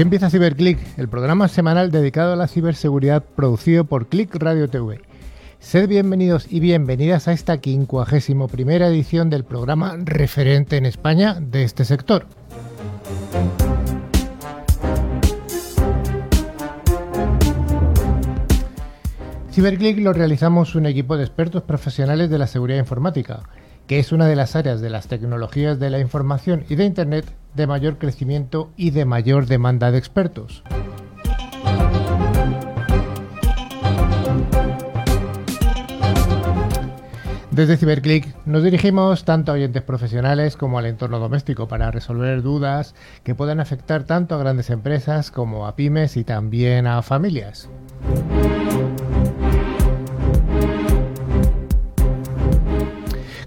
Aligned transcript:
Aquí 0.00 0.04
empieza 0.04 0.30
CiberClick, 0.30 0.78
el 0.96 1.10
programa 1.10 1.46
semanal 1.46 1.90
dedicado 1.90 2.32
a 2.32 2.36
la 2.36 2.48
ciberseguridad 2.48 3.22
producido 3.22 3.84
por 3.84 4.06
Click 4.08 4.34
Radio 4.36 4.66
TV. 4.66 5.02
Sed 5.58 5.90
bienvenidos 5.90 6.50
y 6.50 6.60
bienvenidas 6.60 7.28
a 7.28 7.32
esta 7.32 7.58
quincuagésimo 7.58 8.48
primera 8.48 8.88
edición 8.88 9.28
del 9.28 9.44
programa 9.44 9.98
referente 10.02 10.78
en 10.78 10.86
España 10.86 11.36
de 11.38 11.64
este 11.64 11.84
sector. 11.84 12.24
CiberClick 19.52 19.98
lo 19.98 20.14
realizamos 20.14 20.76
un 20.76 20.86
equipo 20.86 21.18
de 21.18 21.24
expertos 21.24 21.62
profesionales 21.64 22.30
de 22.30 22.38
la 22.38 22.46
seguridad 22.46 22.78
informática, 22.78 23.42
que 23.86 23.98
es 23.98 24.12
una 24.12 24.26
de 24.28 24.36
las 24.36 24.56
áreas 24.56 24.80
de 24.80 24.88
las 24.88 25.08
tecnologías 25.08 25.78
de 25.78 25.90
la 25.90 25.98
información 25.98 26.64
y 26.70 26.76
de 26.76 26.86
Internet 26.86 27.26
de 27.54 27.66
mayor 27.66 27.98
crecimiento 27.98 28.70
y 28.76 28.90
de 28.90 29.04
mayor 29.04 29.46
demanda 29.46 29.90
de 29.90 29.98
expertos. 29.98 30.62
Desde 37.50 37.76
CiberClick 37.76 38.34
nos 38.46 38.62
dirigimos 38.62 39.24
tanto 39.24 39.50
a 39.50 39.56
oyentes 39.56 39.82
profesionales 39.82 40.56
como 40.56 40.78
al 40.78 40.86
entorno 40.86 41.18
doméstico 41.18 41.66
para 41.66 41.90
resolver 41.90 42.42
dudas 42.42 42.94
que 43.24 43.34
puedan 43.34 43.58
afectar 43.58 44.04
tanto 44.04 44.34
a 44.34 44.38
grandes 44.38 44.70
empresas 44.70 45.30
como 45.30 45.66
a 45.66 45.74
pymes 45.74 46.16
y 46.16 46.24
también 46.24 46.86
a 46.86 47.02
familias. 47.02 47.68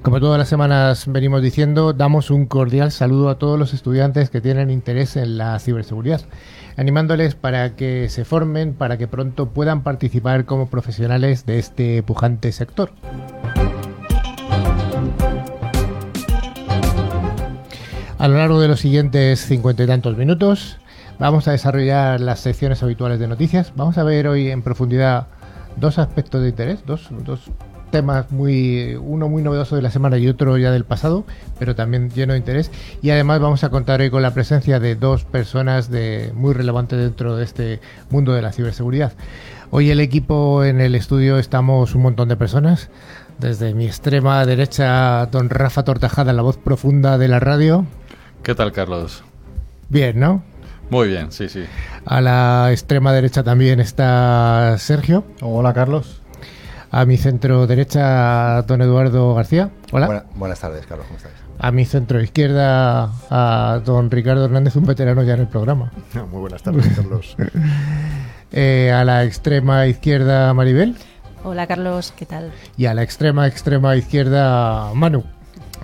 Como 0.03 0.19
todas 0.19 0.37
las 0.37 0.49
semanas 0.49 1.05
venimos 1.07 1.41
diciendo, 1.41 1.93
damos 1.93 2.29
un 2.29 2.45
cordial 2.45 2.91
saludo 2.91 3.29
a 3.29 3.39
todos 3.39 3.57
los 3.57 3.73
estudiantes 3.73 4.29
que 4.29 4.41
tienen 4.41 4.69
interés 4.69 5.15
en 5.15 5.37
la 5.37 5.57
ciberseguridad, 5.59 6.19
animándoles 6.75 7.35
para 7.35 7.77
que 7.77 8.09
se 8.09 8.25
formen, 8.25 8.73
para 8.73 8.97
que 8.97 9.07
pronto 9.07 9.49
puedan 9.51 9.81
participar 9.81 10.43
como 10.43 10.67
profesionales 10.67 11.45
de 11.45 11.57
este 11.57 12.03
pujante 12.03 12.51
sector. 12.51 12.91
A 18.17 18.27
lo 18.27 18.37
largo 18.37 18.59
de 18.59 18.67
los 18.67 18.81
siguientes 18.81 19.39
cincuenta 19.39 19.83
y 19.83 19.87
tantos 19.87 20.17
minutos 20.17 20.79
vamos 21.17 21.47
a 21.47 21.51
desarrollar 21.53 22.19
las 22.19 22.41
secciones 22.41 22.83
habituales 22.83 23.19
de 23.19 23.29
noticias. 23.29 23.71
Vamos 23.77 23.97
a 23.97 24.03
ver 24.03 24.27
hoy 24.27 24.51
en 24.51 24.63
profundidad 24.63 25.27
dos 25.77 25.97
aspectos 25.97 26.41
de 26.41 26.49
interés, 26.49 26.85
dos, 26.85 27.07
dos 27.23 27.49
temas 27.93 28.31
muy, 28.31 28.95
uno 28.95 29.29
muy 29.29 29.43
novedoso 29.43 29.75
de 29.75 29.83
la 29.83 29.91
semana 29.91 30.17
y 30.17 30.27
otro 30.27 30.57
ya 30.57 30.71
del 30.71 30.83
pasado, 30.83 31.25
pero 31.59 31.75
también 31.75 32.09
lleno 32.09 32.33
de 32.33 32.39
interés. 32.39 32.71
Y 33.03 33.11
además 33.11 33.39
vamos 33.39 33.63
a 33.63 33.69
contar 33.69 34.01
hoy 34.01 34.09
con 34.09 34.23
la 34.23 34.33
presencia 34.33 34.79
de 34.79 34.95
dos 34.95 35.25
personas 35.25 35.91
de, 35.91 36.31
muy 36.33 36.55
relevantes 36.55 36.97
dentro 36.97 37.35
de 37.35 37.43
este 37.43 37.81
mundo 38.09 38.33
de 38.33 38.41
la 38.41 38.51
ciberseguridad. 38.51 39.13
Hoy 39.69 39.91
el 39.91 39.99
equipo 39.99 40.63
en 40.63 40.81
el 40.81 40.95
estudio 40.95 41.37
estamos 41.37 41.93
un 41.93 42.01
montón 42.01 42.29
de 42.29 42.35
personas. 42.35 42.89
Desde 43.37 43.75
mi 43.75 43.85
extrema 43.85 44.43
derecha, 44.43 45.27
don 45.27 45.51
Rafa 45.51 45.83
Tortajada, 45.83 46.33
la 46.33 46.41
voz 46.41 46.57
profunda 46.57 47.19
de 47.19 47.27
la 47.27 47.39
radio. 47.39 47.85
¿Qué 48.41 48.55
tal, 48.55 48.71
Carlos? 48.71 49.23
Bien, 49.89 50.19
¿no? 50.19 50.41
Muy 50.89 51.09
bien, 51.09 51.31
sí, 51.31 51.47
sí. 51.47 51.63
A 52.05 52.21
la 52.21 52.69
extrema 52.71 53.13
derecha 53.13 53.43
también 53.43 53.79
está 53.79 54.77
Sergio. 54.79 55.25
Hola, 55.41 55.73
Carlos. 55.73 56.22
A 56.95 57.05
mi 57.05 57.17
centro 57.17 57.65
derecha, 57.65 58.61
don 58.67 58.79
Eduardo 58.83 59.33
García. 59.33 59.71
Hola. 59.91 60.05
Buena- 60.05 60.25
buenas 60.35 60.59
tardes, 60.59 60.85
Carlos, 60.85 61.07
¿cómo 61.07 61.17
estáis? 61.17 61.33
A 61.57 61.71
mi 61.71 61.85
centro 61.85 62.21
izquierda, 62.21 63.09
a 63.31 63.79
don 63.83 64.11
Ricardo 64.11 64.45
Hernández, 64.45 64.75
un 64.75 64.85
veterano 64.85 65.23
ya 65.23 65.33
en 65.33 65.39
el 65.41 65.47
programa. 65.47 65.91
Muy 66.31 66.39
buenas 66.41 66.61
tardes, 66.61 66.87
Carlos. 66.95 67.35
Eh, 68.55 68.91
a 68.91 69.03
la 69.03 69.23
extrema 69.23 69.87
izquierda, 69.87 70.53
Maribel. 70.53 70.95
Hola 71.43 71.65
Carlos, 71.65 72.13
¿qué 72.15 72.27
tal? 72.27 72.51
Y 72.77 72.85
a 72.85 72.93
la 72.93 73.01
extrema, 73.01 73.47
extrema 73.47 73.95
izquierda, 73.95 74.93
Manu. 74.93 75.23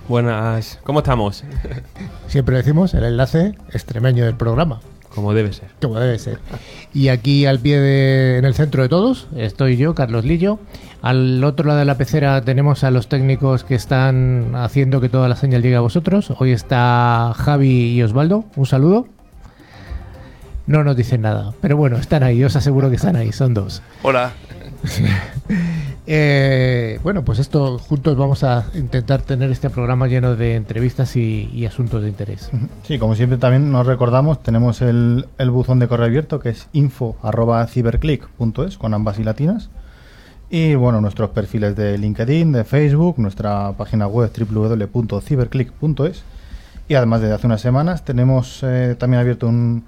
Buenas, 0.06 0.78
¿cómo 0.84 1.00
estamos? 1.00 1.42
Siempre 2.28 2.54
decimos 2.58 2.94
el 2.94 3.02
enlace 3.02 3.56
extremeño 3.72 4.24
del 4.24 4.36
programa. 4.36 4.78
Como 5.12 5.34
debe 5.34 5.52
ser. 5.52 5.66
Como 5.82 5.98
debe 5.98 6.16
ser. 6.20 6.38
Y 6.94 7.08
aquí 7.08 7.44
al 7.44 7.58
pie 7.58 7.80
de, 7.80 8.38
en 8.38 8.44
el 8.44 8.54
centro 8.54 8.84
de 8.84 8.88
todos, 8.88 9.26
estoy 9.34 9.76
yo, 9.76 9.96
Carlos 9.96 10.24
Lillo. 10.24 10.60
Al 11.02 11.42
otro 11.44 11.66
lado 11.66 11.78
de 11.78 11.86
la 11.86 11.96
pecera 11.96 12.42
tenemos 12.42 12.84
a 12.84 12.90
los 12.90 13.08
técnicos 13.08 13.64
que 13.64 13.74
están 13.74 14.52
haciendo 14.54 15.00
que 15.00 15.08
toda 15.08 15.28
la 15.28 15.36
señal 15.36 15.62
llegue 15.62 15.76
a 15.76 15.80
vosotros. 15.80 16.34
Hoy 16.38 16.52
está 16.52 17.32
Javi 17.36 17.92
y 17.92 18.02
Osvaldo. 18.02 18.44
Un 18.56 18.66
saludo. 18.66 19.06
No 20.66 20.84
nos 20.84 20.96
dicen 20.96 21.22
nada, 21.22 21.54
pero 21.60 21.76
bueno, 21.76 21.96
están 21.96 22.22
ahí, 22.22 22.44
os 22.44 22.54
aseguro 22.54 22.90
que 22.90 22.96
están 22.96 23.16
ahí, 23.16 23.32
son 23.32 23.54
dos. 23.54 23.82
Hola. 24.02 24.32
Eh, 26.12 26.98
bueno, 27.04 27.24
pues 27.24 27.38
esto 27.38 27.78
juntos 27.78 28.16
vamos 28.16 28.42
a 28.42 28.64
intentar 28.74 29.22
tener 29.22 29.48
este 29.52 29.70
programa 29.70 30.08
lleno 30.08 30.34
de 30.34 30.56
entrevistas 30.56 31.14
y, 31.14 31.48
y 31.54 31.66
asuntos 31.66 32.02
de 32.02 32.08
interés. 32.08 32.50
Sí, 32.82 32.98
como 32.98 33.14
siempre 33.14 33.38
también 33.38 33.70
nos 33.70 33.86
recordamos, 33.86 34.42
tenemos 34.42 34.82
el, 34.82 35.28
el 35.38 35.50
buzón 35.50 35.78
de 35.78 35.86
correo 35.86 36.06
abierto 36.06 36.40
que 36.40 36.48
es 36.48 36.66
info.ciberclick.es 36.72 38.76
con 38.76 38.94
ambas 38.94 39.20
y 39.20 39.24
latinas. 39.24 39.70
Y 40.50 40.74
bueno, 40.74 41.00
nuestros 41.00 41.30
perfiles 41.30 41.76
de 41.76 41.96
LinkedIn, 41.96 42.50
de 42.50 42.64
Facebook, 42.64 43.14
nuestra 43.18 43.72
página 43.78 44.08
web 44.08 44.32
www.ciberclick.es. 44.36 46.24
Y 46.88 46.94
además 46.94 47.20
desde 47.20 47.34
hace 47.34 47.46
unas 47.46 47.60
semanas 47.60 48.04
tenemos 48.04 48.64
eh, 48.64 48.96
también 48.98 49.20
abierto 49.20 49.46
un 49.46 49.84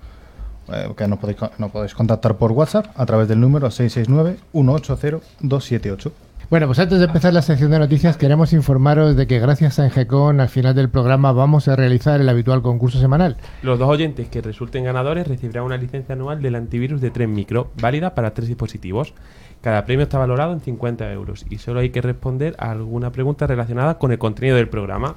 eh, 0.72 0.88
que 0.96 1.08
nos 1.08 1.18
podéis, 1.18 1.38
nos 1.58 1.72
podéis 1.72 1.94
contactar 1.94 2.36
por 2.36 2.52
WhatsApp 2.52 2.86
a 2.94 3.04
través 3.06 3.26
del 3.26 3.40
número 3.40 3.66
669-180-278. 3.68 6.12
Bueno, 6.48 6.66
pues 6.66 6.78
antes 6.78 6.98
de 6.98 7.06
empezar 7.06 7.32
la 7.32 7.40
sección 7.40 7.70
de 7.70 7.78
noticias, 7.78 8.18
queremos 8.18 8.52
informaros 8.52 9.16
de 9.16 9.26
que 9.26 9.40
gracias 9.40 9.78
a 9.78 9.86
Engecon, 9.86 10.38
al 10.38 10.50
final 10.50 10.74
del 10.74 10.90
programa 10.90 11.32
vamos 11.32 11.66
a 11.66 11.76
realizar 11.76 12.20
el 12.20 12.28
habitual 12.28 12.60
concurso 12.60 13.00
semanal. 13.00 13.38
Los 13.62 13.78
dos 13.78 13.88
oyentes 13.88 14.28
que 14.28 14.42
resulten 14.42 14.84
ganadores 14.84 15.26
recibirán 15.26 15.64
una 15.64 15.78
licencia 15.78 16.14
anual 16.14 16.42
del 16.42 16.54
antivirus 16.54 17.00
de 17.00 17.10
3 17.10 17.26
micro, 17.26 17.70
válida 17.80 18.14
para 18.14 18.34
tres 18.34 18.48
dispositivos. 18.48 19.14
Cada 19.62 19.86
premio 19.86 20.02
está 20.02 20.18
valorado 20.18 20.52
en 20.52 20.60
50 20.60 21.12
euros 21.12 21.46
y 21.48 21.58
solo 21.58 21.80
hay 21.80 21.90
que 21.90 22.02
responder 22.02 22.56
a 22.58 22.72
alguna 22.72 23.12
pregunta 23.12 23.46
relacionada 23.46 23.98
con 23.98 24.10
el 24.10 24.18
contenido 24.18 24.56
del 24.56 24.68
programa. 24.68 25.14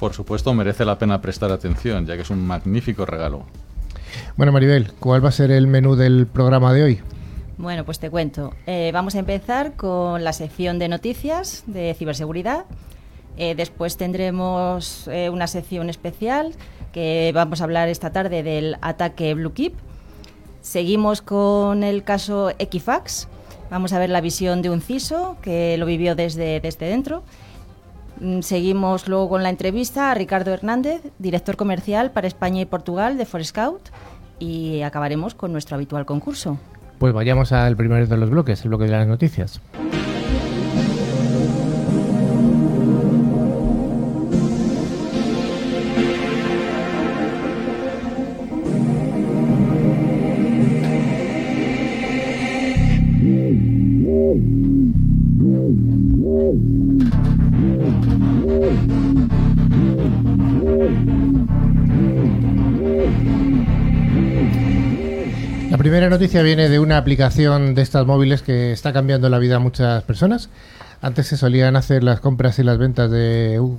Por 0.00 0.14
supuesto, 0.14 0.54
merece 0.54 0.86
la 0.86 0.98
pena 0.98 1.20
prestar 1.20 1.52
atención, 1.52 2.06
ya 2.06 2.16
que 2.16 2.22
es 2.22 2.30
un 2.30 2.46
magnífico 2.46 3.04
regalo. 3.04 3.44
Bueno, 4.36 4.52
Maribel, 4.52 4.92
¿cuál 4.98 5.22
va 5.22 5.28
a 5.28 5.32
ser 5.32 5.50
el 5.50 5.66
menú 5.66 5.96
del 5.96 6.26
programa 6.26 6.72
de 6.72 6.82
hoy? 6.82 7.00
Bueno, 7.58 7.84
pues 7.84 7.98
te 7.98 8.10
cuento. 8.10 8.54
Eh, 8.66 8.90
vamos 8.92 9.14
a 9.16 9.18
empezar 9.18 9.74
con 9.74 10.24
la 10.24 10.32
sección 10.32 10.78
de 10.78 10.88
noticias 10.88 11.62
de 11.66 11.94
ciberseguridad. 11.94 12.64
Eh, 13.36 13.54
después 13.54 13.96
tendremos 13.96 15.08
eh, 15.08 15.28
una 15.28 15.46
sección 15.46 15.90
especial 15.90 16.54
que 16.92 17.32
vamos 17.34 17.60
a 17.60 17.64
hablar 17.64 17.88
esta 17.88 18.12
tarde 18.12 18.42
del 18.42 18.76
ataque 18.80 19.34
Blue 19.34 19.52
Keep. 19.52 19.74
Seguimos 20.62 21.20
con 21.20 21.84
el 21.84 22.02
caso 22.02 22.50
Equifax. 22.58 23.28
Vamos 23.70 23.92
a 23.92 23.98
ver 23.98 24.10
la 24.10 24.20
visión 24.20 24.62
de 24.62 24.70
un 24.70 24.80
CISO 24.80 25.36
que 25.42 25.76
lo 25.78 25.86
vivió 25.86 26.14
desde, 26.14 26.60
desde 26.60 26.86
dentro. 26.86 27.22
Mm, 28.20 28.40
Seguimos 28.40 29.08
luego 29.08 29.28
con 29.28 29.42
la 29.42 29.48
entrevista 29.50 30.10
a 30.10 30.14
Ricardo 30.14 30.52
Hernández, 30.52 31.02
director 31.18 31.56
comercial 31.56 32.12
para 32.12 32.26
España 32.26 32.60
y 32.60 32.66
Portugal 32.66 33.16
de 33.16 33.26
Forescout. 33.26 33.88
Y 34.38 34.82
acabaremos 34.82 35.34
con 35.34 35.52
nuestro 35.52 35.76
habitual 35.76 36.06
concurso. 36.06 36.58
Pues 36.98 37.12
vayamos 37.12 37.52
al 37.52 37.76
primero 37.76 38.06
de 38.06 38.16
los 38.16 38.30
bloques, 38.30 38.62
el 38.62 38.68
bloque 38.68 38.84
de 38.84 38.90
las 38.90 39.06
noticias. 39.06 39.60
Primera 65.94 66.10
noticia 66.10 66.42
viene 66.42 66.68
de 66.68 66.80
una 66.80 66.98
aplicación 66.98 67.76
de 67.76 67.82
estas 67.82 68.04
móviles 68.04 68.42
que 68.42 68.72
está 68.72 68.92
cambiando 68.92 69.28
la 69.28 69.38
vida 69.38 69.54
a 69.54 69.58
muchas 69.60 70.02
personas. 70.02 70.48
Antes 71.00 71.28
se 71.28 71.36
solían 71.36 71.76
hacer 71.76 72.02
las 72.02 72.18
compras 72.18 72.58
y 72.58 72.64
las 72.64 72.78
ventas 72.78 73.12
de 73.12 73.60
uh, 73.60 73.78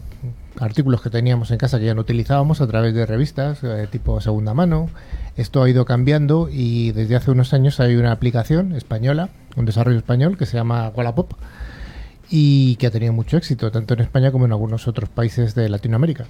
artículos 0.57 1.01
que 1.01 1.09
teníamos 1.09 1.51
en 1.51 1.57
casa 1.57 1.77
que 1.77 1.83
ya 1.83 1.94
no 1.94 2.00
utilizábamos 2.00 2.62
a 2.62 2.67
través 2.67 2.94
de 2.94 3.06
revistas 3.06 3.62
eh, 3.65 3.89
tipo 3.91 4.21
segunda 4.21 4.53
mano. 4.53 4.89
Esto 5.35 5.62
ha 5.62 5.69
ido 5.69 5.83
cambiando 5.83 6.47
y 6.50 6.94
desde 6.94 7.17
hace 7.17 7.31
unos 7.31 7.53
años 7.53 7.81
hay 7.81 7.97
una 7.97 8.13
aplicación 8.13 8.71
española, 8.77 9.27
un 9.57 9.65
desarrollo 9.65 9.97
español 9.97 10.38
que 10.38 10.45
se 10.45 10.56
llama 10.56 10.94
Wallapop 10.95 11.33
y 12.29 12.77
que 12.77 12.88
ha 12.88 12.91
tenido 12.91 13.11
mucho 13.11 13.35
éxito 13.35 13.71
tanto 13.71 13.94
en 13.94 14.00
España 14.00 14.31
como 14.31 14.45
en 14.45 14.53
algunos 14.53 14.88
otros 14.88 15.09
países 15.09 15.53
de 15.53 15.68
Latinoamérica. 15.68 16.27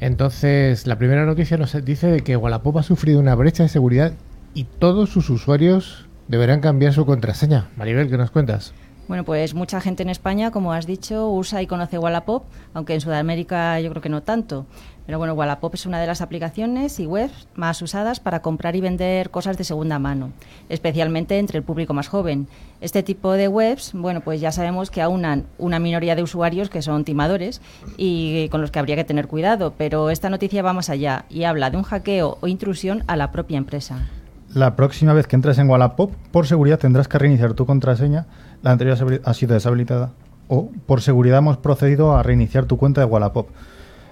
Entonces, 0.00 0.86
la 0.86 0.98
primera 0.98 1.24
noticia 1.24 1.56
nos 1.56 1.72
dice 1.82 2.08
de 2.08 2.20
que 2.20 2.36
Wallapop 2.36 2.76
ha 2.76 2.82
sufrido 2.82 3.18
una 3.20 3.34
brecha 3.34 3.62
de 3.62 3.70
seguridad 3.70 4.12
y 4.58 4.64
todos 4.64 5.10
sus 5.10 5.30
usuarios 5.30 6.08
deberán 6.26 6.60
cambiar 6.60 6.92
su 6.92 7.06
contraseña. 7.06 7.68
Maribel, 7.76 8.10
¿qué 8.10 8.16
nos 8.18 8.32
cuentas? 8.32 8.72
Bueno, 9.06 9.22
pues 9.22 9.54
mucha 9.54 9.80
gente 9.80 10.02
en 10.02 10.10
España, 10.10 10.50
como 10.50 10.72
has 10.72 10.84
dicho, 10.84 11.30
usa 11.30 11.62
y 11.62 11.68
conoce 11.68 11.96
Wallapop, 11.96 12.42
aunque 12.74 12.94
en 12.94 13.00
Sudamérica 13.00 13.78
yo 13.78 13.88
creo 13.90 14.02
que 14.02 14.08
no 14.08 14.24
tanto. 14.24 14.66
Pero 15.06 15.18
bueno, 15.18 15.34
Wallapop 15.34 15.74
es 15.74 15.86
una 15.86 16.00
de 16.00 16.08
las 16.08 16.22
aplicaciones 16.22 16.98
y 16.98 17.06
webs 17.06 17.46
más 17.54 17.80
usadas 17.82 18.18
para 18.18 18.42
comprar 18.42 18.74
y 18.74 18.80
vender 18.80 19.30
cosas 19.30 19.56
de 19.56 19.62
segunda 19.62 20.00
mano, 20.00 20.32
especialmente 20.68 21.38
entre 21.38 21.58
el 21.58 21.64
público 21.64 21.94
más 21.94 22.08
joven. 22.08 22.48
Este 22.80 23.04
tipo 23.04 23.34
de 23.34 23.46
webs, 23.46 23.92
bueno, 23.94 24.22
pues 24.22 24.40
ya 24.40 24.50
sabemos 24.50 24.90
que 24.90 25.02
aunan 25.02 25.46
una 25.56 25.78
minoría 25.78 26.16
de 26.16 26.24
usuarios 26.24 26.68
que 26.68 26.82
son 26.82 27.04
timadores 27.04 27.62
y 27.96 28.48
con 28.48 28.60
los 28.60 28.72
que 28.72 28.80
habría 28.80 28.96
que 28.96 29.04
tener 29.04 29.28
cuidado, 29.28 29.72
pero 29.78 30.10
esta 30.10 30.30
noticia 30.30 30.62
va 30.62 30.72
más 30.72 30.90
allá 30.90 31.26
y 31.30 31.44
habla 31.44 31.70
de 31.70 31.76
un 31.76 31.84
hackeo 31.84 32.38
o 32.40 32.48
intrusión 32.48 33.04
a 33.06 33.14
la 33.14 33.30
propia 33.30 33.56
empresa. 33.56 34.08
La 34.54 34.76
próxima 34.76 35.12
vez 35.12 35.26
que 35.26 35.36
entres 35.36 35.58
en 35.58 35.68
Wallapop, 35.68 36.10
por 36.30 36.46
seguridad 36.46 36.78
tendrás 36.78 37.06
que 37.06 37.18
reiniciar 37.18 37.52
tu 37.52 37.66
contraseña, 37.66 38.26
la 38.62 38.70
anterior 38.70 39.20
ha 39.22 39.34
sido 39.34 39.52
deshabilitada, 39.52 40.12
o 40.48 40.70
por 40.86 41.02
seguridad 41.02 41.38
hemos 41.38 41.58
procedido 41.58 42.16
a 42.16 42.22
reiniciar 42.22 42.64
tu 42.64 42.78
cuenta 42.78 43.02
de 43.02 43.06
Wallapop. 43.06 43.50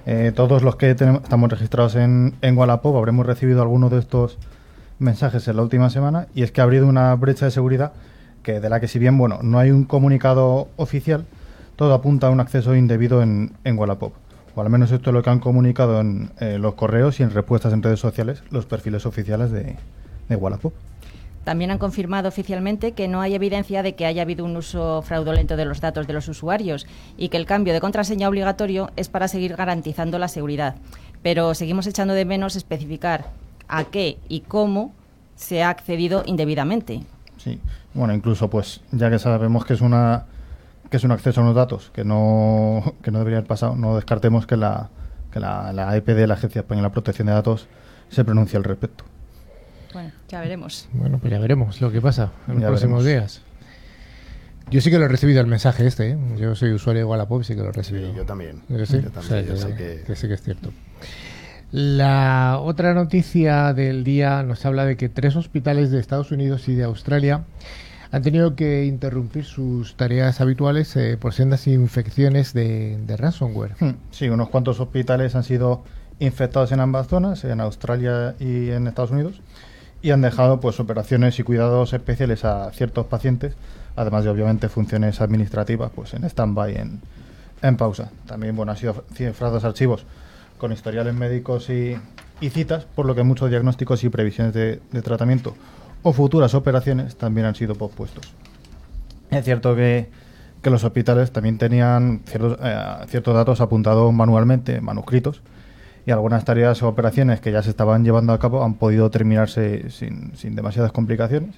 Eh, 0.04 0.32
todos 0.36 0.62
los 0.62 0.76
que 0.76 0.90
estamos 0.90 1.50
registrados 1.50 1.96
en, 1.96 2.34
en 2.42 2.56
Wallapop 2.56 2.96
habremos 2.96 3.24
recibido 3.24 3.62
alguno 3.62 3.88
de 3.88 3.98
estos 3.98 4.38
mensajes 4.98 5.48
en 5.48 5.56
la 5.56 5.62
última 5.62 5.88
semana 5.88 6.26
y 6.34 6.42
es 6.42 6.52
que 6.52 6.60
ha 6.60 6.64
habido 6.64 6.86
una 6.86 7.14
brecha 7.16 7.46
de 7.46 7.50
seguridad 7.50 7.92
que 8.42 8.60
de 8.60 8.68
la 8.68 8.78
que 8.78 8.88
si 8.88 8.98
bien 8.98 9.18
bueno 9.18 9.40
no 9.42 9.58
hay 9.58 9.70
un 9.70 9.84
comunicado 9.84 10.68
oficial, 10.76 11.24
todo 11.76 11.94
apunta 11.94 12.26
a 12.26 12.30
un 12.30 12.40
acceso 12.40 12.76
indebido 12.76 13.22
en, 13.22 13.52
en 13.64 13.78
Wallapop. 13.78 14.12
O 14.54 14.60
al 14.60 14.70
menos 14.70 14.92
esto 14.92 15.10
es 15.10 15.14
lo 15.14 15.22
que 15.22 15.30
han 15.30 15.40
comunicado 15.40 16.00
en 16.00 16.30
eh, 16.40 16.58
los 16.58 16.74
correos 16.74 17.18
y 17.20 17.22
en 17.22 17.30
respuestas 17.30 17.72
en 17.72 17.82
redes 17.82 18.00
sociales 18.00 18.42
los 18.50 18.66
perfiles 18.66 19.06
oficiales 19.06 19.50
de, 19.50 19.76
de 20.28 20.36
Wallapop. 20.36 20.72
También 21.46 21.70
han 21.70 21.78
confirmado 21.78 22.28
oficialmente 22.28 22.90
que 22.90 23.06
no 23.06 23.20
hay 23.20 23.36
evidencia 23.36 23.84
de 23.84 23.94
que 23.94 24.04
haya 24.04 24.22
habido 24.22 24.44
un 24.44 24.56
uso 24.56 25.02
fraudulento 25.02 25.56
de 25.56 25.64
los 25.64 25.80
datos 25.80 26.08
de 26.08 26.12
los 26.12 26.26
usuarios 26.26 26.88
y 27.16 27.28
que 27.28 27.36
el 27.36 27.46
cambio 27.46 27.72
de 27.72 27.80
contraseña 27.80 28.28
obligatorio 28.28 28.90
es 28.96 29.08
para 29.08 29.28
seguir 29.28 29.54
garantizando 29.54 30.18
la 30.18 30.26
seguridad. 30.26 30.74
Pero 31.22 31.54
seguimos 31.54 31.86
echando 31.86 32.14
de 32.14 32.24
menos 32.24 32.56
especificar 32.56 33.26
a 33.68 33.84
qué 33.84 34.18
y 34.28 34.40
cómo 34.40 34.92
se 35.36 35.62
ha 35.62 35.70
accedido 35.70 36.24
indebidamente. 36.26 37.02
Sí, 37.36 37.60
bueno, 37.94 38.12
incluso 38.12 38.50
pues 38.50 38.80
ya 38.90 39.08
que 39.08 39.20
sabemos 39.20 39.64
que 39.64 39.74
es 39.74 39.80
una 39.80 40.24
que 40.90 40.96
es 40.96 41.04
un 41.04 41.12
acceso 41.12 41.40
a 41.40 41.44
unos 41.44 41.54
datos 41.54 41.90
que 41.94 42.04
no, 42.04 42.94
que 43.02 43.12
no 43.12 43.18
debería 43.18 43.38
haber 43.38 43.48
pasado, 43.48 43.76
no 43.76 43.94
descartemos 43.94 44.48
que 44.48 44.56
la, 44.56 44.88
que 45.32 45.38
la, 45.38 45.72
la 45.72 45.96
EPD, 45.96 46.26
la 46.26 46.34
Agencia 46.34 46.60
Española 46.60 46.88
de 46.88 46.92
Protección 46.92 47.26
de 47.26 47.34
Datos, 47.34 47.68
se 48.08 48.24
pronuncie 48.24 48.56
al 48.56 48.64
respecto. 48.64 49.04
Bueno, 49.96 50.12
ya 50.28 50.42
veremos. 50.42 50.90
Bueno, 50.92 51.16
pues 51.16 51.32
ya 51.32 51.38
veremos 51.38 51.80
lo 51.80 51.90
que 51.90 52.02
pasa 52.02 52.30
en 52.48 52.56
los 52.56 52.64
próximos 52.64 53.02
días. 53.02 53.40
Yo 54.70 54.82
sí 54.82 54.90
que 54.90 54.98
lo 54.98 55.06
he 55.06 55.08
recibido 55.08 55.40
el 55.40 55.46
mensaje 55.46 55.86
este, 55.86 56.10
¿eh? 56.10 56.18
Yo 56.36 56.54
soy 56.54 56.72
usuario 56.72 57.00
de 57.00 57.04
Wallapop 57.06 57.40
y 57.40 57.44
sí 57.44 57.54
que 57.54 57.62
lo 57.62 57.70
he 57.70 57.72
recibido. 57.72 58.10
Sí, 58.10 58.14
yo 58.14 58.26
también. 58.26 58.60
Yo, 58.68 58.84
sí? 58.84 59.00
yo 59.02 59.10
también. 59.10 59.46
yo 59.46 59.56
sé 59.56 59.74
que... 59.74 60.02
que 60.06 60.14
sí 60.14 60.28
que 60.28 60.34
es 60.34 60.42
cierto. 60.42 60.70
La 61.72 62.58
otra 62.60 62.92
noticia 62.92 63.72
del 63.72 64.04
día 64.04 64.42
nos 64.42 64.66
habla 64.66 64.84
de 64.84 64.98
que 64.98 65.08
tres 65.08 65.34
hospitales 65.34 65.90
de 65.90 65.98
Estados 65.98 66.30
Unidos 66.30 66.68
y 66.68 66.74
de 66.74 66.84
Australia 66.84 67.44
han 68.10 68.20
tenido 68.20 68.54
que 68.54 68.84
interrumpir 68.84 69.46
sus 69.46 69.96
tareas 69.96 70.42
habituales 70.42 70.94
eh, 70.96 71.16
por 71.18 71.32
sendas 71.32 71.66
infecciones 71.66 72.52
de, 72.52 72.98
de 72.98 73.16
ransomware. 73.16 73.76
Sí, 74.10 74.28
unos 74.28 74.50
cuantos 74.50 74.78
hospitales 74.78 75.34
han 75.36 75.44
sido 75.44 75.84
infectados 76.18 76.70
en 76.72 76.80
ambas 76.80 77.08
zonas, 77.08 77.44
en 77.44 77.62
Australia 77.62 78.34
y 78.38 78.68
en 78.68 78.88
Estados 78.88 79.10
Unidos 79.10 79.40
y 80.02 80.10
han 80.10 80.20
dejado 80.20 80.60
pues 80.60 80.78
operaciones 80.80 81.38
y 81.38 81.42
cuidados 81.42 81.92
especiales 81.92 82.44
a 82.44 82.70
ciertos 82.72 83.06
pacientes, 83.06 83.54
además 83.96 84.24
de 84.24 84.30
obviamente 84.30 84.68
funciones 84.68 85.20
administrativas 85.20 85.90
pues 85.94 86.14
en 86.14 86.24
stand-by, 86.24 86.76
en, 86.76 87.00
en, 87.62 87.76
pausa. 87.76 88.10
También 88.26 88.54
bueno, 88.56 88.72
han 88.72 88.78
sido 88.78 89.04
cifrados 89.14 89.64
archivos 89.64 90.04
con 90.58 90.72
historiales 90.72 91.14
médicos 91.14 91.70
y, 91.70 91.96
y, 92.40 92.50
citas, 92.50 92.84
por 92.84 93.06
lo 93.06 93.14
que 93.14 93.22
muchos 93.22 93.50
diagnósticos 93.50 94.04
y 94.04 94.08
previsiones 94.08 94.54
de, 94.54 94.80
de, 94.90 95.02
tratamiento 95.02 95.54
o 96.02 96.12
futuras 96.12 96.54
operaciones 96.54 97.16
también 97.16 97.46
han 97.46 97.54
sido 97.54 97.74
pospuestos. 97.74 98.32
Es 99.30 99.44
cierto 99.44 99.74
que, 99.74 100.08
que 100.62 100.70
los 100.70 100.84
hospitales 100.84 101.32
también 101.32 101.58
tenían 101.58 102.22
ciertos, 102.26 102.58
eh, 102.62 102.76
ciertos 103.08 103.34
datos 103.34 103.60
apuntados 103.60 104.12
manualmente, 104.12 104.80
manuscritos, 104.80 105.42
y 106.06 106.12
algunas 106.12 106.44
tareas 106.44 106.82
o 106.82 106.88
operaciones 106.88 107.40
que 107.40 107.50
ya 107.50 107.62
se 107.62 107.70
estaban 107.70 108.04
llevando 108.04 108.32
a 108.32 108.38
cabo 108.38 108.62
han 108.62 108.74
podido 108.74 109.10
terminarse 109.10 109.90
sin, 109.90 110.36
sin, 110.36 110.54
demasiadas 110.54 110.92
complicaciones. 110.92 111.56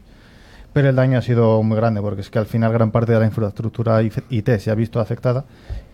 Pero 0.73 0.89
el 0.89 0.97
daño 0.97 1.19
ha 1.19 1.23
sido 1.23 1.62
muy 1.62 1.77
grande 1.77 2.00
porque 2.00 2.23
es 2.23 2.31
que 2.31 2.39
al 2.39 2.47
final 2.47 2.73
gran 2.73 2.91
parte 2.91 3.12
de 3.12 3.21
la 3.21 3.27
infraestructura 3.27 4.03
IT 4.03 4.49
se 4.59 4.71
ha 4.71 4.75
visto 4.75 5.00
afectada 5.00 5.45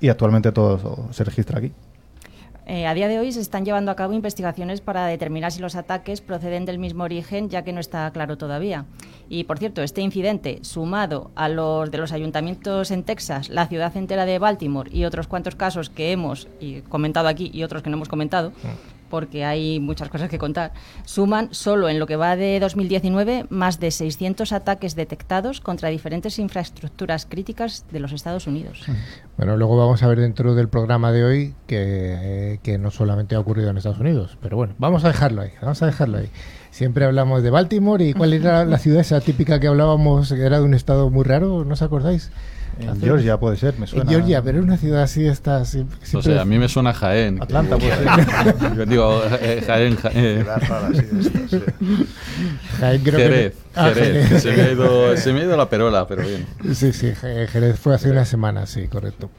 y 0.00 0.08
actualmente 0.08 0.52
todo 0.52 1.08
se 1.12 1.24
registra 1.24 1.58
aquí. 1.58 1.72
Eh, 2.66 2.86
a 2.86 2.94
día 2.94 3.08
de 3.08 3.18
hoy 3.18 3.30
se 3.30 3.40
están 3.40 3.64
llevando 3.64 3.90
a 3.90 3.96
cabo 3.96 4.14
investigaciones 4.14 4.80
para 4.80 5.06
determinar 5.06 5.52
si 5.52 5.60
los 5.60 5.76
ataques 5.76 6.22
proceden 6.22 6.64
del 6.64 6.78
mismo 6.78 7.04
origen, 7.04 7.50
ya 7.50 7.62
que 7.62 7.72
no 7.72 7.80
está 7.80 8.10
claro 8.10 8.38
todavía. 8.38 8.86
Y 9.28 9.44
por 9.44 9.58
cierto, 9.58 9.82
este 9.82 10.00
incidente, 10.00 10.60
sumado 10.62 11.30
a 11.34 11.48
los 11.48 11.90
de 11.90 11.98
los 11.98 12.12
ayuntamientos 12.12 12.90
en 12.90 13.04
Texas, 13.04 13.50
la 13.50 13.66
ciudad 13.66 13.94
entera 13.96 14.24
de 14.24 14.38
Baltimore 14.38 14.90
y 14.90 15.04
otros 15.04 15.26
cuantos 15.26 15.56
casos 15.56 15.90
que 15.90 16.12
hemos 16.12 16.48
comentado 16.88 17.28
aquí 17.28 17.50
y 17.52 17.64
otros 17.64 17.82
que 17.82 17.90
no 17.90 17.96
hemos 17.96 18.08
comentado, 18.08 18.52
porque 19.14 19.44
hay 19.44 19.78
muchas 19.78 20.08
cosas 20.08 20.28
que 20.28 20.38
contar, 20.38 20.72
suman 21.04 21.54
solo 21.54 21.88
en 21.88 22.00
lo 22.00 22.06
que 22.08 22.16
va 22.16 22.34
de 22.34 22.58
2019 22.58 23.46
más 23.48 23.78
de 23.78 23.92
600 23.92 24.50
ataques 24.50 24.96
detectados 24.96 25.60
contra 25.60 25.88
diferentes 25.88 26.40
infraestructuras 26.40 27.24
críticas 27.24 27.84
de 27.92 28.00
los 28.00 28.10
Estados 28.10 28.48
Unidos. 28.48 28.82
Bueno, 29.36 29.56
luego 29.56 29.76
vamos 29.76 30.02
a 30.02 30.08
ver 30.08 30.18
dentro 30.18 30.56
del 30.56 30.68
programa 30.68 31.12
de 31.12 31.24
hoy 31.24 31.54
que, 31.68 31.76
eh, 31.78 32.58
que 32.64 32.76
no 32.76 32.90
solamente 32.90 33.36
ha 33.36 33.38
ocurrido 33.38 33.70
en 33.70 33.76
Estados 33.76 34.00
Unidos, 34.00 34.36
pero 34.42 34.56
bueno, 34.56 34.74
vamos 34.78 35.04
a 35.04 35.08
dejarlo 35.08 35.42
ahí, 35.42 35.52
vamos 35.62 35.80
a 35.80 35.86
dejarlo 35.86 36.18
ahí. 36.18 36.28
Siempre 36.72 37.04
hablamos 37.04 37.44
de 37.44 37.50
Baltimore 37.50 38.04
y 38.04 38.14
cuál 38.14 38.32
era 38.32 38.64
la 38.64 38.78
ciudad 38.80 39.00
esa 39.00 39.20
típica 39.20 39.60
que 39.60 39.68
hablábamos, 39.68 40.32
que 40.32 40.42
era 40.42 40.58
de 40.58 40.64
un 40.64 40.74
estado 40.74 41.08
muy 41.08 41.22
raro, 41.22 41.64
¿no 41.64 41.74
os 41.74 41.82
acordáis? 41.82 42.32
En 42.78 43.00
Georgia 43.00 43.38
puede 43.38 43.56
ser, 43.56 43.78
me 43.78 43.86
suena. 43.86 44.04
En 44.04 44.10
Georgia, 44.10 44.42
pero 44.42 44.58
es 44.58 44.64
una 44.64 44.76
ciudad 44.76 45.02
así 45.02 45.26
está. 45.26 45.64
Siempre, 45.64 45.98
o 46.12 46.22
sea, 46.22 46.42
a 46.42 46.44
mí 46.44 46.58
me 46.58 46.68
suena 46.68 46.92
Jaén. 46.92 47.42
Atlanta 47.42 47.76
puede 47.78 47.96
ser. 47.96 48.76
Yo 48.76 48.86
digo 48.86 49.22
eh, 49.40 49.62
Jaén, 49.66 49.96
Jaén. 49.96 50.46
Jaén 52.78 53.02
creo 53.02 53.18
Jerez, 53.18 53.52
que... 53.52 53.58
ah, 53.74 53.90
Jerez. 53.94 54.28
Jerez. 54.28 54.42
Se, 54.42 54.52
me 54.52 54.62
ha 54.62 54.72
ido, 54.72 55.16
se 55.16 55.32
me 55.32 55.40
ha 55.40 55.44
ido 55.44 55.56
la 55.56 55.68
perola, 55.68 56.06
pero 56.06 56.22
bien. 56.22 56.46
Sí, 56.74 56.92
sí, 56.92 57.12
Jerez 57.14 57.78
fue 57.78 57.94
hace 57.94 58.10
una 58.10 58.24
semana, 58.24 58.66
sí, 58.66 58.88
correcto. 58.88 59.30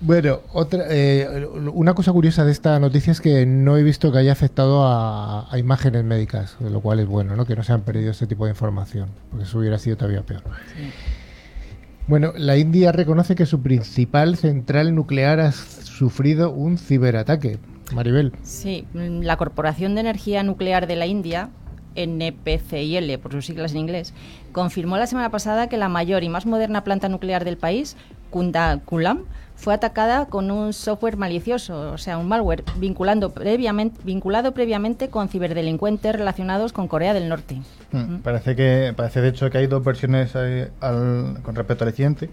Bueno, 0.00 0.40
otra, 0.52 0.84
eh, 0.90 1.46
una 1.72 1.94
cosa 1.94 2.12
curiosa 2.12 2.44
de 2.44 2.52
esta 2.52 2.78
noticia 2.78 3.12
es 3.12 3.22
que 3.22 3.46
no 3.46 3.78
he 3.78 3.82
visto 3.82 4.12
que 4.12 4.18
haya 4.18 4.32
afectado 4.32 4.84
a, 4.84 5.50
a, 5.50 5.58
imágenes 5.58 6.04
médicas, 6.04 6.56
lo 6.60 6.80
cual 6.80 7.00
es 7.00 7.06
bueno, 7.06 7.34
¿no? 7.34 7.46
que 7.46 7.56
no 7.56 7.62
se 7.62 7.72
han 7.72 7.80
perdido 7.80 8.10
este 8.10 8.26
tipo 8.26 8.44
de 8.44 8.50
información, 8.50 9.08
porque 9.30 9.44
eso 9.44 9.58
hubiera 9.58 9.78
sido 9.78 9.96
todavía 9.96 10.20
peor. 10.20 10.42
Sí. 10.76 10.92
Bueno, 12.08 12.32
la 12.36 12.56
India 12.56 12.92
reconoce 12.92 13.34
que 13.34 13.46
su 13.46 13.62
principal 13.62 14.36
central 14.36 14.94
nuclear 14.94 15.40
ha 15.40 15.50
sufrido 15.50 16.52
un 16.52 16.78
ciberataque. 16.78 17.58
Maribel. 17.92 18.32
Sí, 18.42 18.86
la 18.94 19.36
Corporación 19.36 19.96
de 19.96 20.02
Energía 20.02 20.44
Nuclear 20.44 20.86
de 20.86 20.94
la 20.94 21.06
India, 21.06 21.50
NPCIL 21.96 23.18
por 23.18 23.32
sus 23.32 23.46
siglas 23.46 23.72
en 23.72 23.78
inglés, 23.78 24.14
confirmó 24.52 24.98
la 24.98 25.08
semana 25.08 25.30
pasada 25.30 25.68
que 25.68 25.78
la 25.78 25.88
mayor 25.88 26.22
y 26.22 26.28
más 26.28 26.46
moderna 26.46 26.84
planta 26.84 27.08
nuclear 27.08 27.44
del 27.44 27.56
país, 27.56 27.96
Kundakulam, 28.30 29.24
fue 29.56 29.74
atacada 29.74 30.26
con 30.26 30.50
un 30.50 30.72
software 30.72 31.16
malicioso, 31.16 31.92
o 31.92 31.98
sea, 31.98 32.18
un 32.18 32.28
malware, 32.28 32.62
vinculando 32.76 33.30
previamente, 33.30 34.00
vinculado 34.04 34.52
previamente 34.52 35.08
con 35.08 35.28
ciberdelincuentes 35.28 36.14
relacionados 36.14 36.72
con 36.72 36.86
Corea 36.88 37.14
del 37.14 37.28
Norte. 37.28 37.60
Mm, 37.92 38.16
parece 38.18 38.54
que 38.54 38.92
parece 38.96 39.20
de 39.20 39.28
hecho 39.28 39.50
que 39.50 39.58
hay 39.58 39.66
dos 39.66 39.82
versiones 39.82 40.32
eh, 40.34 40.70
al, 40.80 41.38
con 41.42 41.54
respecto 41.54 41.84
al 41.84 41.90
incidente. 41.90 42.30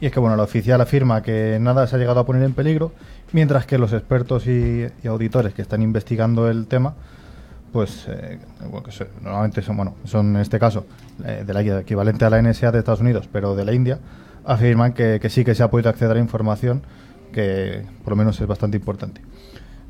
Y 0.00 0.06
es 0.06 0.12
que 0.12 0.20
bueno, 0.20 0.36
la 0.36 0.42
oficial 0.42 0.80
afirma 0.80 1.22
que 1.22 1.58
nada 1.60 1.86
se 1.86 1.96
ha 1.96 1.98
llegado 1.98 2.20
a 2.20 2.26
poner 2.26 2.42
en 2.42 2.52
peligro, 2.52 2.92
mientras 3.32 3.64
que 3.64 3.78
los 3.78 3.92
expertos 3.92 4.46
y, 4.46 4.86
y 5.02 5.06
auditores 5.06 5.54
que 5.54 5.62
están 5.62 5.80
investigando 5.82 6.50
el 6.50 6.66
tema, 6.66 6.94
pues 7.72 8.06
eh, 8.08 8.38
bueno, 8.60 8.82
que 8.82 8.92
son, 8.92 9.08
normalmente 9.20 9.60
son, 9.62 9.76
bueno, 9.76 9.94
son 10.04 10.36
en 10.36 10.42
este 10.42 10.58
caso 10.60 10.86
eh, 11.24 11.42
de 11.46 11.54
la 11.54 11.80
equivalente 11.80 12.24
a 12.24 12.30
la 12.30 12.40
NSA 12.40 12.70
de 12.70 12.78
Estados 12.80 13.00
Unidos, 13.00 13.28
pero 13.32 13.56
de 13.56 13.64
la 13.64 13.72
India, 13.72 13.98
afirman 14.44 14.92
que, 14.92 15.18
que, 15.20 15.28
sí 15.30 15.44
que 15.44 15.54
se 15.54 15.62
ha 15.62 15.70
podido 15.70 15.90
acceder 15.90 16.16
a 16.16 16.20
información 16.20 16.82
que 17.32 17.84
por 18.04 18.12
lo 18.12 18.16
menos 18.16 18.40
es 18.40 18.46
bastante 18.46 18.76
importante. 18.76 19.20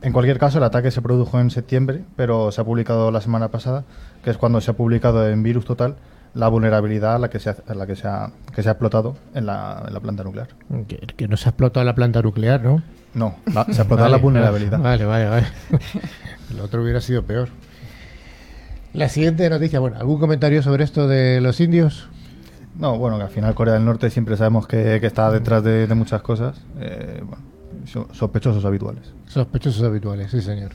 En 0.03 0.13
cualquier 0.13 0.39
caso, 0.39 0.59
el 0.59 0.65
ataque 0.65 0.91
se 0.91 1.01
produjo 1.03 1.41
en 1.41 1.51
septiembre, 1.51 2.03
pero 2.17 2.53
se 2.53 2.61
ha 2.61 2.65
publicado 2.65 3.11
la 3.11 3.21
semana 3.21 3.49
pasada, 3.49 3.85
que 4.23 4.31
es 4.31 4.37
cuando 4.37 4.61
se 4.61 4.71
ha 4.71 4.75
publicado 4.75 5.29
en 5.29 5.43
Virus 5.43 5.65
Total 5.65 5.97
la 6.35 6.49
vulnerabilidad 6.49 7.15
a 7.15 7.19
la 7.19 7.31
que 7.31 7.39
se 7.39 7.51
ha, 7.51 7.57
a 7.69 7.75
la 7.75 7.87
que 7.87 7.97
se 7.97 8.09
ha, 8.09 8.31
que 8.55 8.63
se 8.63 8.69
ha 8.69 8.73
explotado 8.73 9.17
en 9.35 9.47
la, 9.47 9.83
en 9.87 9.95
la 9.95 10.01
planta 10.01 10.25
nuclear. 10.25 10.49
Que, 10.89 10.97
que 10.99 11.29
no 11.29 11.37
se 11.37 11.49
ha 11.49 11.51
explotado 11.51 11.85
la 11.87 11.95
planta 11.95 12.21
nuclear, 12.23 12.63
¿no? 12.63 12.83
No, 13.15 13.37
la- 13.55 13.65
se 13.67 13.73
ha 13.73 13.85
explotado 13.85 14.09
la 14.09 14.17
vulnerabilidad. 14.19 14.79
Vale, 14.81 15.05
vale, 15.05 15.27
vale. 15.29 15.47
El 16.51 16.61
otro 16.61 16.83
hubiera 16.83 17.01
sido 17.01 17.23
peor. 17.23 17.49
La 18.93 19.09
siguiente 19.09 19.49
noticia, 19.51 19.81
bueno, 19.81 19.97
¿algún 19.99 20.19
comentario 20.21 20.63
sobre 20.63 20.85
esto 20.85 21.09
de 21.09 21.41
los 21.41 21.61
indios? 21.61 22.09
No, 22.79 22.99
bueno, 22.99 23.17
que 23.19 23.23
al 23.25 23.31
final 23.31 23.55
Corea 23.55 23.75
del 23.75 23.85
Norte 23.85 24.11
siempre 24.11 24.37
sabemos 24.37 24.67
que, 24.67 24.99
que 25.01 25.07
está 25.07 25.31
detrás 25.31 25.63
de, 25.63 25.87
de 25.87 25.95
muchas 25.95 26.23
cosas. 26.23 26.61
eh, 26.81 27.21
bueno, 27.25 27.43
so- 27.87 28.09
sospechosos 28.13 28.65
habituales. 28.65 29.13
Sospechosos 29.27 29.83
habituales, 29.85 30.31
sí, 30.31 30.41
señor. 30.41 30.71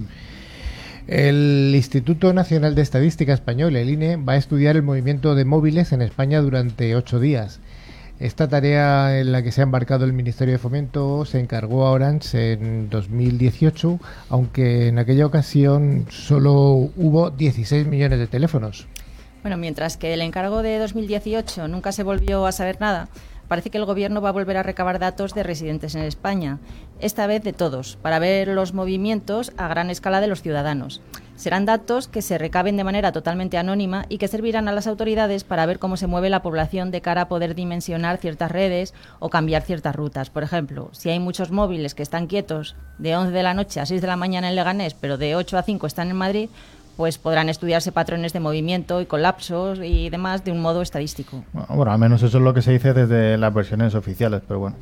El 1.08 1.72
Instituto 1.75 2.34
Nacional 2.34 2.75
de 2.75 2.82
Estadística 2.84 3.34
Español, 3.34 3.75
el 3.75 3.89
INE, 3.89 4.18
va 4.18 4.34
a 4.34 4.38
estudiar 4.38 4.75
el 4.75 4.84
movimiento 4.84 5.34
de 5.36 5.44
móviles 5.46 5.91
en 5.91 6.01
España 6.01 6.39
durante 6.41 6.96
ocho 6.96 7.20
días. 7.20 7.60
Esta 8.20 8.48
tarea 8.50 9.18
en 9.20 9.32
la 9.32 9.41
que 9.41 9.51
se 9.51 9.62
ha 9.62 9.63
embarcado 9.63 10.03
el 10.06 10.12
Ministerio 10.13 10.51
de 10.53 10.58
Fomento 10.60 11.24
se 11.25 11.39
encargó 11.39 11.88
a 11.88 11.91
Orange 11.91 12.53
en 12.53 12.89
2018, 12.89 13.98
aunque 14.29 14.89
en 14.89 15.00
aquella 15.00 15.25
ocasión 15.25 16.06
solo 16.10 16.89
hubo 16.98 17.32
16 17.32 17.88
millones 17.88 18.20
de 18.20 18.27
teléfonos. 18.27 18.88
Bueno, 19.41 19.55
mientras 19.55 19.96
que 19.96 20.13
el 20.13 20.22
encargo 20.22 20.62
de 20.62 20.79
2018 20.79 21.67
nunca 21.69 21.93
se 21.93 22.03
volvió 22.03 22.46
a 22.46 22.51
saber 22.51 22.81
nada, 22.81 23.08
parece 23.48 23.69
que 23.69 23.77
el 23.77 23.86
Gobierno 23.86 24.22
va 24.22 24.29
a 24.29 24.34
volver 24.34 24.58
a 24.58 24.63
recabar 24.63 25.00
datos 25.00 25.34
de 25.34 25.43
residentes 25.43 25.96
en 25.96 26.03
España, 26.03 26.60
esta 27.00 27.25
vez 27.25 27.41
de 27.43 27.53
todos, 27.53 27.98
para 28.01 28.19
ver 28.19 28.50
los 28.50 28.74
movimientos 28.74 29.53
a 29.55 29.69
gran 29.69 29.89
escala 29.89 30.19
de 30.19 30.27
los 30.27 30.41
ciudadanos. 30.41 31.01
Serán 31.38 31.65
datos 31.65 32.10
que 32.10 32.22
se 32.22 32.38
recaben 32.38 32.75
de 32.75 32.84
manera 32.84 33.13
totalmente 33.13 33.58
anónima 33.58 34.05
y 34.10 34.17
que 34.17 34.27
servirán 34.27 34.67
a 34.67 34.74
las 34.74 34.88
autoridades 34.88 35.46
para 35.46 35.65
ver 35.65 35.79
cómo 35.79 35.96
se 35.96 36.05
mueve 36.05 36.29
la 36.29 36.41
población 36.41 36.91
de 36.91 37.00
cara 37.00 37.22
a 37.22 37.27
poder 37.29 37.55
dimensionar 37.55 38.17
ciertas 38.17 38.51
redes 38.51 38.93
o 39.19 39.29
cambiar 39.29 39.62
ciertas 39.62 39.96
rutas. 39.96 40.29
Por 40.29 40.43
ejemplo, 40.43 40.89
si 40.91 41.10
hay 41.10 41.19
muchos 41.19 41.50
móviles 41.50 41.96
que 41.96 42.03
están 42.03 42.27
quietos 42.27 42.75
de 42.98 43.15
11 43.15 43.31
de 43.31 43.43
la 43.43 43.53
noche 43.53 43.79
a 43.79 43.86
6 43.86 44.01
de 44.01 44.08
la 44.08 44.17
mañana 44.17 44.50
en 44.50 44.55
Leganés, 44.58 44.96
pero 44.96 45.17
de 45.17 45.38
8 45.38 45.58
a 45.58 45.63
5 45.63 45.88
están 45.88 46.10
en 46.10 46.17
Madrid, 46.17 46.50
pues 47.00 47.18
podrán 47.18 47.48
estudiarse 47.48 47.94
patrones 47.94 48.34
de 48.34 48.41
movimiento 48.41 49.00
y 49.00 49.06
colapsos 49.06 49.79
y 49.82 50.10
demás 50.10 50.44
de 50.44 50.51
un 50.51 50.60
modo 50.60 50.82
estadístico. 50.82 51.46
Bueno, 51.53 51.94
al 51.94 51.98
menos 51.98 52.22
eso 52.24 52.39
es 52.39 52.44
lo 52.44 52.53
que 52.53 52.62
se 52.62 52.74
dice 52.74 52.91
desde 52.91 53.38
las 53.38 53.53
versiones 53.53 53.96
oficiales, 53.96 54.41
pero 54.46 54.60
bueno. 54.60 54.75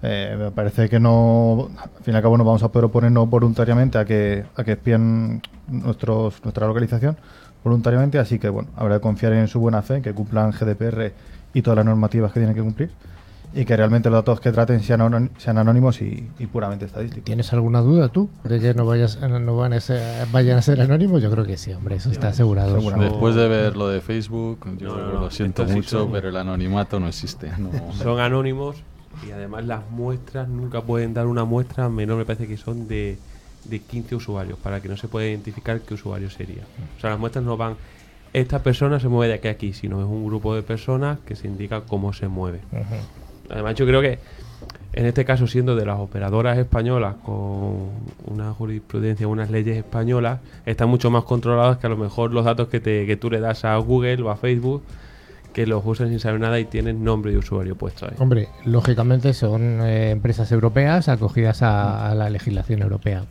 eh, 0.00 0.36
me 0.38 0.52
parece 0.52 0.88
que 0.88 1.00
no, 1.00 1.68
al 1.76 2.04
fin 2.04 2.14
y 2.14 2.16
al 2.16 2.22
cabo 2.22 2.38
no 2.38 2.44
vamos 2.44 2.62
a 2.62 2.68
poder 2.68 2.84
oponernos 2.84 3.28
voluntariamente 3.28 3.98
a 3.98 4.04
que, 4.04 4.44
a 4.54 4.62
que 4.62 4.72
espíen 4.74 5.42
nuestros, 5.66 6.40
nuestra 6.44 6.68
localización 6.68 7.16
voluntariamente, 7.64 8.20
así 8.20 8.38
que 8.38 8.48
bueno, 8.48 8.68
habrá 8.76 8.98
que 8.98 9.00
confiar 9.00 9.32
en 9.32 9.48
su 9.48 9.58
buena 9.58 9.82
fe, 9.82 10.02
que 10.02 10.14
cumplan 10.14 10.52
GDPR 10.52 11.12
y 11.52 11.62
todas 11.62 11.78
las 11.78 11.84
normativas 11.84 12.30
que 12.30 12.38
tienen 12.38 12.54
que 12.54 12.62
cumplir 12.62 12.92
y 13.52 13.64
que 13.64 13.76
realmente 13.76 14.10
los 14.10 14.18
datos 14.18 14.40
que 14.40 14.52
traten 14.52 14.80
sean, 14.80 15.00
anón- 15.00 15.30
sean 15.38 15.58
anónimos 15.58 16.00
y, 16.02 16.28
y 16.38 16.46
puramente 16.46 16.84
estadísticos. 16.84 17.24
¿Tienes 17.24 17.52
alguna 17.52 17.80
duda 17.80 18.08
tú 18.08 18.30
de 18.44 18.60
que 18.60 18.74
no 18.74 18.86
vayas, 18.86 19.18
no 19.20 19.56
van 19.56 19.72
a 19.72 19.80
ser, 19.80 20.26
vayan 20.32 20.58
a 20.58 20.62
ser 20.62 20.80
anónimos? 20.80 21.22
Yo 21.22 21.30
creo 21.30 21.44
que 21.44 21.56
sí, 21.56 21.72
hombre, 21.72 21.96
eso 21.96 22.10
está 22.10 22.28
asegurado. 22.28 22.76
Después 23.00 23.34
de 23.34 23.48
ver 23.48 23.76
lo 23.76 23.88
de 23.88 24.00
Facebook, 24.00 24.60
yo 24.78 24.88
No, 24.96 24.96
no, 24.98 25.12
no, 25.14 25.20
lo 25.22 25.30
siento 25.30 25.64
mucho, 25.64 26.08
pero 26.12 26.28
el 26.28 26.36
anonimato 26.36 27.00
no 27.00 27.08
existe. 27.08 27.50
no. 27.58 27.70
Son 27.94 28.20
anónimos 28.20 28.76
y 29.26 29.32
además 29.32 29.64
las 29.64 29.88
muestras 29.90 30.48
nunca 30.48 30.80
pueden 30.82 31.12
dar 31.14 31.26
una 31.26 31.44
muestra 31.44 31.88
menor, 31.88 32.16
me 32.18 32.24
parece 32.24 32.46
que 32.46 32.56
son 32.56 32.86
de, 32.86 33.18
de 33.64 33.80
15 33.80 34.14
usuarios, 34.14 34.58
para 34.60 34.80
que 34.80 34.88
no 34.88 34.96
se 34.96 35.08
pueda 35.08 35.26
identificar 35.26 35.80
qué 35.80 35.94
usuario 35.94 36.30
sería. 36.30 36.62
O 36.96 37.00
sea, 37.00 37.10
las 37.10 37.18
muestras 37.18 37.44
no 37.44 37.56
van, 37.56 37.74
esta 38.32 38.62
persona 38.62 39.00
se 39.00 39.08
mueve 39.08 39.28
de 39.32 39.34
aquí 39.38 39.48
a 39.48 39.50
aquí, 39.50 39.72
sino 39.72 39.98
es 40.00 40.06
un 40.06 40.24
grupo 40.24 40.54
de 40.54 40.62
personas 40.62 41.18
que 41.26 41.34
se 41.34 41.48
indica 41.48 41.80
cómo 41.82 42.12
se 42.12 42.28
mueve. 42.28 42.60
Además, 43.50 43.74
yo 43.74 43.86
creo 43.86 44.00
que 44.00 44.18
en 44.92 45.06
este 45.06 45.24
caso, 45.24 45.46
siendo 45.46 45.76
de 45.76 45.86
las 45.86 45.98
operadoras 46.00 46.58
españolas 46.58 47.14
con 47.24 47.90
una 48.26 48.52
jurisprudencia, 48.52 49.28
unas 49.28 49.50
leyes 49.50 49.76
españolas, 49.76 50.40
están 50.66 50.88
mucho 50.88 51.10
más 51.10 51.22
controladas 51.24 51.78
que 51.78 51.86
a 51.86 51.90
lo 51.90 51.96
mejor 51.96 52.32
los 52.32 52.44
datos 52.44 52.68
que, 52.68 52.80
te, 52.80 53.06
que 53.06 53.16
tú 53.16 53.30
le 53.30 53.38
das 53.40 53.64
a 53.64 53.76
Google 53.76 54.20
o 54.22 54.30
a 54.30 54.36
Facebook, 54.36 54.82
que 55.52 55.66
los 55.66 55.82
usan 55.84 56.08
sin 56.08 56.18
saber 56.20 56.40
nada 56.40 56.58
y 56.58 56.64
tienen 56.64 57.04
nombre 57.04 57.30
de 57.32 57.38
usuario 57.38 57.76
puesto 57.76 58.06
ahí. 58.06 58.12
Hombre, 58.18 58.48
lógicamente 58.64 59.32
son 59.32 59.80
eh, 59.82 60.10
empresas 60.10 60.50
europeas 60.52 61.08
acogidas 61.08 61.62
a, 61.62 62.10
a 62.10 62.14
la 62.16 62.28
legislación 62.30 62.82
europea. 62.82 63.24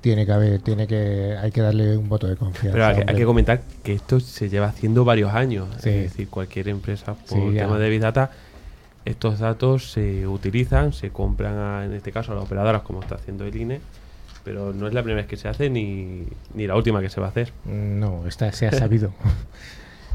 Tiene 0.00 0.24
que 0.26 0.32
haber, 0.32 0.60
tiene 0.60 0.86
que, 0.86 1.36
hay 1.38 1.50
que 1.50 1.60
darle 1.60 1.96
un 1.96 2.08
voto 2.08 2.28
de 2.28 2.36
confianza. 2.36 2.72
Pero 2.72 2.86
hay, 2.86 2.94
que- 2.94 3.00
hay 3.00 3.02
hombre. 3.02 3.16
que 3.16 3.24
comentar 3.24 3.60
que 3.82 3.92
esto 3.94 4.20
se 4.20 4.48
lleva 4.48 4.68
haciendo 4.68 5.04
varios 5.04 5.34
años. 5.34 5.68
Sí. 5.80 5.90
Es 5.90 6.02
decir, 6.04 6.28
cualquier 6.28 6.68
empresa 6.68 7.14
por 7.14 7.28
Sí, 7.28 7.56
tema 7.56 7.78
de 7.78 7.90
Big 7.90 8.00
Data, 8.00 8.30
estos 9.04 9.38
datos 9.38 9.90
se 9.92 10.26
utilizan, 10.26 10.92
se 10.92 11.10
compran 11.10 11.56
a- 11.56 11.84
en 11.84 11.92
este 11.94 12.12
caso 12.12 12.32
a 12.32 12.34
las 12.34 12.44
operadoras 12.44 12.82
como 12.82 13.00
está 13.00 13.14
haciendo 13.16 13.44
el 13.44 13.56
INE, 13.56 13.80
pero 14.44 14.72
no 14.72 14.86
es 14.86 14.94
la 14.94 15.02
primera 15.02 15.22
vez 15.22 15.28
que 15.28 15.36
se 15.36 15.48
hace 15.48 15.70
ni, 15.70 16.24
ni 16.54 16.66
la 16.66 16.76
última 16.76 17.00
que 17.00 17.08
se 17.10 17.20
va 17.20 17.26
a 17.26 17.30
hacer. 17.30 17.52
No, 17.66 18.26
esta 18.26 18.50
se 18.52 18.66
ha 18.66 18.72
sabido. 18.72 19.12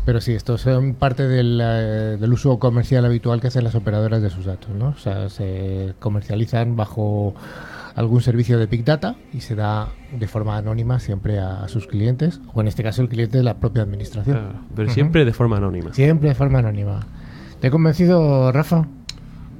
Pero 0.06 0.20
sí, 0.20 0.34
estos 0.34 0.60
son 0.60 0.96
parte 0.96 1.26
del, 1.30 1.62
eh, 1.64 2.18
del 2.20 2.34
uso 2.34 2.60
comercial 2.60 3.06
habitual 3.06 3.40
que 3.40 3.48
hacen 3.48 3.64
las 3.64 3.74
operadoras 3.74 4.22
de 4.22 4.30
sus 4.30 4.44
datos, 4.46 4.70
¿no? 4.72 4.90
O 4.90 4.98
sea, 4.98 5.30
se 5.30 5.94
comercializan 6.00 6.76
bajo 6.76 7.34
algún 7.96 8.22
servicio 8.22 8.60
de 8.60 8.66
Big 8.66 8.84
Data 8.84 9.16
y 9.32 9.40
se 9.40 9.56
da 9.56 9.88
de 10.12 10.28
forma 10.28 10.58
anónima 10.58 11.00
siempre 11.00 11.40
a, 11.40 11.64
a 11.64 11.70
sus 11.70 11.88
clientes, 11.88 12.42
o 12.54 12.60
en 12.60 12.68
este 12.68 12.84
caso 12.84 13.02
el 13.02 13.08
cliente 13.08 13.38
de 13.38 13.46
la 13.46 13.54
propia 13.54 13.82
administración. 13.84 14.36
Claro, 14.40 14.56
pero 14.76 14.90
siempre 14.92 15.24
de 15.24 15.32
forma 15.32 15.56
anónima. 15.56 15.94
Siempre 15.94 16.28
de 16.28 16.36
forma 16.36 16.60
anónima. 16.60 17.08
¿Te 17.64 17.68
he 17.68 17.72
convencido, 17.72 18.52
Rafa? 18.52 18.86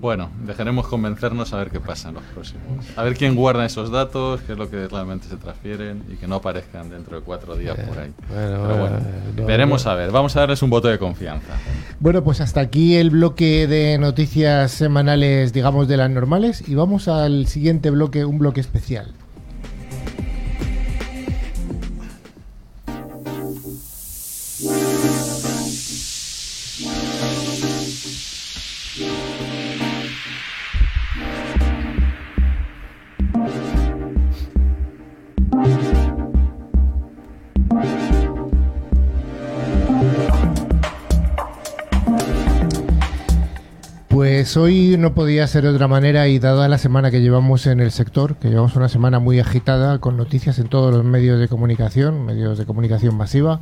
Bueno, 0.02 0.30
dejaremos 0.46 0.88
convencernos 0.90 1.54
a 1.54 1.58
ver 1.60 1.70
qué 1.70 1.80
pasa 1.80 2.10
en 2.10 2.16
los 2.16 2.24
próximos. 2.34 2.64
A 2.98 3.04
ver 3.04 3.16
quién 3.16 3.34
guarda 3.34 3.66
esos 3.66 3.92
datos, 3.92 4.42
qué 4.42 4.52
es 4.52 4.58
lo 4.58 4.70
que 4.70 4.90
realmente 4.90 5.30
se 5.30 5.38
transfieren 5.38 6.04
y 6.12 6.18
que 6.18 6.28
no 6.28 6.36
aparezcan 6.36 6.90
dentro 6.90 7.18
de 7.18 7.24
cuatro 7.24 7.56
días 7.56 7.78
por 7.80 7.98
ahí. 7.98 8.12
bueno, 8.28 8.62
Pero 8.68 8.78
bueno, 8.78 8.98
no, 9.38 9.46
veremos 9.46 9.86
no. 9.86 9.92
a 9.92 9.96
ver. 9.96 10.12
Vamos 10.12 10.36
a 10.36 10.42
darles 10.42 10.62
un 10.62 10.70
voto 10.70 10.90
de 10.90 11.00
confianza. 11.00 11.54
Bueno, 12.02 12.26
pues 12.26 12.42
hasta 12.42 12.60
aquí 12.60 12.98
el 12.98 13.10
bloque 13.10 13.68
de 13.68 13.98
noticias 13.98 14.74
semanales, 14.74 15.54
digamos, 15.54 15.88
de 15.88 15.96
las 15.96 16.10
normales, 16.10 16.68
y 16.68 16.76
vamos 16.76 17.08
al 17.08 17.48
siguiente 17.48 17.90
bloque, 17.90 18.26
un 18.26 18.38
bloque 18.38 18.60
especial. 18.60 19.14
Pues 44.24 44.56
hoy 44.56 44.96
no 44.98 45.14
podía 45.14 45.46
ser 45.48 45.64
de 45.64 45.72
otra 45.72 45.90
manera 45.90 46.30
y 46.30 46.40
dada 46.40 46.70
la 46.70 46.78
semana 46.78 47.12
que 47.12 47.20
llevamos 47.20 47.68
en 47.68 47.82
el 47.82 47.92
sector, 47.92 48.38
que 48.38 48.48
llevamos 48.48 48.74
una 48.78 48.88
semana 48.88 49.20
muy 49.20 49.38
agitada 49.42 50.00
con 50.00 50.16
noticias 50.16 50.60
en 50.60 50.70
todos 50.70 50.94
los 50.94 51.04
medios 51.04 51.42
de 51.42 51.50
comunicación, 51.50 52.26
medios 52.26 52.58
de 52.58 52.66
comunicación 52.66 53.18
masiva, 53.18 53.60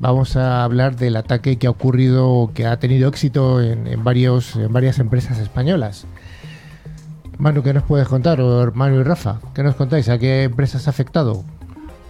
vamos 0.00 0.34
a 0.36 0.64
hablar 0.64 0.96
del 0.96 1.14
ataque 1.14 1.58
que 1.58 1.66
ha 1.66 1.70
ocurrido, 1.70 2.52
que 2.54 2.64
ha 2.64 2.78
tenido 2.78 3.06
éxito 3.06 3.60
en, 3.60 4.02
varios, 4.02 4.56
en 4.56 4.72
varias 4.72 4.98
empresas 4.98 5.38
españolas. 5.38 6.06
Manu, 7.36 7.62
¿qué 7.62 7.74
nos 7.74 7.82
puedes 7.82 8.08
contar? 8.08 8.40
O 8.40 8.72
Manu 8.72 8.98
y 8.98 9.02
Rafa, 9.02 9.40
¿qué 9.54 9.62
nos 9.62 9.74
contáis? 9.74 10.08
¿A 10.08 10.16
qué 10.16 10.44
empresas 10.44 10.86
ha 10.86 10.90
afectado? 10.90 11.44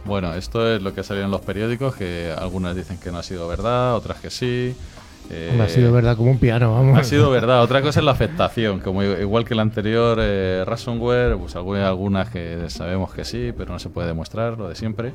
Bueno, 0.04 0.34
esto 0.34 0.72
es 0.72 0.80
lo 0.80 0.94
que 0.94 1.00
ha 1.00 1.04
salido 1.04 1.24
en 1.24 1.32
los 1.32 1.40
periódicos, 1.40 1.96
que 1.96 2.32
algunas 2.38 2.76
dicen 2.76 2.98
que 2.98 3.10
no 3.10 3.18
ha 3.18 3.24
sido 3.24 3.48
verdad, 3.48 3.96
otras 3.96 4.20
que 4.20 4.30
sí. 4.30 4.76
Eh, 5.30 5.58
ha 5.62 5.68
sido 5.68 5.92
verdad 5.92 6.16
como 6.16 6.30
un 6.30 6.38
piano, 6.38 6.74
vamos. 6.74 6.98
Ha 6.98 7.04
sido 7.04 7.30
verdad. 7.30 7.62
Otra 7.62 7.80
cosa 7.80 8.00
es 8.00 8.04
la 8.04 8.12
afectación, 8.12 8.80
como 8.80 9.02
igual 9.02 9.44
que 9.44 9.54
el 9.54 9.60
anterior 9.60 10.18
eh, 10.20 10.62
ransomware, 10.66 11.36
pues 11.38 11.56
algu- 11.56 11.82
algunas 11.82 12.28
que 12.28 12.64
sabemos 12.68 13.12
que 13.14 13.24
sí, 13.24 13.52
pero 13.56 13.72
no 13.72 13.78
se 13.78 13.88
puede 13.88 14.08
demostrar, 14.08 14.58
lo 14.58 14.68
de 14.68 14.74
siempre. 14.74 15.12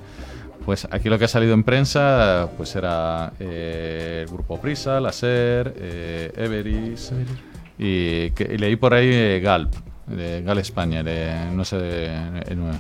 Pues 0.65 0.87
aquí 0.91 1.07
lo 1.09 1.17
que 1.19 1.25
ha 1.25 1.29
salido 1.29 1.53
en 1.53 1.63
prensa, 1.63 2.49
pues 2.57 2.75
era 2.75 3.31
eh, 3.39 4.23
el 4.27 4.33
grupo 4.33 4.59
Prisa, 4.59 4.99
la 4.99 5.11
SER, 5.11 5.73
eh, 5.77 6.31
Everis, 6.35 7.11
y, 7.77 8.31
que- 8.31 8.51
y 8.53 8.57
leí 8.57 8.75
por 8.75 8.93
ahí 8.93 9.09
eh, 9.11 9.39
Galp, 9.41 9.71
de 10.07 10.41
Gal 10.41 10.57
España, 10.57 11.03
de- 11.03 11.51
no 11.53 11.63
sé 11.63 12.07
en- 12.47 12.71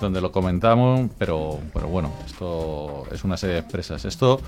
donde 0.00 0.20
lo 0.20 0.32
comentamos, 0.32 1.10
pero, 1.18 1.58
pero 1.74 1.86
bueno, 1.86 2.10
esto 2.26 3.04
es 3.12 3.22
una 3.22 3.36
serie 3.36 3.56
de 3.56 3.60
empresas. 3.60 4.04
Esto 4.06 4.40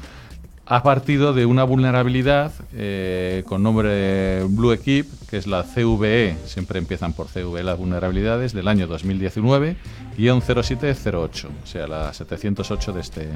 ha 0.73 0.83
partido 0.83 1.35
de 1.35 1.45
una 1.45 1.64
vulnerabilidad 1.64 2.50
eh, 2.73 3.45
con 3.47 3.62
nombre 3.62 4.43
Blue 4.45 4.73
Equip, 4.73 5.07
que 5.29 5.37
es 5.37 5.47
la 5.47 5.64
CVE, 5.64 6.35
siempre 6.47 6.79
empiezan 6.79 7.12
por 7.12 7.26
CVE 7.26 7.62
las 7.62 7.76
vulnerabilidades, 7.76 8.55
del 8.55 8.69
año 8.69 8.87
2019, 8.87 9.76
guion 10.17 10.41
0708, 10.41 11.49
o 11.62 11.67
sea, 11.67 11.87
la 11.87 12.14
708 12.14 12.93
de 12.95 13.00
este, 13.02 13.29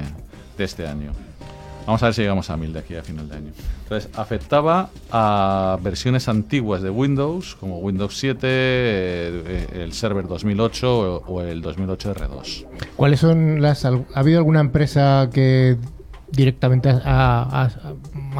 de 0.57 0.63
este 0.63 0.87
año. 0.87 1.11
Vamos 1.85 2.01
a 2.01 2.07
ver 2.07 2.15
si 2.15 2.21
llegamos 2.23 2.49
a 2.49 2.57
1000 2.57 2.73
de 2.73 2.79
aquí 2.79 2.95
a 2.95 3.03
final 3.03 3.29
de 3.29 3.35
año. 3.35 3.51
Entonces, 3.83 4.09
afectaba 4.17 4.89
a 5.11 5.77
versiones 5.83 6.27
antiguas 6.27 6.81
de 6.81 6.89
Windows, 6.89 7.55
como 7.59 7.77
Windows 7.77 8.17
7, 8.17 8.39
eh, 8.43 9.67
el 9.73 9.93
Server 9.93 10.27
2008 10.27 11.23
o, 11.27 11.41
el 11.43 11.61
2008 11.61 12.15
R2. 12.15 12.65
¿Cuáles 12.95 13.19
son 13.19 13.61
las... 13.61 13.85
¿Ha 13.85 13.93
habido 14.15 14.39
alguna 14.39 14.59
empresa 14.59 15.29
que 15.31 15.77
directamente 16.31 16.89
ha, 16.89 16.99
ha- 17.05 17.69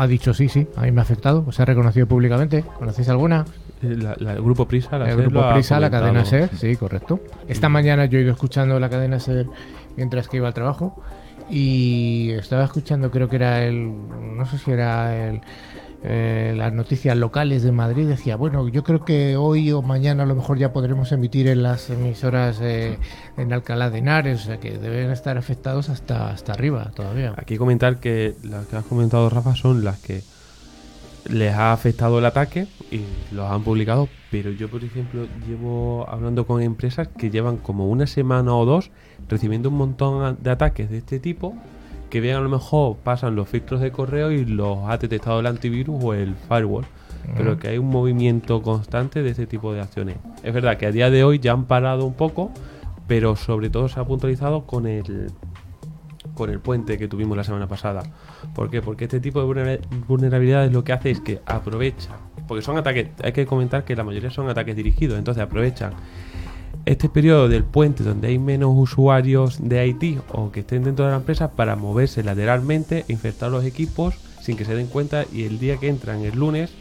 ha 0.01 0.08
dicho 0.08 0.34
sí, 0.34 0.50
sí, 0.50 0.67
a 0.75 0.82
mí 0.82 0.91
me 0.91 1.01
ha 1.01 1.03
afectado? 1.03 1.44
¿O 1.48 1.51
se 1.51 1.62
ha 1.62 1.65
reconocido 1.65 2.08
públicamente? 2.08 2.63
¿Conocéis 2.77 3.10
alguna? 3.10 3.46
Eh, 3.82 3.96
la- 3.96 4.15
la- 4.20 4.34
el 4.34 4.41
grupo 4.41 4.65
Prisa, 4.67 4.98
la 4.98 5.10
el 5.10 5.17
grupo 5.17 5.48
Prisa, 5.53 5.79
la 5.79 5.89
cadena. 5.89 6.25
SER, 6.25 6.50
sí, 6.56 6.75
correcto. 6.75 7.20
Esta 7.48 7.70
mañana 7.70 8.06
yo 8.06 8.17
he 8.20 8.24
ido 8.24 8.32
escuchando 8.32 8.79
la 8.79 8.89
cadena 8.89 9.20
SER 9.20 9.48
mientras 9.96 10.27
que 10.27 10.38
iba 10.38 10.48
al 10.48 10.53
trabajo 10.53 11.01
y 11.50 12.32
estaba 12.32 12.63
escuchando, 12.63 13.10
creo 13.12 13.29
que 13.29 13.36
era 13.38 13.63
el, 13.63 13.89
no 14.36 14.46
sé 14.46 14.58
si 14.58 14.72
era 14.72 15.27
el, 15.29 15.41
eh, 16.10 16.54
las 16.56 16.72
noticias 16.72 17.18
locales 17.18 17.64
de 17.64 17.74
Madrid. 17.74 18.08
Decía, 18.08 18.38
bueno, 18.38 18.70
yo 18.70 18.84
creo 18.84 19.04
que 19.04 19.36
hoy 19.36 19.74
o 19.74 19.82
mañana 19.82 20.24
a 20.24 20.26
lo 20.26 20.36
mejor 20.36 20.58
ya 20.58 20.72
podremos 20.72 21.12
emitir 21.12 21.48
en 21.48 21.64
las 21.64 21.90
emisoras 21.90 22.60
eh, 22.62 22.98
en 23.36 23.52
Alcalá 23.52 23.90
de 23.90 24.00
Henares, 24.00 24.42
o 24.42 24.46
sea 24.46 24.58
que 24.58 24.78
deben 24.78 25.12
estar 25.12 25.38
afectados 25.38 25.90
hasta, 25.90 26.30
hasta 26.30 26.54
arriba 26.54 26.92
todavía. 26.96 27.34
Aquí 27.36 27.58
comentar 27.58 28.00
que 28.00 28.36
las 28.44 28.68
que 28.68 28.78
has 28.78 28.86
comentado, 28.86 29.30
Rafa, 29.30 29.54
son 29.56 29.84
las 29.84 30.00
que 30.00 30.22
les 31.30 31.54
ha 31.54 31.74
afectado 31.74 32.20
el 32.20 32.26
ataque 32.26 32.68
y 32.90 33.02
los 33.34 33.52
han 33.52 33.64
publicado, 33.64 34.08
pero 34.32 34.52
yo, 34.52 34.70
por 34.70 34.86
ejemplo, 34.86 35.28
llevo 35.46 36.06
hablando 36.08 36.48
con 36.48 36.62
empresas 36.62 37.10
que 37.10 37.30
llevan 37.30 37.58
como 37.58 37.90
una 37.90 38.08
semana 38.08 38.56
o 38.56 38.66
dos 38.66 38.92
recibiendo 39.28 39.68
un 39.68 39.76
montón 39.76 40.38
de 40.42 40.50
ataques 40.50 40.90
de 40.90 41.00
este 41.00 41.20
tipo, 41.20 41.54
que 42.10 42.22
bien 42.22 42.36
a 42.36 42.40
lo 42.40 42.50
mejor 42.50 42.98
pasan 42.98 43.36
los 43.36 43.48
filtros 43.50 43.82
de 43.82 43.92
correo 43.92 44.32
y 44.32 44.46
los 44.46 44.80
ha 44.88 44.98
detectado 44.98 45.40
el 45.40 45.46
antivirus 45.48 46.02
o 46.04 46.14
el 46.14 46.36
firewall, 46.36 46.86
pero 47.36 47.60
que 47.60 47.68
hay 47.68 47.78
un 47.78 47.88
movimiento 47.90 48.62
constante 48.62 49.22
de 49.22 49.32
este 49.32 49.48
tipo 49.48 49.74
de 49.74 49.82
acciones. 49.82 50.16
Es 50.44 50.54
verdad 50.54 50.78
que 50.78 50.86
a 50.86 50.92
día 50.92 51.10
de 51.10 51.24
hoy 51.26 51.40
ya 51.40 51.52
han 51.52 51.66
parado 51.66 52.06
un 52.06 52.14
poco, 52.14 52.52
pero 53.08 53.36
sobre 53.36 53.70
todo 53.70 53.90
se 53.90 54.00
ha 54.00 54.06
puntualizado 54.06 54.66
con 54.66 54.88
el 54.88 55.32
con 56.34 56.52
el 56.52 56.60
puente 56.60 57.00
que 57.00 57.08
tuvimos 57.08 57.36
la 57.36 57.44
semana 57.44 57.68
pasada. 57.68 58.04
¿Por 58.54 58.70
qué? 58.70 58.82
Porque 58.82 59.06
este 59.06 59.20
tipo 59.20 59.40
de 59.40 59.46
vulnera- 59.48 59.80
vulnerabilidades 60.08 60.72
lo 60.72 60.84
que 60.84 60.94
hace 60.94 61.10
es 61.10 61.20
que 61.20 61.42
aprovecha, 61.48 62.12
porque 62.48 62.62
son 62.62 62.78
ataques, 62.78 63.10
hay 63.24 63.32
que 63.32 63.48
comentar 63.48 63.84
que 63.86 63.96
la 63.96 64.04
mayoría 64.04 64.30
son 64.30 64.48
ataques 64.48 64.76
dirigidos, 64.76 65.18
entonces 65.18 65.42
aprovechan 65.44 65.94
este 66.88 67.10
periodo 67.10 67.50
del 67.50 67.63
puente 67.65 68.03
donde 68.03 68.29
hay 68.29 68.39
menos 68.39 68.72
usuarios 68.74 69.58
de 69.62 69.86
IT 69.88 70.20
o 70.32 70.51
que 70.51 70.62
estén 70.62 70.84
dentro 70.84 71.06
de 71.06 71.12
la 71.12 71.17
empresa 71.17 71.51
para 71.51 71.75
moverse 71.75 72.24
lateralmente, 72.24 73.03
infectar 73.10 73.51
los 73.51 73.65
equipos 73.65 74.15
sin 74.41 74.56
que 74.56 74.63
se 74.65 74.74
den 74.74 74.88
cuenta 74.88 75.25
y 75.34 75.44
el 75.44 75.60
día 75.60 75.77
que 75.77 75.89
entran 75.89 76.22
el 76.24 76.36
lunes 76.38 76.72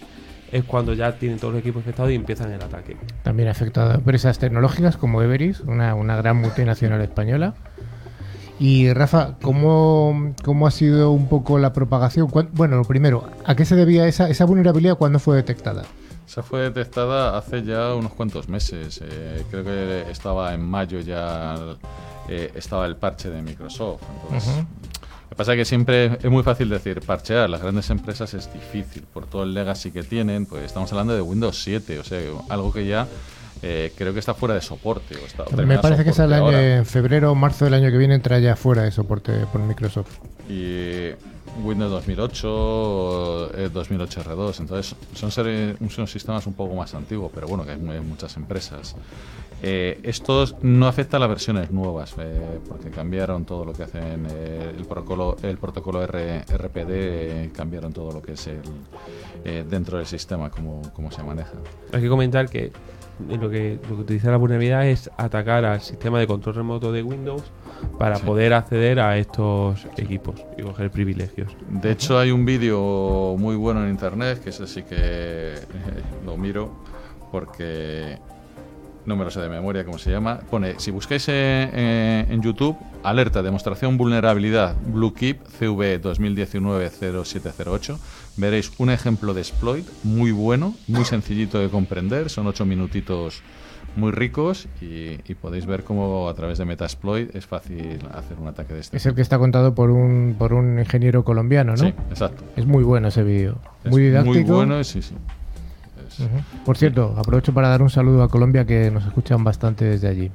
es 0.52 0.62
cuando 0.62 0.94
ya 0.94 1.18
tienen 1.18 1.38
todos 1.40 1.54
los 1.54 1.60
equipos 1.60 1.80
infectados 1.80 2.12
y 2.12 2.14
empiezan 2.14 2.52
el 2.52 2.62
ataque. 2.62 2.96
También 3.25 3.48
ha 3.48 3.50
afectado 3.50 3.90
a 3.90 3.94
empresas 3.96 4.38
tecnológicas 4.38 4.96
como 4.96 5.20
Everis, 5.22 5.60
una, 5.60 5.94
gran 6.16 6.36
multinacional 6.36 7.00
española. 7.00 7.54
Y 8.60 8.92
Rafa, 8.92 9.36
¿cómo, 9.42 10.34
cómo 10.44 10.68
ha 10.68 10.70
sido 10.70 11.10
un 11.10 11.28
poco 11.28 11.58
la 11.58 11.72
propagación? 11.72 12.28
¿Cuán- 12.28 12.48
Bueno, 12.52 12.76
lo 12.76 12.84
primero, 12.84 13.28
¿a 13.44 13.56
qué 13.56 13.64
se 13.64 13.75
debía 13.75 14.06
esa, 14.06 14.30
esa 14.30 14.44
vulnerabilidad 14.44 14.96
cuando 14.96 15.18
fue 15.18 15.36
detectada? 15.36 15.82
Esa 16.26 16.42
fue 16.42 16.62
detectada 16.62 17.38
hace 17.38 17.62
ya 17.62 17.95
unos 17.95 18.12
cuantos 18.12 18.49
meses. 18.49 19.00
eh, 19.02 19.45
creo 19.50 19.64
que 19.64 20.11
estaba 20.11 20.52
en 20.54 20.62
mayo 20.62 21.00
ya 21.00 21.54
eh, 22.28 22.50
estaba 22.54 22.86
el 22.86 22.97
parche 22.97 23.30
de 23.30 23.43
Microsoft. 23.43 24.02
Entonces. 24.25 24.56
Lo 24.56 25.30
que 25.30 25.36
pasa 25.36 25.52
es 25.54 25.58
que 25.58 25.65
siempre 25.65 26.19
es 26.23 26.30
muy 26.30 26.43
fácil 26.43 26.69
decir 26.69 27.00
parchear. 27.00 27.49
Las 27.50 27.60
grandes 27.60 27.91
empresas 27.91 28.32
es 28.34 28.52
difícil 28.52 29.02
por 29.12 29.26
todo 29.26 29.43
el 29.43 29.54
legacy 29.54 29.91
que 29.91 30.02
tienen. 30.02 30.47
Pues 30.47 30.65
estamos 30.65 30.91
hablando 30.93 31.15
de 31.15 31.21
Windows 31.21 31.62
7, 31.62 31.99
o 31.99 32.04
sea, 32.04 32.21
algo 32.49 32.73
que 32.73 32.86
ya 32.86 33.06
eh, 33.62 33.93
creo 33.97 34.12
que 34.12 34.21
está 34.21 34.34
fuera 34.34 34.54
de 34.54 34.60
soporte. 34.60 35.17
O 35.17 35.26
está, 35.26 35.45
o 35.45 35.67
Me 35.67 35.78
parece 35.78 36.04
que 36.04 36.10
es 36.10 36.19
el 36.19 36.32
año, 36.32 36.58
en 36.58 36.86
febrero 36.86 37.32
o 37.32 37.34
marzo 37.34 37.65
del 37.65 37.75
año 37.75 37.91
que 37.91 37.99
viene 37.99 38.15
entra 38.15 38.39
ya 38.39 38.56
fuera 38.56 38.82
de 38.82 38.93
soporte 38.93 39.32
por 39.52 39.60
Microsoft. 39.60 40.19
y 40.49 41.10
Windows 41.62 41.90
2008, 41.90 43.50
eh, 43.58 43.71
2008 43.73 44.23
R2. 44.25 44.60
Entonces, 44.60 44.95
son, 45.14 45.30
serie- 45.30 45.76
son 45.90 46.06
sistemas 46.06 46.47
un 46.47 46.54
poco 46.54 46.75
más 46.75 46.95
antiguos, 46.95 47.30
pero 47.34 47.47
bueno, 47.49 47.64
que 47.64 47.73
hay 47.73 47.78
mu- 47.78 48.02
muchas 48.02 48.36
empresas. 48.36 48.95
Eh, 49.62 50.00
estos 50.02 50.54
no 50.62 50.86
afectan 50.86 51.19
a 51.19 51.21
las 51.21 51.30
versiones 51.30 51.71
nuevas, 51.71 52.14
eh, 52.19 52.58
porque 52.69 52.90
cambiaron 52.90 53.45
todo 53.47 53.64
lo 53.64 53.73
que 53.73 53.84
hacen 53.84 54.26
eh, 54.30 54.75
el 54.76 54.84
protocolo, 54.84 55.36
el 55.42 55.56
protocolo 55.56 56.02
R- 56.02 56.45
RPD, 56.47 57.52
cambiaron 57.52 57.92
todo 57.92 58.12
lo 58.12 58.21
que 58.21 58.32
es 58.32 58.47
el, 58.49 58.60
eh, 59.45 59.64
dentro 59.69 59.97
del 59.99 60.06
sistema, 60.06 60.50
cómo, 60.50 60.82
cómo 60.92 61.10
se 61.10 61.23
maneja. 61.23 61.52
Hay 61.92 62.02
que 62.02 62.08
comentar 62.08 62.49
que 62.50 62.71
lo 63.29 63.49
que, 63.50 63.79
lo 63.89 63.97
que 63.97 64.02
utiliza 64.02 64.31
la 64.31 64.37
vulnerabilidad 64.37 64.87
es 64.87 65.11
atacar 65.17 65.65
al 65.65 65.81
sistema 65.81 66.19
de 66.19 66.26
control 66.26 66.55
remoto 66.57 66.93
de 66.93 67.02
Windows 67.02 67.43
para 67.99 68.17
Sí. 68.17 68.25
poder 68.26 68.52
acceder 68.55 69.00
a 69.00 69.17
estos 69.19 69.87
equipos 69.97 70.35
y 70.59 70.63
coger 70.63 70.91
privilegios. 70.91 71.50
De 71.71 71.93
hecho, 71.93 72.19
hay 72.19 72.31
un 72.31 72.45
vídeo 72.45 73.37
muy 73.39 73.57
bueno 73.57 73.83
en 73.85 73.91
internet, 73.91 74.43
que 74.43 74.50
ese 74.50 74.67
sí 74.67 74.83
que 74.83 74.97
eh, 74.99 75.61
lo 76.25 76.37
miro, 76.37 76.71
porque 77.33 78.19
no 79.07 79.15
me 79.17 79.25
lo 79.25 79.31
sé 79.31 79.41
de 79.41 79.49
memoria 79.49 79.85
cómo 79.85 79.99
se 79.99 80.11
llama. 80.11 80.41
Pone, 80.50 80.79
si 80.79 80.91
buscáis 80.91 81.25
eh, 81.29 82.26
en 82.29 82.43
YouTube, 82.43 82.76
alerta, 83.02 83.41
demostración 83.43 83.97
vulnerabilidad, 83.97 84.75
Bluekeep 84.87 85.47
CV 85.59 86.00
2019-0708, 86.02 87.97
veréis 88.36 88.72
un 88.78 88.90
ejemplo 88.90 89.34
de 89.34 89.40
exploit 89.40 89.86
muy 90.02 90.32
bueno, 90.32 90.75
muy 90.86 91.04
sencillito 91.06 91.58
de 91.58 91.68
comprender, 91.68 92.30
son 92.30 92.46
ocho 92.46 92.64
minutitos 92.64 93.42
muy 93.96 94.12
ricos 94.12 94.68
y, 94.80 95.18
y 95.26 95.34
podéis 95.34 95.64
ver 95.64 95.82
cómo 95.82 96.28
a 96.28 96.34
través 96.34 96.58
de 96.58 96.66
Metasploit 96.66 97.34
es 97.34 97.46
fácil 97.46 97.99
hacer 98.12 98.38
un 98.38 98.49
ataque 98.49 98.75
de 98.75 98.80
este. 98.80 98.96
Es 98.96 99.06
el 99.06 99.14
que 99.14 99.22
está 99.22 99.38
contado 99.38 99.75
por 99.75 99.90
un, 99.90 100.36
por 100.38 100.52
un 100.52 100.78
ingeniero 100.78 101.25
colombiano, 101.25 101.72
¿no? 101.72 101.78
Sí, 101.78 101.94
exacto. 102.10 102.44
Es 102.56 102.66
muy 102.66 102.84
bueno 102.84 103.08
ese 103.08 103.22
vídeo. 103.22 103.58
Es 103.84 103.90
Muy 103.90 104.02
didáctico. 104.02 104.34
Muy 104.34 104.42
bueno, 104.42 104.84
sí, 104.84 105.00
sí. 105.00 105.14
Es-. 106.08 106.28
Por 106.64 106.76
cierto, 106.76 107.14
aprovecho 107.16 107.54
para 107.54 107.68
dar 107.68 107.80
un 107.82 107.90
saludo 107.90 108.22
a 108.22 108.28
Colombia 108.28 108.66
que 108.66 108.90
nos 108.90 109.06
escuchan 109.06 109.42
bastante 109.42 109.86
desde 109.86 110.08
allí. 110.08 110.30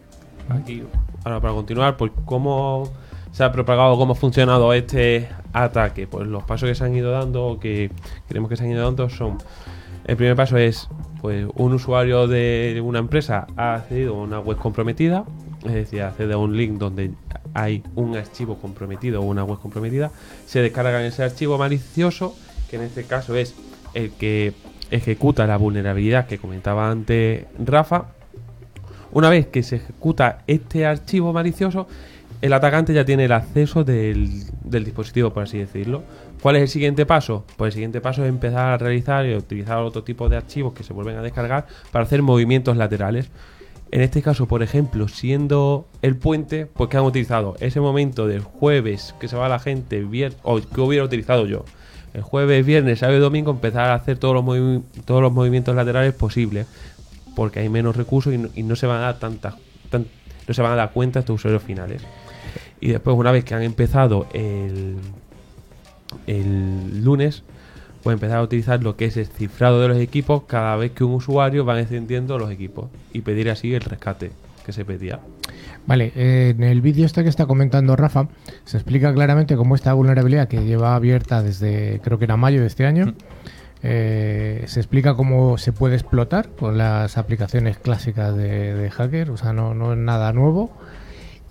Aquí, 0.49 0.83
ahora 1.23 1.39
para 1.39 1.53
continuar, 1.53 1.97
pues 1.97 2.11
cómo 2.25 2.91
se 3.31 3.43
ha 3.43 3.51
propagado, 3.51 3.97
cómo 3.97 4.13
ha 4.13 4.15
funcionado 4.15 4.73
este 4.73 5.29
ataque. 5.53 6.07
Pues 6.07 6.27
los 6.27 6.43
pasos 6.43 6.69
que 6.69 6.75
se 6.75 6.83
han 6.83 6.95
ido 6.95 7.11
dando, 7.11 7.57
que 7.59 7.91
creemos 8.27 8.49
que 8.49 8.57
se 8.57 8.63
han 8.63 8.71
ido 8.71 8.83
dando, 8.83 9.09
son. 9.09 9.37
El 10.05 10.17
primer 10.17 10.35
paso 10.35 10.57
es, 10.57 10.89
pues, 11.21 11.45
un 11.55 11.73
usuario 11.73 12.27
de 12.27 12.81
una 12.83 12.99
empresa 12.99 13.47
ha 13.55 13.75
accedido 13.75 14.15
a 14.15 14.21
una 14.21 14.39
web 14.39 14.57
comprometida, 14.57 15.25
es 15.63 15.73
decir, 15.73 16.01
accede 16.01 16.33
a 16.33 16.37
un 16.37 16.57
link 16.57 16.79
donde 16.79 17.11
hay 17.53 17.83
un 17.95 18.17
archivo 18.17 18.57
comprometido 18.57 19.21
o 19.21 19.25
una 19.25 19.43
web 19.43 19.59
comprometida, 19.59 20.11
se 20.47 20.61
descarga 20.61 21.05
ese 21.05 21.23
archivo 21.23 21.57
malicioso, 21.57 22.35
que 22.69 22.77
en 22.77 22.83
este 22.83 23.03
caso 23.03 23.35
es 23.35 23.55
el 23.93 24.11
que 24.11 24.53
ejecuta 24.89 25.45
la 25.45 25.57
vulnerabilidad 25.57 26.25
que 26.27 26.37
comentaba 26.37 26.89
antes 26.89 27.45
Rafa, 27.63 28.07
una 29.11 29.29
vez 29.29 29.47
que 29.47 29.61
se 29.61 29.77
ejecuta 29.77 30.39
este 30.47 30.85
archivo 30.85 31.31
malicioso, 31.33 31.87
el 32.41 32.53
atacante 32.53 32.93
ya 32.93 33.05
tiene 33.05 33.25
el 33.25 33.31
acceso 33.31 33.83
del, 33.83 34.43
del 34.63 34.83
dispositivo, 34.83 35.31
por 35.31 35.43
así 35.43 35.57
decirlo. 35.59 36.03
¿Cuál 36.41 36.55
es 36.55 36.63
el 36.63 36.67
siguiente 36.69 37.05
paso? 37.05 37.45
Pues 37.55 37.69
el 37.69 37.73
siguiente 37.73 38.01
paso 38.01 38.23
es 38.23 38.29
empezar 38.29 38.73
a 38.73 38.77
realizar 38.77 39.25
y 39.25 39.35
utilizar 39.35 39.77
otro 39.77 40.03
tipo 40.03 40.27
de 40.27 40.37
archivos 40.37 40.73
que 40.73 40.83
se 40.83 40.93
vuelven 40.93 41.17
a 41.17 41.21
descargar 41.21 41.67
para 41.91 42.03
hacer 42.03 42.21
movimientos 42.23 42.77
laterales. 42.77 43.29
En 43.91 44.01
este 44.01 44.21
caso, 44.21 44.47
por 44.47 44.63
ejemplo, 44.63 45.07
siendo 45.07 45.85
el 46.01 46.15
puente, 46.15 46.65
pues 46.65 46.89
que 46.89 46.97
han 46.97 47.03
utilizado 47.03 47.57
ese 47.59 47.79
momento 47.81 48.25
del 48.25 48.41
jueves 48.41 49.13
que 49.19 49.27
se 49.27 49.35
va 49.35 49.49
la 49.49 49.59
gente, 49.59 50.03
o 50.43 50.61
que 50.61 50.81
hubiera 50.81 51.03
utilizado 51.05 51.45
yo. 51.45 51.65
El 52.13 52.21
jueves, 52.21 52.65
viernes, 52.65 52.99
sábado 52.99 53.17
y 53.17 53.21
domingo 53.21 53.51
empezar 53.51 53.89
a 53.89 53.93
hacer 53.93 54.17
todos 54.17 54.33
los, 54.33 55.31
movimientos 55.33 55.75
laterales 55.75 56.13
posibles 56.13 56.67
porque 57.35 57.59
hay 57.59 57.69
menos 57.69 57.95
recursos 57.95 58.33
y 58.33 58.63
no, 58.63 58.75
se 58.75 58.87
van 58.87 58.97
a 58.97 59.01
dar 59.01 59.19
tantas 59.19 59.55
tan- 59.89 60.07
no 60.47 60.53
se 60.53 60.61
van 60.61 60.73
a 60.73 60.75
dar 60.75 60.91
cuenta 60.91 61.19
estos 61.19 61.35
usuarios 61.35 61.63
finales 61.63 62.01
y 62.81 62.89
después 62.89 63.15
una 63.15 63.31
vez 63.31 63.45
que 63.45 63.53
han 63.53 63.61
empezado 63.61 64.27
el 64.33 64.97
el 66.27 67.03
lunes 67.03 67.43
pues 68.03 68.15
empezar 68.15 68.39
a 68.39 68.41
utilizar 68.41 68.83
lo 68.83 68.97
que 68.97 69.05
es 69.05 69.15
el 69.15 69.27
cifrado 69.27 69.79
de 69.79 69.87
los 69.87 69.97
equipos 69.97 70.43
cada 70.47 70.75
vez 70.75 70.91
que 70.91 71.03
un 71.03 71.13
usuario 71.13 71.63
va 71.63 71.79
encendiendo 71.79 72.37
los 72.37 72.51
equipos 72.51 72.89
y 73.13 73.21
pedir 73.21 73.49
así 73.49 73.73
el 73.73 73.81
rescate 73.81 74.31
que 74.65 74.73
se 74.73 74.83
pedía 74.83 75.19
Vale, 75.87 76.11
eh, 76.15 76.53
en 76.55 76.63
el 76.63 76.81
vídeo 76.81 77.05
este 77.05 77.23
que 77.23 77.29
está 77.29 77.47
comentando 77.47 77.95
Rafa, 77.95 78.27
se 78.65 78.77
explica 78.77 79.11
claramente 79.13 79.55
cómo 79.55 79.73
esta 79.73 79.93
vulnerabilidad 79.93 80.47
que 80.47 80.63
lleva 80.63 80.95
abierta 80.95 81.41
desde 81.41 81.99
creo 82.03 82.19
que 82.19 82.25
era 82.25 82.37
mayo 82.37 82.61
de 82.61 82.67
este 82.67 82.85
año, 82.85 83.15
eh, 83.81 84.63
se 84.67 84.79
explica 84.79 85.15
cómo 85.15 85.57
se 85.57 85.73
puede 85.73 85.95
explotar 85.95 86.49
con 86.49 86.77
las 86.77 87.17
aplicaciones 87.17 87.79
clásicas 87.79 88.35
de, 88.35 88.75
de 88.75 88.91
hacker, 88.91 89.31
o 89.31 89.37
sea, 89.37 89.53
no, 89.53 89.73
no 89.73 89.93
es 89.93 89.97
nada 89.97 90.33
nuevo. 90.33 90.71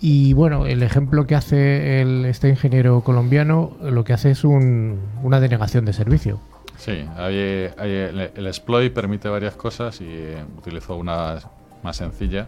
Y 0.01 0.33
bueno, 0.33 0.67
el 0.67 0.83
ejemplo 0.83 1.27
que 1.27 1.35
hace 1.35 2.01
el, 2.01 2.25
este 2.25 2.49
ingeniero 2.49 3.03
colombiano, 3.03 3.77
lo 3.83 4.03
que 4.03 4.13
hace 4.15 4.31
es 4.31 4.45
un- 4.45 4.99
una 5.23 5.41
denegación 5.41 5.85
de 5.85 5.93
servicio. 5.93 6.41
Sí, 6.79 7.05
el, 7.19 8.47
exploit 8.47 8.93
permite 8.95 9.29
varias 9.29 9.55
cosas 9.55 10.01
y 10.01 10.07
eh, 10.09 10.43
utilizo 10.57 10.97
una 10.97 11.39
más 11.83 11.97
sencilla 11.97 12.47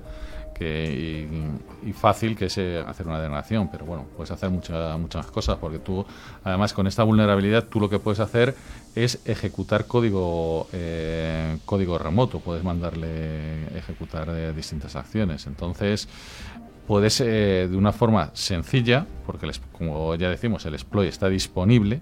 que, 0.55 1.29
y, 1.85 1.89
y 1.89 1.93
fácil 1.93 2.37
que 2.37 2.47
es 2.47 2.57
eh, 2.57 2.83
hacer 2.87 3.07
una 3.07 3.21
denegación, 3.21 3.69
pero 3.71 3.85
bueno, 3.85 4.07
puedes 4.17 4.31
hacer 4.31 4.49
mucha- 4.49 4.97
muchas 4.97 5.27
cosas 5.27 5.59
porque 5.59 5.79
tú, 5.79 6.07
además 6.45 6.73
con 6.73 6.87
esta 6.87 7.03
vulnerabilidad, 7.03 7.65
tú 7.65 7.79
lo 7.81 7.91
que 7.91 7.99
puedes 7.99 8.21
hacer 8.21 8.55
es 8.95 9.21
ejecutar 9.27 9.87
código 9.87 10.67
eh, 10.73 11.59
código 11.67 11.99
remoto, 11.99 12.41
puedes 12.41 12.65
mandarle 12.65 13.67
ejecutar 13.77 14.29
eh, 14.31 14.53
distintas 14.55 14.97
acciones. 14.97 15.47
Entonces, 15.47 16.09
puedes 16.93 17.23
eh, 17.23 17.69
de 17.71 17.75
una 17.75 17.91
forma 17.93 18.29
sencilla, 18.35 19.07
porque 19.25 19.47
el 19.47 19.53
como 19.79 20.15
ya 20.17 20.29
decimos, 20.29 20.67
el 20.67 20.75
exploit 20.75 21.09
está 21.09 21.31
disponible, 21.31 22.01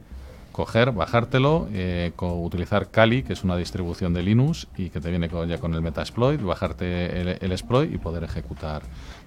coger, 0.50 0.90
bajártelo, 0.90 1.68
eh, 1.72 2.10
utilizar 2.18 2.90
Kali, 2.90 3.22
que 3.22 3.32
es 3.34 3.44
una 3.44 3.56
distribución 3.56 4.14
de 4.14 4.24
Linux 4.24 4.66
y 4.76 4.90
que 4.90 5.00
te 5.00 5.08
viene 5.10 5.28
con- 5.28 5.48
ya 5.48 5.58
con 5.58 5.74
el 5.74 5.80
Metasploit, 5.80 6.42
bajarte 6.42 7.20
el, 7.20 7.28
el 7.40 7.52
exploit 7.52 7.94
y 7.94 7.98
poder 7.98 8.24
ejecutar 8.24 8.82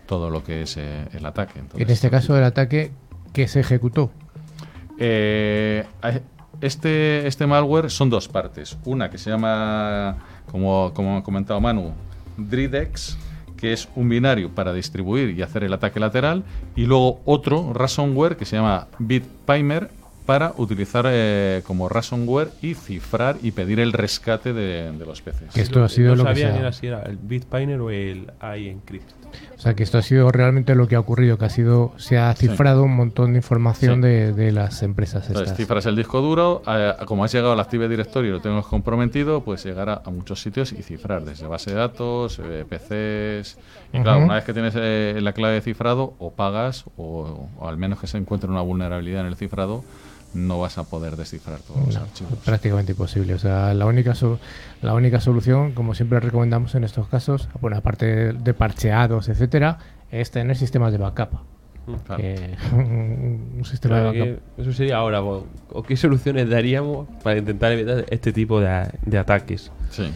todo 0.05 0.29
lo 0.29 0.43
que 0.43 0.63
es 0.63 0.75
eh, 0.75 1.07
el 1.13 1.25
ataque. 1.25 1.59
Entonces, 1.59 1.87
En 1.87 1.93
este 1.93 2.09
caso, 2.09 2.37
el 2.37 2.43
ataque 2.43 2.91
que 3.31 3.47
se 3.47 3.61
ejecutó. 3.61 4.11
eh, 4.99 5.85
este, 6.59 7.25
este 7.25 7.47
malware 7.47 7.89
son 7.89 8.09
dos 8.09 8.27
partes. 8.27 8.77
Una 8.83 9.09
que 9.09 9.17
se 9.17 9.29
llama, 9.29 10.17
como, 10.51 10.91
como 10.93 11.17
ha 11.19 11.23
comentado 11.23 11.61
Manu, 11.61 11.93
Dridex, 12.37 13.17
que 13.63 13.71
es 13.71 13.87
un 13.95 14.09
binario 14.09 14.49
para 14.49 14.73
distribuir 14.73 15.29
y 15.29 15.41
hacer 15.41 15.63
el 15.63 15.71
ataque 15.71 15.97
lateral. 16.01 16.43
Y 16.75 16.85
luego 16.85 17.21
otro, 17.23 17.71
ransomware, 17.73 18.35
que 18.35 18.43
se 18.43 18.57
llama 18.57 18.87
BitPimer, 18.99 19.89
para 20.25 20.53
utilizar 20.57 21.05
eh, 21.07 21.61
como 21.65 21.87
ransomware 21.87 22.49
y 22.61 22.73
cifrar 22.73 23.37
y 23.41 23.51
pedir 23.51 23.79
el 23.79 23.93
rescate 23.93 24.51
de, 24.51 24.91
de 24.91 25.05
los 25.05 25.21
peces. 25.21 25.53
Que 25.53 25.61
esto 25.61 25.81
ha 25.81 25.87
sido 25.87 26.09
no 26.09 26.15
lo 26.17 26.23
que 26.25 26.29
sabía 26.31 26.47
se 26.47 26.51
ni 26.51 26.57
ha- 26.57 26.61
era 26.61 26.71
si 26.73 26.87
era 26.87 27.03
el 27.03 27.15
Bitpiner 27.17 27.79
o 27.79 27.89
el 27.89 28.31
iEncrypt. 28.57 29.09
O 29.57 29.61
sea, 29.63 29.73
que 29.75 29.83
esto 29.83 29.97
ha 29.97 30.01
sido 30.01 30.29
realmente 30.31 30.75
lo 30.75 30.87
que 30.87 30.95
ha 30.95 30.99
ocurrido, 30.99 31.37
que 31.37 31.45
ha 31.45 31.49
sido, 31.49 31.93
se 31.97 32.17
ha 32.17 32.33
cifrado 32.33 32.83
un 32.83 32.95
montón 32.95 33.31
de 33.33 33.37
información 33.39 33.95
Sí. 33.95 34.01
de, 34.07 34.33
de 34.33 34.51
las 34.51 34.83
empresas 34.83 35.23
Entonces, 35.27 35.43
estas. 35.51 35.57
cifras 35.57 35.85
el 35.85 35.95
disco 35.95 36.19
duro, 36.21 36.61
eh, 36.67 36.93
como 37.05 37.23
has 37.23 37.31
llegado 37.31 37.53
al 37.53 37.59
Active 37.59 37.87
Directory 37.87 38.27
y 38.27 38.31
lo 38.31 38.41
tengo 38.41 38.61
comprometido, 38.63 39.41
pues 39.41 39.63
llegar 39.63 39.89
a, 39.89 40.01
a 40.05 40.09
muchos 40.09 40.41
sitios 40.41 40.71
y 40.73 40.81
cifrar, 40.83 41.23
desde 41.23 41.47
base 41.47 41.69
de 41.71 41.77
datos, 41.77 42.39
eh, 42.43 42.65
PCs. 42.67 43.57
Y 43.93 44.01
claro, 44.01 44.19
una 44.25 44.35
vez 44.35 44.43
que 44.43 44.53
tienes 44.53 44.73
eh, 44.75 45.17
la 45.21 45.33
clave 45.33 45.55
de 45.55 45.61
cifrado, 45.61 46.13
o 46.19 46.31
pagas, 46.31 46.85
o, 46.97 47.47
o 47.57 47.67
al 47.69 47.77
menos 47.77 47.99
que 47.99 48.07
se 48.07 48.17
encuentre 48.17 48.49
una 48.49 48.61
vulnerabilidad 48.61 49.21
en 49.21 49.27
el 49.27 49.35
cifrado, 49.35 49.83
no 50.33 50.59
vas 50.59 50.77
a 50.77 50.83
poder 50.83 51.15
descifrar 51.15 51.59
todos 51.59 51.85
los 51.85 51.95
archivos. 51.95 52.33
prácticamente 52.45 52.93
imposible. 52.93 53.33
O 53.33 53.39
sea, 53.39 53.73
la 53.73 53.85
única, 53.85 54.15
so- 54.15 54.39
la 54.81 54.93
única 54.93 55.19
solución, 55.19 55.73
como 55.73 55.93
siempre 55.93 56.19
recomendamos 56.19 56.73
en 56.75 56.83
estos 56.83 57.07
casos, 57.07 57.49
bueno, 57.61 57.77
aparte 57.77 58.33
de, 58.33 58.53
parcheados, 58.53 59.29
etcétera, 59.29 59.77
es 60.11 60.31
tener 60.31 60.55
sistemas 60.57 60.91
de 60.91 60.97
backup. 60.97 61.29
Claro. 62.05 62.21
Que- 62.21 62.55
un 62.73 63.61
sistema 63.65 63.95
Claro, 63.95 64.11
de 64.13 64.19
backup. 64.19 64.55
que 64.55 64.61
eso 64.61 64.73
sería 64.73 64.97
ahora. 64.97 65.21
¿O 65.21 65.45
o 65.71 65.83
qué 65.83 65.95
soluciones 65.97 66.49
daríamos 66.49 67.07
para 67.23 67.37
intentar 67.37 67.71
evitar 67.73 68.05
este 68.09 68.31
tipo 68.33 68.59
de, 68.59 68.87
de 69.05 69.17
ataques? 69.17 69.71
Sí. 69.89 70.11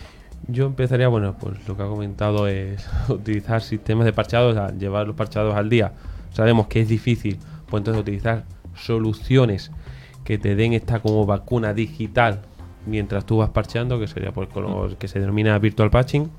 Yo 0.48 0.66
empezaría, 0.68 1.08
bueno, 1.10 1.36
pues 1.38 1.68
lo 1.68 1.76
que 1.76 1.84
ha 1.84 1.88
comentado 1.88 2.48
es 2.48 2.88
utilizar 3.10 3.62
sistemas 3.62 4.06
de 4.06 4.14
parchados, 4.14 4.56
o 4.56 4.56
sea, 4.56 4.78
llevar 4.78 5.06
los 5.08 5.16
parchados 5.16 5.56
al 5.56 5.70
día. 5.70 5.92
Sabemos 6.32 6.68
que 6.68 6.82
es 6.82 6.88
difícil, 6.88 7.38
pues 7.70 7.82
entonces 7.82 8.02
utilizar 8.02 8.46
soluciones 8.76 9.72
que 10.28 10.38
te 10.38 10.58
den 10.58 10.74
esta 10.74 11.00
como 11.00 11.26
vacuna 11.26 11.74
digital 11.74 12.42
mientras 12.86 13.26
tú 13.26 13.38
vas 13.38 13.52
parcheando, 13.52 13.98
que 13.98 14.08
sería 14.08 14.34
pues 14.34 14.50
con 14.50 14.64
lo 14.64 14.98
que 15.00 15.08
se 15.08 15.22
denomina 15.22 15.58
virtual 15.58 15.90
patching. 15.90 16.30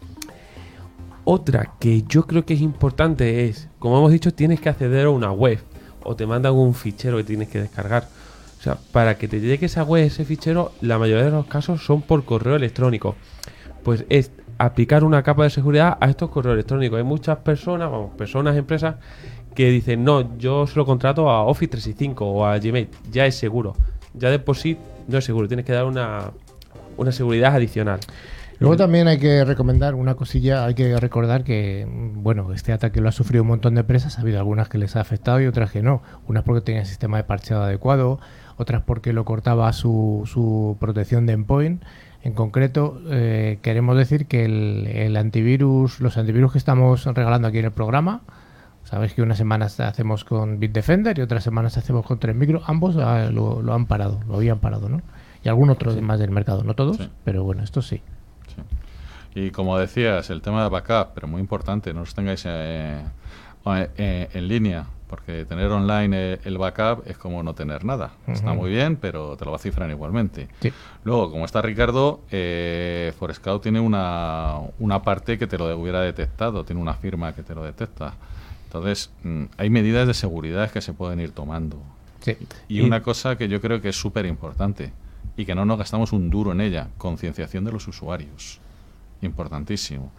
Otra 1.25 1.73
que 1.81 2.03
yo 2.03 2.27
creo 2.27 2.45
que 2.45 2.53
es 2.53 2.61
importante 2.61 3.47
es, 3.47 3.71
como 3.79 3.97
hemos 3.97 4.13
dicho, 4.13 4.35
tienes 4.35 4.61
que 4.61 4.69
acceder 4.69 5.07
a 5.07 5.11
una 5.11 5.33
web 5.33 5.61
o 6.05 6.15
te 6.15 6.27
mandan 6.27 6.53
un 6.53 6.75
fichero 6.75 7.17
que 7.17 7.25
tienes 7.25 7.49
que 7.49 7.63
descargar. 7.63 8.07
O 8.59 8.63
sea, 8.63 8.77
para 8.93 9.17
que 9.17 9.27
te 9.27 9.41
llegue 9.41 9.65
esa 9.65 9.85
web, 9.85 10.05
ese 10.05 10.27
fichero, 10.27 10.73
la 10.83 10.99
mayoría 10.99 11.25
de 11.25 11.31
los 11.31 11.47
casos 11.47 11.83
son 11.83 12.03
por 12.03 12.27
correo 12.27 12.57
electrónico. 12.57 13.17
Pues 13.85 14.05
es 14.11 14.33
aplicar 14.59 15.03
una 15.03 15.23
capa 15.23 15.45
de 15.45 15.51
seguridad 15.51 15.97
a 15.99 16.11
estos 16.11 16.29
correos 16.29 16.53
electrónicos. 16.53 16.99
Hay 16.99 17.05
muchas 17.05 17.39
personas, 17.39 17.91
vamos, 17.91 18.15
personas, 18.17 18.55
empresas 18.55 18.97
que 19.59 19.73
dicen, 19.73 20.05
no, 20.05 20.39
yo 20.39 20.69
se 20.69 20.77
lo 20.77 20.87
contrato 20.87 21.29
a 21.29 21.43
Office 21.43 21.73
365 21.73 22.25
o 22.25 22.47
a 22.47 22.61
Gmail. 22.61 22.89
Ya 23.11 23.27
es 23.27 23.35
seguro. 23.35 23.75
Ya 24.15 24.31
de 24.31 24.39
por 24.39 24.57
sí 24.57 24.79
no 25.09 25.19
es 25.19 25.25
seguro. 25.25 25.49
Tienes 25.49 25.67
que 25.67 25.73
dar 25.73 25.85
una, 25.85 26.31
una 26.97 27.11
seguridad 27.11 27.57
adicional. 27.57 27.99
Luego 28.61 28.77
también 28.77 29.09
hay 29.09 29.19
que 29.19 29.45
recomendar 29.45 29.97
una 29.97 30.15
cosilla, 30.15 30.65
hay 30.65 30.75
que 30.75 30.97
recordar 31.01 31.43
que, 31.43 31.89
bueno, 31.91 32.53
este 32.53 32.73
ataque 32.73 33.01
lo 33.01 33.09
ha 33.09 33.13
sufrido 33.13 33.43
un 33.43 33.49
montón 33.49 33.75
de 33.75 33.81
empresas, 33.81 34.19
ha 34.19 34.21
habido 34.21 34.39
algunas 34.39 34.69
que 34.69 34.79
les 34.79 34.95
ha 34.95 35.01
afectado 35.01 35.41
y 35.41 35.47
otras 35.47 35.73
que 35.73 35.83
no. 35.83 36.05
Unas 36.29 36.45
porque 36.45 36.61
tenían 36.61 36.87
sistema 36.87 37.17
de 37.17 37.25
parcheado 37.25 37.65
adecuado, 37.65 38.21
otras 38.59 38.83
porque 38.83 39.13
lo 39.13 39.25
cortaba 39.25 39.73
su, 39.73 40.23
su 40.33 40.77
protección 40.79 41.27
de 41.27 41.33
endpoint. 41.33 41.83
En 42.23 42.33
concreto, 42.33 43.01
eh, 43.11 43.59
queremos 43.63 43.97
decir 43.97 44.27
que 44.27 44.45
el, 44.45 44.87
el 44.87 45.17
antivirus, 45.17 45.99
los 45.99 46.17
antivirus 46.17 46.53
que 46.53 46.59
estamos 46.59 47.07
regalando 47.07 47.49
aquí 47.49 47.59
en 47.59 47.65
el 47.65 47.73
programa, 47.73 48.23
sabéis 48.89 49.13
que 49.13 49.21
unas 49.23 49.37
semanas 49.37 49.79
hacemos 49.81 50.25
con 50.25 50.59
Bitdefender 50.59 51.19
y 51.19 51.23
otras 51.23 51.45
semanas 51.45 51.77
hacemos 51.77 52.07
con 52.07 52.19
3Micro, 52.19 52.63
ambos 52.67 52.97
ah, 52.97 53.29
lo, 53.31 53.61
lo 53.61 53.75
han 53.75 53.85
parado, 53.85 54.21
lo 54.27 54.37
habían 54.37 54.61
parado, 54.61 54.89
¿no? 54.89 55.03
Y 55.45 55.49
algún 55.49 55.69
otro 55.71 55.95
más 56.01 56.19
del 56.19 56.31
mercado, 56.31 56.65
no 56.65 56.75
todos, 56.75 56.97
Sí. 56.97 57.09
pero 57.25 57.45
bueno, 57.45 57.63
estos 57.63 57.87
sí. 57.87 58.01
Sí. 58.55 58.63
Y 59.35 59.51
como 59.51 59.79
decías, 59.79 60.31
el 60.31 60.41
tema 60.41 60.63
de 60.65 60.71
backup, 60.71 61.13
pero 61.15 61.29
muy 61.29 61.41
importante, 61.41 61.93
no 61.93 62.01
os 62.01 62.15
tengáis 62.15 62.45
eh, 62.47 63.05
eh, 63.99 64.29
en 64.33 64.49
línea, 64.49 64.87
porque 65.07 65.45
tener 65.45 65.71
online 65.71 66.17
eh, 66.35 66.39
el 66.45 66.57
backup 66.59 67.03
es 67.07 67.19
como 67.19 67.43
no 67.43 67.53
tener 67.55 67.85
nada. 67.85 68.13
Está 68.27 68.55
muy 68.55 68.71
bien, 68.71 68.97
pero 68.97 69.37
te 69.37 69.45
lo 69.45 69.51
va 69.51 69.57
a 69.59 69.61
cifrar 69.61 69.91
igualmente. 69.91 70.49
Sí. 70.61 70.73
Luego, 71.05 71.31
como 71.31 71.45
está 71.45 71.61
Ricardo, 71.61 72.21
eh, 72.31 73.13
Forescout 73.19 73.63
tiene 73.63 73.81
una, 73.81 74.55
una 74.79 75.01
parte 75.01 75.37
que 75.39 75.47
te 75.47 75.59
lo 75.59 75.67
hubiera 75.79 76.01
detectado, 76.01 76.65
tiene 76.65 76.81
una 76.81 76.95
firma 76.95 77.33
que 77.35 77.43
te 77.43 77.55
lo 77.55 77.63
detecta. 77.63 78.15
Entonces, 78.69 79.11
mm, 79.23 79.45
hay 79.57 79.71
medidas 79.71 80.07
de 80.07 80.13
seguridad 80.15 80.71
que 80.71 80.83
se 80.83 80.93
pueden 80.93 81.21
ir 81.21 81.33
tomando. 81.33 81.81
Sí. 82.21 82.37
Y, 82.69 82.79
Y- 82.79 82.81
una 82.83 83.03
cosa 83.03 83.37
que 83.39 83.49
yo 83.49 83.61
creo 83.63 83.81
que 83.81 83.89
es 83.89 83.97
súper 83.97 84.27
importante 84.27 84.93
y 85.39 85.47
que 85.47 85.55
no 85.55 85.65
nos 85.65 85.79
gastamos 85.79 86.13
un 86.13 86.29
duro 86.29 86.53
en 86.53 86.61
ella, 86.61 86.89
concienciación 86.99 87.65
de 87.65 87.73
los 87.73 87.89
usuarios. 87.89 88.61
Importantísimo. 89.23 90.13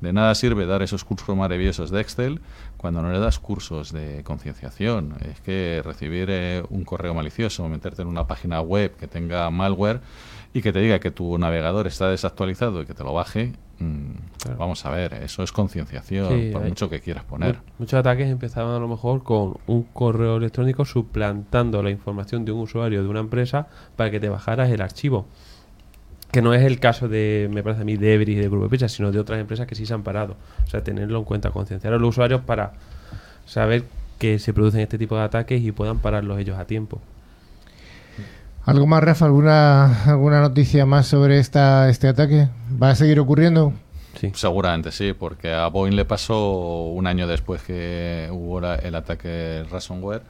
De 0.00 0.12
nada 0.12 0.34
sirve 0.34 0.66
dar 0.66 0.82
esos 0.82 1.04
cursos 1.04 1.34
maravillosos 1.36 1.90
de 1.90 2.00
Excel 2.02 2.40
cuando 2.76 3.00
no 3.02 3.10
le 3.10 3.18
das 3.18 3.38
cursos 3.38 3.92
de 3.92 4.22
concienciación. 4.24 5.14
Es 5.22 5.40
que 5.40 5.80
recibir 5.84 6.28
eh, 6.30 6.62
un 6.68 6.84
correo 6.84 7.14
malicioso, 7.14 7.66
meterte 7.68 8.02
en 8.02 8.08
una 8.08 8.26
página 8.26 8.60
web 8.60 8.94
que 8.96 9.08
tenga 9.08 9.50
malware 9.50 10.00
y 10.56 10.62
que 10.62 10.72
te 10.72 10.80
diga 10.80 10.98
que 10.98 11.10
tu 11.10 11.36
navegador 11.36 11.86
está 11.86 12.08
desactualizado 12.08 12.80
y 12.82 12.86
que 12.86 12.94
te 12.94 13.04
lo 13.04 13.12
baje, 13.12 13.52
mm, 13.78 14.10
Claro. 14.42 14.58
vamos 14.58 14.86
a 14.86 14.90
ver, 14.90 15.12
eso 15.14 15.42
es 15.42 15.52
concienciación, 15.52 16.28
Sí, 16.28 16.50
por 16.52 16.62
hay- 16.62 16.68
mucho 16.70 16.88
que 16.88 17.00
quieras 17.00 17.24
poner. 17.24 17.56
Mu- 17.56 17.62
Muchos 17.80 17.94
ataques 18.00 18.28
empezaban 18.28 18.74
a 18.74 18.78
lo 18.78 18.88
mejor 18.88 19.22
con 19.22 19.58
un 19.66 19.82
correo 19.82 20.36
electrónico 20.38 20.84
suplantando 20.86 21.82
la 21.82 21.90
información 21.90 22.44
de 22.46 22.52
un 22.52 22.60
usuario 22.60 23.02
de 23.02 23.08
una 23.08 23.20
empresa 23.20 23.66
para 23.96 24.10
que 24.10 24.18
te 24.18 24.28
bajaras 24.30 24.70
el 24.70 24.80
archivo. 24.80 25.26
Que 26.32 26.40
no 26.42 26.54
es 26.54 26.62
el 26.62 26.80
caso 26.80 27.06
de, 27.08 27.48
me 27.52 27.62
parece 27.62 27.82
a 27.82 27.84
mí, 27.84 27.96
de 27.96 28.14
Every 28.14 28.32
y 28.32 28.36
de 28.36 28.48
Grupo 28.48 28.68
Pizza, 28.68 28.88
sino 28.88 29.12
de 29.12 29.18
otras 29.18 29.38
empresas 29.40 29.66
que 29.66 29.74
sí 29.74 29.84
se 29.84 29.92
han 29.94 30.02
parado. 30.02 30.36
O 30.64 30.70
sea, 30.70 30.82
tenerlo 30.82 31.18
en 31.18 31.24
cuenta, 31.24 31.50
concienciar 31.50 31.92
a 31.92 31.98
los 31.98 32.08
usuarios 32.10 32.40
para 32.40 32.72
saber 33.44 33.84
que 34.18 34.38
se 34.38 34.54
producen 34.54 34.80
este 34.80 34.96
tipo 34.98 35.16
de 35.16 35.22
ataques 35.22 35.60
y 35.62 35.70
puedan 35.72 35.98
pararlos 35.98 36.38
ellos 36.38 36.58
a 36.58 36.64
tiempo. 36.64 36.98
¿Algo 38.66 38.86
más, 38.86 39.02
Rafa? 39.02 39.26
¿Alguna, 39.26 40.02
alguna 40.04 40.40
noticia 40.40 40.84
más 40.86 41.06
sobre 41.06 41.38
esta, 41.38 41.88
este 41.88 42.08
ataque? 42.08 42.48
¿Va 42.82 42.90
a 42.90 42.94
seguir 42.96 43.20
ocurriendo? 43.20 43.72
Sí. 44.20 44.32
Seguramente 44.34 44.90
sí, 44.92 45.12
porque 45.12 45.52
a 45.52 45.68
Boeing 45.68 45.94
le 45.94 46.04
pasó 46.04 46.82
un 46.86 47.06
año 47.06 47.26
después 47.26 47.62
que 47.62 48.28
hubo 48.32 48.60
la- 48.60 48.76
el 48.76 48.94
ataque 48.96 49.62
ransomware, 49.70 50.22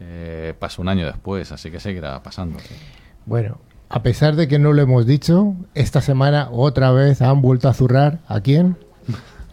eh, 0.00 0.54
pasó 0.58 0.80
un 0.82 0.88
año 0.88 1.04
después, 1.06 1.52
así 1.52 1.70
que 1.70 1.78
seguirá 1.80 2.22
pasando. 2.22 2.58
sí. 2.60 2.74
Bueno, 3.26 3.58
a 3.90 4.02
pesar 4.02 4.34
de 4.36 4.48
que 4.48 4.58
no 4.58 4.72
lo 4.72 4.80
hemos 4.82 5.04
dicho, 5.06 5.54
esta 5.74 6.00
semana 6.00 6.48
otra 6.52 6.90
vez 6.90 7.20
han 7.22 7.42
vuelto 7.42 7.68
a 7.68 7.74
zurrar. 7.74 8.20
¿A 8.28 8.40
quién? 8.40 8.76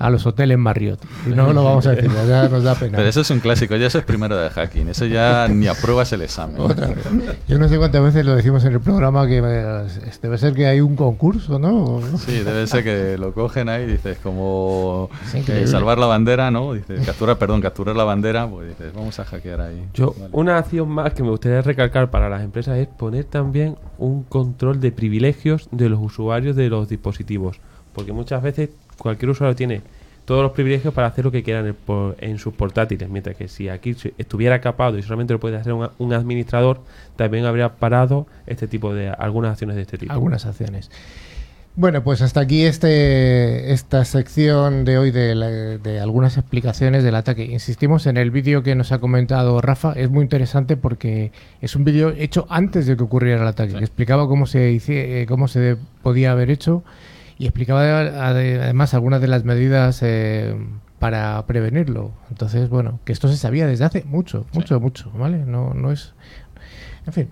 A 0.02 0.10
los 0.10 0.26
hoteles 0.26 0.58
Marriott. 0.58 1.00
Y 1.28 1.30
no 1.30 1.54
lo 1.54 1.64
vamos 1.64 1.86
a 1.86 1.92
decir, 1.92 2.10
ya 2.28 2.50
nos 2.50 2.64
da 2.64 2.74
pena. 2.74 2.98
Pero 2.98 3.08
eso 3.08 3.22
es 3.22 3.30
un 3.30 3.40
clásico, 3.40 3.76
ya 3.76 3.86
eso 3.86 4.00
es 4.00 4.04
primero 4.04 4.36
de 4.36 4.50
hacking, 4.50 4.90
eso 4.90 5.06
ya 5.06 5.48
ni 5.48 5.68
apruebas 5.68 6.12
el 6.14 6.24
examen. 6.24 6.60
Otra 6.60 6.88
vez. 6.88 6.98
Yo 7.48 7.60
no 7.60 7.70
sé 7.70 7.78
cuántas 7.78 8.02
veces 8.02 8.26
lo 8.26 8.36
decimos 8.36 8.66
en 8.66 8.74
el 8.74 8.80
programa 8.80 9.28
que 9.28 9.38
eh, 9.38 10.12
debe 10.22 10.38
ser 10.40 10.54
que 10.54 10.66
hay 10.66 10.82
un 10.82 10.96
concurso, 10.96 11.60
¿no? 11.60 12.02
Sí, 12.18 12.40
debe 12.40 12.66
ser 12.66 12.84
que 12.84 13.18
lo 13.20 13.34
cogen 13.34 13.70
ahí, 13.70 13.86
dices, 13.86 14.18
como 14.24 15.10
eh, 15.34 15.68
salvar 15.68 16.00
la 16.00 16.08
bandera, 16.08 16.50
¿no? 16.50 16.74
Dices, 16.74 17.06
capturar, 17.06 17.38
perdón, 17.38 17.62
capturar 17.62 17.96
la 17.96 18.04
bandera, 18.04 18.48
pues 18.48 18.70
dices, 18.70 18.92
vamos 18.96 19.20
a 19.20 19.26
hackear 19.26 19.62
ahí. 19.62 19.86
Yo, 19.94 20.16
Vale. 20.18 20.30
una 20.32 20.58
acción 20.58 20.90
más 20.90 21.14
que 21.14 21.22
me 21.22 21.30
gustaría 21.30 21.62
recalcar 21.62 22.10
para 22.10 22.28
las 22.28 22.42
empresas 22.42 22.78
es 22.80 22.88
poner 22.88 23.26
también 23.26 23.78
un 24.00 24.24
control 24.24 24.80
de 24.80 24.92
privilegios 24.92 25.70
de 25.72 25.90
los 25.90 26.00
usuarios 26.02 26.56
de 26.56 26.70
los 26.70 26.90
dispositivos. 26.90 27.60
Porque 27.94 28.14
muchas 28.14 28.42
veces 28.42 28.70
cualquier 28.98 29.30
usuario 29.32 29.56
tiene 29.56 29.82
todos 30.26 30.44
los 30.44 30.52
privilegios 30.52 30.94
para 30.94 31.08
hacer 31.08 31.26
lo 31.26 31.32
que 31.32 31.44
quieran 31.44 31.66
en, 31.68 31.74
por- 31.74 32.16
en 32.20 32.38
sus 32.38 32.54
portátiles. 32.54 33.10
Mientras 33.10 33.36
que 33.36 33.48
si 33.48 33.70
aquí 33.70 33.96
estuviera 34.18 34.62
capado 34.62 34.98
y 34.98 35.04
solamente 35.04 35.34
lo 35.34 35.40
puede 35.40 35.58
hacer 35.58 35.74
un, 35.74 35.90
un 35.98 36.14
administrador, 36.14 36.82
también 37.16 37.46
habría 37.46 37.70
parado 37.76 38.28
este 38.48 38.68
tipo 38.68 38.94
de 38.94 39.10
algunas 39.10 39.52
acciones 39.54 39.76
de 39.76 39.82
este 39.82 39.98
tipo. 39.98 40.14
Algunas 40.14 40.46
acciones. 40.46 40.90
Bueno, 41.74 42.04
pues 42.04 42.22
hasta 42.22 42.42
aquí 42.42 42.66
este 42.66 43.72
esta 43.72 44.04
sección 44.04 44.84
de 44.84 44.98
hoy 44.98 45.10
de, 45.12 45.36
la- 45.36 45.48
de 45.50 46.00
algunas 46.02 46.38
explicaciones 46.38 47.02
del 47.04 47.16
ataque. 47.16 47.46
Insistimos 47.46 48.08
en 48.08 48.18
el 48.18 48.30
vídeo 48.30 48.62
que 48.62 48.76
nos 48.76 48.92
ha 48.92 49.00
comentado 49.00 49.60
Rafa, 49.62 49.94
es 49.94 50.10
muy 50.10 50.22
interesante 50.24 50.76
porque 50.76 51.32
es 51.62 51.76
un 51.78 51.86
vídeo 51.86 52.10
hecho 52.10 52.46
antes 52.50 52.86
de 52.88 52.98
que 52.98 53.04
ocurriera 53.04 53.42
el 53.42 53.48
ataque, 53.48 53.74
que 53.74 53.80
explicaba 53.80 54.28
cómo 54.28 54.48
se 54.48 54.76
eh, 54.88 55.26
cómo 55.30 55.48
se 55.48 55.78
podía 56.04 56.34
haber 56.34 56.52
hecho 56.52 56.84
y 57.42 57.46
explicaba 57.48 57.82
ade- 58.04 58.62
además 58.62 58.94
algunas 58.94 59.20
de 59.20 59.28
las 59.28 59.44
medidas 59.46 60.00
eh, 60.04 60.56
para 61.00 61.44
prevenirlo. 61.48 62.12
Entonces, 62.30 62.70
bueno, 62.70 63.00
que 63.04 63.12
esto 63.14 63.28
se 63.28 63.36
sabía 63.36 63.66
desde 63.66 63.84
hace 63.86 64.04
mucho, 64.04 64.46
mucho, 64.54 64.80
mucho, 64.80 65.10
¿vale? 65.18 65.40
No, 65.40 65.74
no 65.74 65.92
es... 65.92 66.14
En 67.08 67.14
fin. 67.14 67.30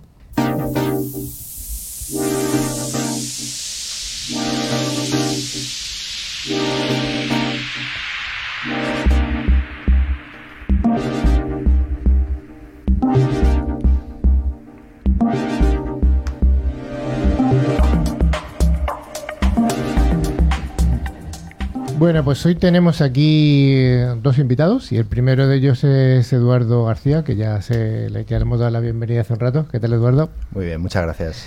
Bueno, 22.00 22.24
pues 22.24 22.46
hoy 22.46 22.54
tenemos 22.54 23.02
aquí 23.02 23.74
eh, 23.74 24.14
dos 24.22 24.38
invitados 24.38 24.90
y 24.90 24.96
el 24.96 25.04
primero 25.04 25.46
de 25.46 25.56
ellos 25.56 25.84
es 25.84 26.32
Eduardo 26.32 26.86
García, 26.86 27.24
que 27.24 27.36
ya 27.36 27.60
se 27.60 28.08
le 28.08 28.24
ya 28.24 28.38
le 28.38 28.44
hemos 28.44 28.58
dado 28.58 28.70
la 28.70 28.80
bienvenida 28.80 29.20
hace 29.20 29.34
un 29.34 29.38
rato. 29.38 29.66
¿Qué 29.70 29.80
tal, 29.80 29.92
Eduardo? 29.92 30.30
Muy 30.52 30.64
bien, 30.64 30.80
muchas 30.80 31.02
gracias. 31.02 31.44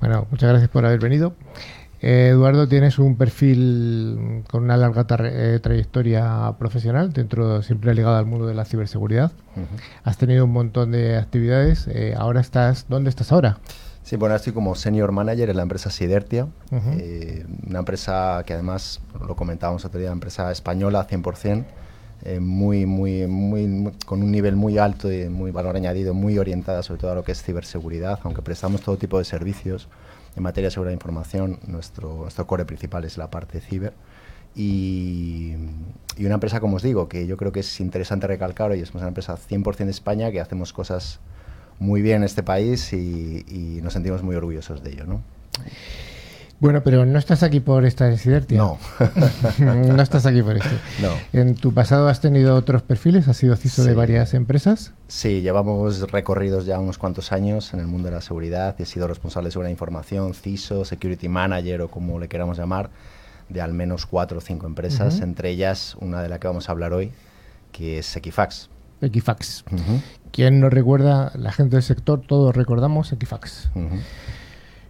Bueno, 0.00 0.26
muchas 0.32 0.50
gracias 0.50 0.68
por 0.70 0.84
haber 0.84 0.98
venido. 0.98 1.36
Eh, 2.00 2.30
Eduardo, 2.32 2.66
tienes 2.66 2.98
un 2.98 3.16
perfil 3.16 4.42
con 4.50 4.64
una 4.64 4.76
larga 4.76 5.06
eh, 5.20 5.60
trayectoria 5.62 6.52
profesional, 6.58 7.12
dentro 7.12 7.62
siempre 7.62 7.94
ligado 7.94 8.16
al 8.16 8.26
mundo 8.26 8.48
de 8.48 8.54
la 8.54 8.64
ciberseguridad. 8.64 9.30
Has 10.02 10.18
tenido 10.18 10.46
un 10.46 10.50
montón 10.50 10.90
de 10.90 11.16
actividades. 11.16 11.86
eh, 11.86 12.16
ahora 12.18 12.40
estás, 12.40 12.86
¿dónde 12.88 13.08
estás 13.08 13.30
ahora? 13.30 13.58
Sí, 14.04 14.16
bueno, 14.16 14.34
estoy 14.34 14.52
como 14.52 14.74
senior 14.74 15.12
manager 15.12 15.48
en 15.50 15.56
la 15.56 15.62
empresa 15.62 15.88
Sidertia, 15.90 16.48
eh, 17.00 17.46
una 17.68 17.78
empresa 17.80 18.42
que 18.44 18.52
además, 18.52 19.00
lo 19.26 19.36
comentábamos 19.36 19.84
otro 19.84 19.98
día, 20.00 20.08
una 20.08 20.14
empresa 20.14 20.50
española 20.50 21.06
100%, 21.08 21.64
eh, 22.24 22.40
muy, 22.40 22.84
muy, 22.84 23.26
muy, 23.26 23.66
muy- 23.66 23.92
con 24.04 24.22
un 24.22 24.30
nivel 24.32 24.56
muy 24.56 24.76
alto 24.78 25.10
y 25.12 25.28
muy 25.28 25.50
valor 25.52 25.76
añadido, 25.76 26.14
muy 26.14 26.38
orientada 26.38 26.82
sobre 26.82 27.00
todo 27.00 27.12
a 27.12 27.14
lo 27.14 27.24
que 27.24 27.32
es 27.32 27.42
ciberseguridad, 27.42 28.18
aunque 28.24 28.42
prestamos 28.42 28.80
todo 28.82 28.96
tipo 28.96 29.18
de 29.18 29.24
servicios 29.24 29.88
en 30.36 30.42
materia 30.42 30.66
de 30.68 30.72
seguridad 30.72 30.90
de 30.90 30.94
información, 30.96 31.58
nuestro, 31.66 32.16
nuestro 32.22 32.46
core 32.46 32.64
principal 32.64 33.04
es 33.04 33.16
la 33.18 33.30
parte 33.30 33.60
ciber. 33.60 33.92
Y, 34.54 35.54
y 36.16 36.24
una 36.26 36.34
empresa, 36.34 36.60
como 36.60 36.76
os 36.76 36.82
digo, 36.82 37.08
que 37.08 37.26
yo 37.26 37.36
creo 37.36 37.52
que 37.52 37.60
es 37.60 37.80
interesante 37.80 38.26
recalcar, 38.26 38.70
hoy 38.70 38.80
es 38.80 38.92
una 38.94 39.08
empresa 39.08 39.36
100% 39.36 39.84
de 39.86 39.90
España, 39.90 40.30
que 40.30 40.40
hacemos 40.40 40.72
cosas 40.72 41.20
muy 41.78 42.02
bien 42.02 42.18
en 42.18 42.24
este 42.24 42.42
país 42.42 42.92
y, 42.92 43.44
y 43.48 43.80
nos 43.82 43.92
sentimos 43.92 44.22
muy 44.22 44.36
orgullosos 44.36 44.82
de 44.82 44.90
ello, 44.92 45.04
¿no? 45.06 45.22
Bueno, 46.60 46.82
pero 46.84 47.04
no 47.04 47.18
estás 47.18 47.42
aquí 47.42 47.58
por 47.58 47.84
esta 47.84 48.08
incidencia. 48.08 48.56
No. 48.56 48.78
no 49.58 50.00
estás 50.00 50.26
aquí 50.26 50.42
por 50.42 50.56
esto. 50.56 50.70
No. 51.00 51.10
En 51.32 51.56
tu 51.56 51.74
pasado 51.74 52.08
has 52.08 52.20
tenido 52.20 52.54
otros 52.54 52.82
perfiles, 52.82 53.26
has 53.26 53.36
sido 53.36 53.56
CISO 53.56 53.82
de 53.82 53.90
Sí. 53.90 53.96
varias 53.96 54.32
empresas. 54.32 54.92
Sí, 55.08 55.40
llevamos 55.40 56.12
recorridos 56.12 56.64
ya 56.64 56.78
unos 56.78 56.98
cuantos 56.98 57.32
años 57.32 57.74
en 57.74 57.80
el 57.80 57.88
mundo 57.88 58.08
de 58.10 58.14
la 58.14 58.20
seguridad 58.20 58.80
he 58.80 58.86
sido 58.86 59.08
responsable 59.08 59.48
de 59.48 59.52
seguridad 59.52 59.68
de 59.70 59.72
información, 59.72 60.34
CISO, 60.34 60.84
Security 60.84 61.28
Manager 61.28 61.82
o 61.82 61.88
como 61.88 62.20
le 62.20 62.28
queramos 62.28 62.58
llamar, 62.58 62.90
de 63.48 63.60
al 63.60 63.72
menos 63.72 64.06
cuatro 64.06 64.38
o 64.38 64.40
cinco 64.40 64.66
empresas, 64.66 65.20
entre 65.20 65.50
ellas 65.50 65.96
una 66.00 66.22
de 66.22 66.28
la 66.28 66.38
que 66.38 66.46
vamos 66.46 66.68
a 66.68 66.72
hablar 66.72 66.92
hoy, 66.92 67.10
que 67.72 67.98
es 67.98 68.16
Equifax. 68.16 68.68
Equifax. 69.02 69.64
Ujú, 69.70 70.00
¿Quién 70.32 70.60
no 70.60 70.70
recuerda? 70.70 71.32
La 71.34 71.52
gente 71.52 71.76
del 71.76 71.82
sector, 71.82 72.22
todos 72.26 72.56
recordamos 72.56 73.12
Equifax. 73.12 73.70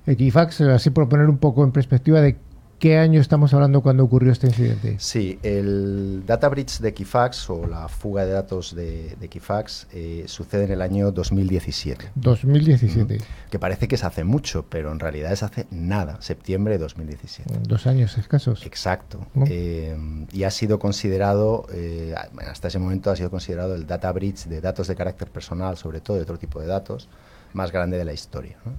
Equifax, 0.06 0.60
así 0.62 0.90
por 0.90 1.08
poner 1.08 1.28
un 1.28 1.38
poco 1.38 1.64
en 1.64 1.72
perspectiva 1.72 2.20
de 2.20 2.36
qué 2.82 2.98
año 2.98 3.20
estamos 3.20 3.54
hablando 3.54 3.80
cuando 3.80 4.02
ocurrió 4.02 4.32
este 4.32 4.48
incidente. 4.48 4.96
Sí, 4.98 5.38
el 5.44 6.24
data 6.26 6.48
breach 6.48 6.80
de 6.80 6.88
Equifax 6.88 7.48
o 7.48 7.64
la 7.64 7.86
fuga 7.86 8.26
de 8.26 8.32
datos 8.32 8.74
de, 8.74 9.14
de 9.20 9.26
Equifax 9.26 9.86
eh, 9.92 10.24
sucede 10.26 10.64
en 10.64 10.72
el 10.72 10.82
año 10.82 11.12
2017. 11.12 12.10
2017. 12.16 13.18
que 13.48 13.58
parece 13.60 13.86
que 13.86 13.94
es 13.94 14.02
hace 14.02 14.24
mucho, 14.24 14.66
pero 14.68 14.90
en 14.90 14.98
realidad 14.98 15.32
es 15.32 15.44
hace 15.44 15.68
nada, 15.70 16.20
septiembre 16.22 16.72
de 16.72 16.78
2017. 16.78 17.60
Dos 17.68 17.86
años 17.86 18.18
escasos. 18.18 18.66
Exacto. 18.66 19.28
¿No? 19.32 19.44
Eh, 19.48 20.26
y 20.32 20.42
ha 20.42 20.50
sido 20.50 20.80
considerado, 20.80 21.66
eh, 21.72 22.16
hasta 22.48 22.66
ese 22.66 22.80
momento 22.80 23.12
ha 23.12 23.16
sido 23.16 23.30
considerado 23.30 23.76
el 23.76 23.86
data 23.86 24.10
breach 24.10 24.46
de 24.46 24.60
datos 24.60 24.88
de 24.88 24.96
carácter 24.96 25.30
personal, 25.30 25.76
sobre 25.76 26.00
todo 26.00 26.16
de 26.16 26.24
otro 26.24 26.36
tipo 26.36 26.60
de 26.60 26.66
datos, 26.66 27.08
más 27.54 27.72
grande 27.72 27.98
de 27.98 28.04
la 28.04 28.12
historia. 28.12 28.56
¿no? 28.64 28.72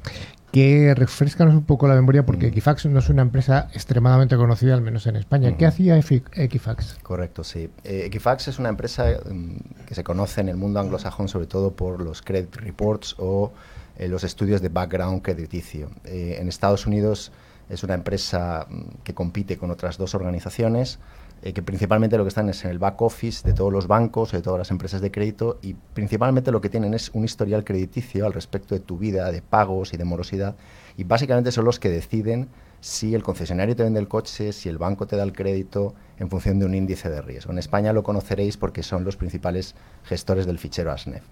Que 0.51 0.93
refrescanos 0.95 1.55
un 1.55 1.63
poco 1.65 1.87
la 1.87 1.95
memoria 1.95 2.25
porque 2.25 2.45
Mm. 2.45 2.49
Equifax 2.49 2.85
no 2.85 2.99
es 2.99 3.09
una 3.09 3.23
empresa 3.23 3.69
extremadamente 3.73 4.35
conocida, 4.35 4.75
al 4.75 4.81
menos 4.81 5.07
en 5.07 5.15
España. 5.15 5.57
¿Qué 5.57 5.65
Ujú. 5.65 5.73
hacía 5.73 5.97
Equifax? 5.97 6.99
Correcto, 7.01 7.43
sí. 7.43 7.69
Eh, 7.83 8.03
Equifax 8.05 8.47
es 8.49 8.59
una 8.59 8.69
empresa 8.69 9.05
mm, 9.29 9.85
que 9.87 9.95
se 9.95 10.03
conoce 10.03 10.41
en 10.41 10.49
el 10.49 10.57
mundo 10.57 10.79
anglosajón 10.79 11.27
sobre 11.27 11.47
todo 11.47 11.71
por 11.75 11.99
los 12.01 12.21
credit 12.21 12.55
reports 12.57 13.15
o 13.17 13.51
eh, 13.97 14.07
los 14.07 14.23
estudios 14.23 14.61
de 14.61 14.69
background 14.69 15.21
crediticio. 15.23 15.89
Eh, 16.05 16.37
en 16.39 16.47
Estados 16.49 16.85
Unidos 16.85 17.31
es 17.69 17.83
una 17.83 17.95
empresa 17.95 18.67
mm, 18.69 18.81
que 19.03 19.13
compite 19.15 19.57
con 19.57 19.71
otras 19.71 19.97
dos 19.97 20.13
organizaciones 20.13 20.99
eh, 21.43 21.51
que 21.51 21.61
principalmente 21.61 22.17
lo 22.17 22.23
que 22.23 22.29
están 22.29 22.47
es 22.47 22.63
en 22.63 22.71
el 22.71 22.79
back 22.79 23.01
office 23.01 23.45
de 23.45 23.53
todos 23.53 23.71
los 23.71 23.87
bancos, 23.87 24.31
de 24.31 24.41
todas 24.41 24.57
las 24.57 24.71
empresas 24.71 25.01
de 25.01 25.11
crédito 25.11 25.59
y 25.61 25.73
principalmente 25.73 26.51
lo 26.51 26.61
que 26.61 26.69
tienen 26.69 26.93
es 26.93 27.11
un 27.13 27.25
historial 27.25 27.65
crediticio 27.65 28.25
al 28.25 28.31
respecto 28.31 28.75
de 28.75 28.79
tu 28.79 28.97
vida, 28.97 29.29
de 29.29 29.41
pagos 29.41 29.93
y 29.93 29.97
de 29.97 30.05
morosidad 30.05 30.55
y 30.95 31.03
básicamente 31.03 31.51
son 31.51 31.65
los 31.65 31.81
que 31.81 31.89
deciden 31.89 32.47
si 32.79 33.13
el 33.13 33.23
concesionario 33.23 33.75
te 33.75 33.83
vende 33.83 33.99
el 33.99 34.07
coche, 34.07 34.53
si 34.53 34.69
el 34.69 34.77
banco 34.77 35.05
te 35.05 35.17
da 35.17 35.23
el 35.23 35.33
crédito 35.33 35.93
en 36.17 36.29
función 36.29 36.59
de 36.59 36.65
un 36.65 36.75
índice 36.75 37.09
de 37.09 37.21
riesgo. 37.21 37.51
En 37.51 37.57
España 37.57 37.91
lo 37.91 38.03
conoceréis 38.03 38.55
porque 38.55 38.83
son 38.83 39.03
los 39.03 39.17
principales 39.17 39.75
gestores 40.03 40.45
del 40.45 40.59
fichero 40.59 40.91
ASNEF. 40.91 41.23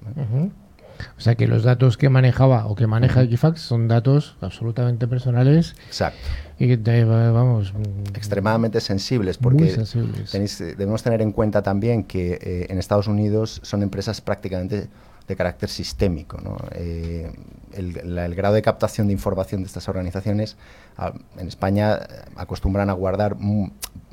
O 1.18 1.22
sea 1.22 1.36
que 1.36 1.48
los 1.48 1.64
datos 1.64 1.98
que 1.98 2.10
manejaba 2.10 2.66
o 2.68 2.76
que 2.76 2.88
maneja 2.88 3.22
Equifax 3.24 3.62
son 3.62 3.88
datos 3.88 4.36
absolutamente 4.42 5.08
personales 5.08 5.76
Exacto. 5.88 6.18
y 6.60 6.68
que 6.68 6.78
te- 6.78 7.04
vamos 7.06 7.74
mm, 7.74 8.16
Extremadamente 8.16 8.80
sensibles 8.82 9.38
porque 9.38 9.70
sensibles. 9.70 10.34
tenéis- 10.34 10.62
eh, 10.62 10.76
debemos 10.78 11.04
tener 11.04 11.22
en 11.22 11.32
cuenta 11.32 11.62
también 11.62 12.04
que 12.04 12.40
eh, 12.42 12.68
en 12.70 12.78
Estados 12.78 13.08
Unidos 13.08 13.60
son 13.64 13.84
empresas 13.84 14.22
prácticamente 14.22 14.88
de 15.28 15.36
carácter 15.36 15.70
sistémico. 15.70 16.40
¿no? 16.42 16.58
Eh, 16.74 17.32
el, 17.74 18.16
la- 18.16 18.26
el 18.26 18.36
grado 18.36 18.56
de 18.56 18.62
captación 18.62 19.08
de 19.08 19.14
información 19.14 19.62
de 19.62 19.68
estas 19.68 19.88
organizaciones 19.88 20.58
ah, 20.98 21.14
en 21.38 21.48
España 21.48 22.00
acostumbran 22.36 22.90
a 22.90 22.94
guardar 22.94 23.36
mm, 23.40 23.72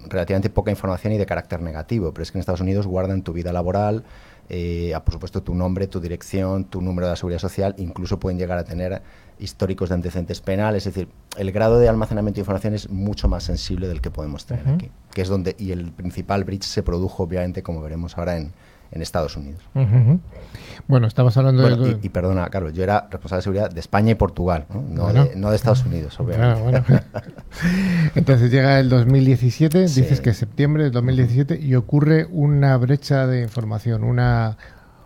relativamente 0.08 0.48
poca 0.48 0.70
información 0.70 1.12
y 1.12 1.18
de 1.18 1.26
carácter 1.26 1.60
negativo, 1.60 2.12
pero 2.12 2.22
es 2.22 2.30
que 2.30 2.38
en 2.38 2.40
Estados 2.40 2.60
Unidos 2.60 2.86
guardan 2.86 3.22
tu 3.22 3.32
vida 3.32 3.52
laboral, 3.52 4.04
eh, 4.48 4.94
a, 4.94 5.04
por 5.04 5.14
supuesto 5.14 5.42
tu 5.42 5.54
nombre, 5.54 5.86
tu 5.86 6.00
dirección, 6.00 6.64
tu 6.64 6.80
número 6.80 7.06
de 7.06 7.12
la 7.12 7.16
seguridad 7.16 7.40
social, 7.40 7.74
incluso 7.78 8.18
pueden 8.18 8.38
llegar 8.38 8.58
a 8.58 8.64
tener 8.64 9.02
históricos 9.38 9.88
de 9.90 9.96
antecedentes 9.96 10.40
penales, 10.40 10.86
es 10.86 10.94
decir, 10.94 11.08
el 11.36 11.52
grado 11.52 11.78
de 11.78 11.88
almacenamiento 11.88 12.36
de 12.36 12.40
información 12.42 12.74
es 12.74 12.90
mucho 12.90 13.28
más 13.28 13.44
sensible 13.44 13.86
del 13.86 14.00
que 14.00 14.10
podemos 14.10 14.46
tener 14.46 14.68
aquí, 14.68 14.90
que 15.12 15.22
es 15.22 15.28
donde, 15.28 15.54
y 15.58 15.70
el 15.70 15.92
principal 15.92 16.44
breach 16.44 16.64
se 16.64 16.82
produjo 16.82 17.22
obviamente, 17.22 17.62
como 17.62 17.80
veremos 17.80 18.18
ahora, 18.18 18.36
en, 18.36 18.52
en 18.90 19.02
Estados 19.02 19.36
Unidos. 19.36 19.60
Bueno, 20.86 21.06
estamos 21.06 21.36
hablando 21.36 21.62
Bueno, 21.62 21.76
de... 21.84 21.98
y, 22.02 22.06
y 22.06 22.08
perdona, 22.08 22.48
Carlos, 22.48 22.72
yo 22.72 22.82
era 22.82 23.08
responsable 23.10 23.38
de 23.38 23.42
seguridad 23.42 23.70
de 23.70 23.80
España 23.80 24.12
y 24.12 24.14
Portugal, 24.14 24.64
no, 24.72 24.82
no, 24.82 25.02
Bueno. 25.04 25.24
de, 25.26 25.36
no 25.36 25.50
de 25.50 25.56
Estados 25.56 25.84
Unidos, 25.84 26.18
obviamente. 26.18 26.60
Claro, 26.70 26.84
bueno. 26.88 27.02
Entonces 28.14 28.50
llega 28.50 28.78
el 28.80 28.88
2017, 28.88 29.88
Sí. 29.88 30.00
dices 30.02 30.20
que 30.20 30.30
es 30.30 30.36
septiembre 30.36 30.84
del 30.84 30.92
2017 30.92 31.58
y 31.60 31.74
ocurre 31.74 32.26
una 32.30 32.76
brecha 32.76 33.26
de 33.26 33.42
información, 33.42 34.04
una, 34.04 34.56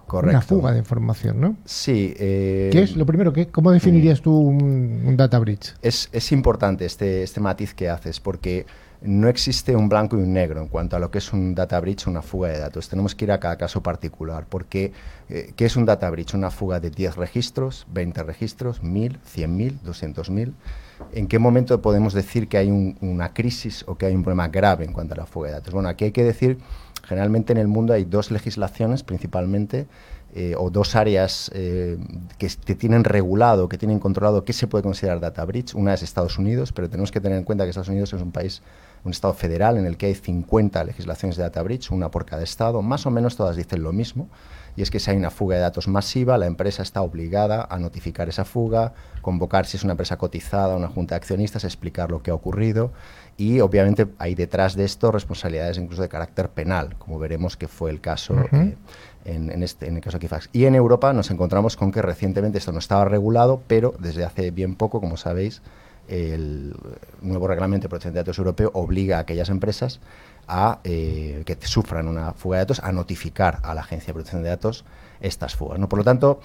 Correcto. 0.06 0.36
una 0.36 0.40
fuga 0.42 0.72
de 0.72 0.78
información, 0.78 1.40
¿no? 1.40 1.56
Sí. 1.64 2.14
eh, 2.18 2.68
¿Qué 2.72 2.82
es 2.82 2.96
lo 2.96 3.06
primero? 3.06 3.32
¿qué, 3.32 3.48
¿Cómo 3.48 3.72
definirías 3.72 4.20
tú 4.20 4.36
un, 4.36 5.02
un 5.04 5.16
data 5.16 5.38
breach? 5.38 5.74
Es, 5.82 6.08
es 6.12 6.30
importante 6.32 6.84
este, 6.84 7.22
este 7.22 7.40
matiz 7.40 7.74
que 7.74 7.88
haces 7.88 8.20
porque 8.20 8.66
no 9.04 9.28
existe 9.28 9.74
un 9.74 9.88
blanco 9.88 10.16
y 10.16 10.22
un 10.22 10.32
negro 10.32 10.60
en 10.60 10.68
cuanto 10.68 10.96
a 10.96 10.98
lo 10.98 11.10
que 11.10 11.18
es 11.18 11.32
un 11.32 11.54
data 11.54 11.78
breach 11.80 12.06
o 12.06 12.10
una 12.10 12.22
fuga 12.22 12.48
de 12.50 12.58
datos. 12.58 12.88
Tenemos 12.88 13.14
que 13.14 13.24
ir 13.24 13.32
a 13.32 13.40
cada 13.40 13.56
caso 13.56 13.82
particular 13.82 14.46
porque 14.48 14.92
eh, 15.28 15.52
¿qué 15.56 15.64
es 15.64 15.76
un 15.76 15.84
data 15.84 16.08
breach? 16.10 16.34
Una 16.34 16.50
fuga 16.50 16.78
de 16.80 16.90
10 16.90 17.16
registros, 17.16 17.86
20 17.92 18.22
registros, 18.22 18.82
1000, 18.82 19.18
100.000, 19.24 19.80
200.000. 19.82 20.52
¿En 21.12 21.26
qué 21.26 21.38
momento 21.38 21.82
podemos 21.82 22.14
decir 22.14 22.48
que 22.48 22.58
hay 22.58 22.70
un- 22.70 22.96
una 23.00 23.32
crisis 23.34 23.84
o 23.88 23.96
que 23.96 24.06
hay 24.06 24.14
un 24.14 24.22
problema 24.22 24.48
grave 24.48 24.84
en 24.84 24.92
cuanto 24.92 25.14
a 25.14 25.16
la 25.16 25.26
fuga 25.26 25.48
de 25.48 25.54
datos? 25.54 25.74
Bueno, 25.74 25.88
aquí 25.88 26.04
hay 26.04 26.12
que 26.12 26.22
decir, 26.22 26.58
generalmente 27.04 27.52
en 27.52 27.58
el 27.58 27.66
mundo 27.68 27.92
hay 27.92 28.04
dos 28.04 28.30
legislaciones 28.30 29.02
principalmente 29.02 29.86
eh, 30.34 30.54
o 30.56 30.70
dos 30.70 30.96
áreas 30.96 31.50
eh, 31.54 31.98
que, 32.38 32.48
que 32.64 32.74
tienen 32.74 33.04
regulado, 33.04 33.68
que 33.68 33.76
tienen 33.76 33.98
controlado 33.98 34.44
qué 34.44 34.54
se 34.54 34.66
puede 34.66 34.82
considerar 34.82 35.20
data 35.20 35.44
breach. 35.44 35.74
Una 35.74 35.92
es 35.92 36.02
Estados 36.02 36.38
Unidos, 36.38 36.72
pero 36.72 36.88
tenemos 36.88 37.10
que 37.12 37.20
tener 37.20 37.36
en 37.36 37.44
cuenta 37.44 37.64
que 37.64 37.70
Estados 37.70 37.88
Unidos 37.90 38.14
es 38.14 38.22
un 38.22 38.32
país, 38.32 38.62
un 39.04 39.10
estado 39.10 39.34
federal 39.34 39.78
en 39.78 39.86
el 39.86 39.96
que 39.96 40.06
hay 40.06 40.14
50 40.14 40.84
legislaciones 40.84 41.36
de 41.36 41.42
data 41.42 41.62
breach, 41.62 41.90
una 41.90 42.10
por 42.10 42.24
cada 42.24 42.42
estado. 42.42 42.82
Más 42.82 43.06
o 43.06 43.10
menos 43.10 43.36
todas 43.36 43.56
dicen 43.56 43.82
lo 43.82 43.92
mismo. 43.92 44.28
Y 44.74 44.82
es 44.82 44.90
que 44.90 45.00
si 45.00 45.10
hay 45.10 45.18
una 45.18 45.30
fuga 45.30 45.56
de 45.56 45.62
datos 45.62 45.86
masiva, 45.86 46.38
la 46.38 46.46
empresa 46.46 46.82
está 46.82 47.02
obligada 47.02 47.66
a 47.68 47.78
notificar 47.78 48.30
esa 48.30 48.46
fuga, 48.46 48.94
convocar 49.20 49.66
si 49.66 49.76
es 49.76 49.84
una 49.84 49.92
empresa 49.92 50.16
cotizada 50.16 50.76
una 50.76 50.88
junta 50.88 51.14
de 51.14 51.16
accionistas, 51.18 51.64
explicar 51.64 52.10
lo 52.10 52.22
que 52.22 52.30
ha 52.30 52.34
ocurrido 52.34 52.90
y 53.36 53.60
obviamente 53.60 54.08
hay 54.18 54.34
detrás 54.34 54.74
de 54.74 54.84
esto 54.84 55.10
responsabilidades 55.10 55.76
incluso 55.76 56.00
de 56.00 56.08
carácter 56.08 56.48
penal, 56.48 56.96
como 56.98 57.18
veremos 57.18 57.56
que 57.56 57.68
fue 57.68 57.90
el 57.90 58.00
caso 58.00 58.34
eh, 58.52 58.76
en, 59.24 59.50
en 59.50 59.62
este, 59.62 59.88
en 59.88 59.96
el 59.96 60.02
caso 60.02 60.18
de 60.18 60.26
Equifax. 60.26 60.48
Y 60.52 60.64
en 60.64 60.74
Europa 60.74 61.12
nos 61.12 61.30
encontramos 61.30 61.76
con 61.76 61.92
que 61.92 62.00
recientemente 62.00 62.58
esto 62.58 62.72
no 62.72 62.78
estaba 62.78 63.04
regulado, 63.04 63.62
pero 63.66 63.94
desde 63.98 64.24
hace 64.24 64.50
bien 64.50 64.74
poco, 64.74 65.00
como 65.00 65.16
sabéis, 65.16 65.60
el 66.12 66.74
nuevo 67.22 67.48
reglamento 67.48 67.84
de 67.84 67.88
protección 67.88 68.14
de 68.14 68.20
datos 68.20 68.38
europeo 68.38 68.70
obliga 68.74 69.16
a 69.16 69.20
aquellas 69.20 69.48
empresas 69.48 70.00
a 70.46 70.80
eh, 70.84 71.42
que 71.46 71.56
sufran 71.66 72.08
una 72.08 72.32
fuga 72.32 72.58
de 72.58 72.62
datos 72.64 72.80
a 72.80 72.92
notificar 72.92 73.60
a 73.62 73.74
la 73.74 73.80
Agencia 73.80 74.08
de 74.08 74.14
Protección 74.14 74.42
de 74.42 74.50
Datos 74.50 74.84
estas 75.20 75.54
fugas. 75.54 75.78
¿no? 75.78 75.88
Por 75.88 75.98
lo 75.98 76.04
tanto, 76.04 76.40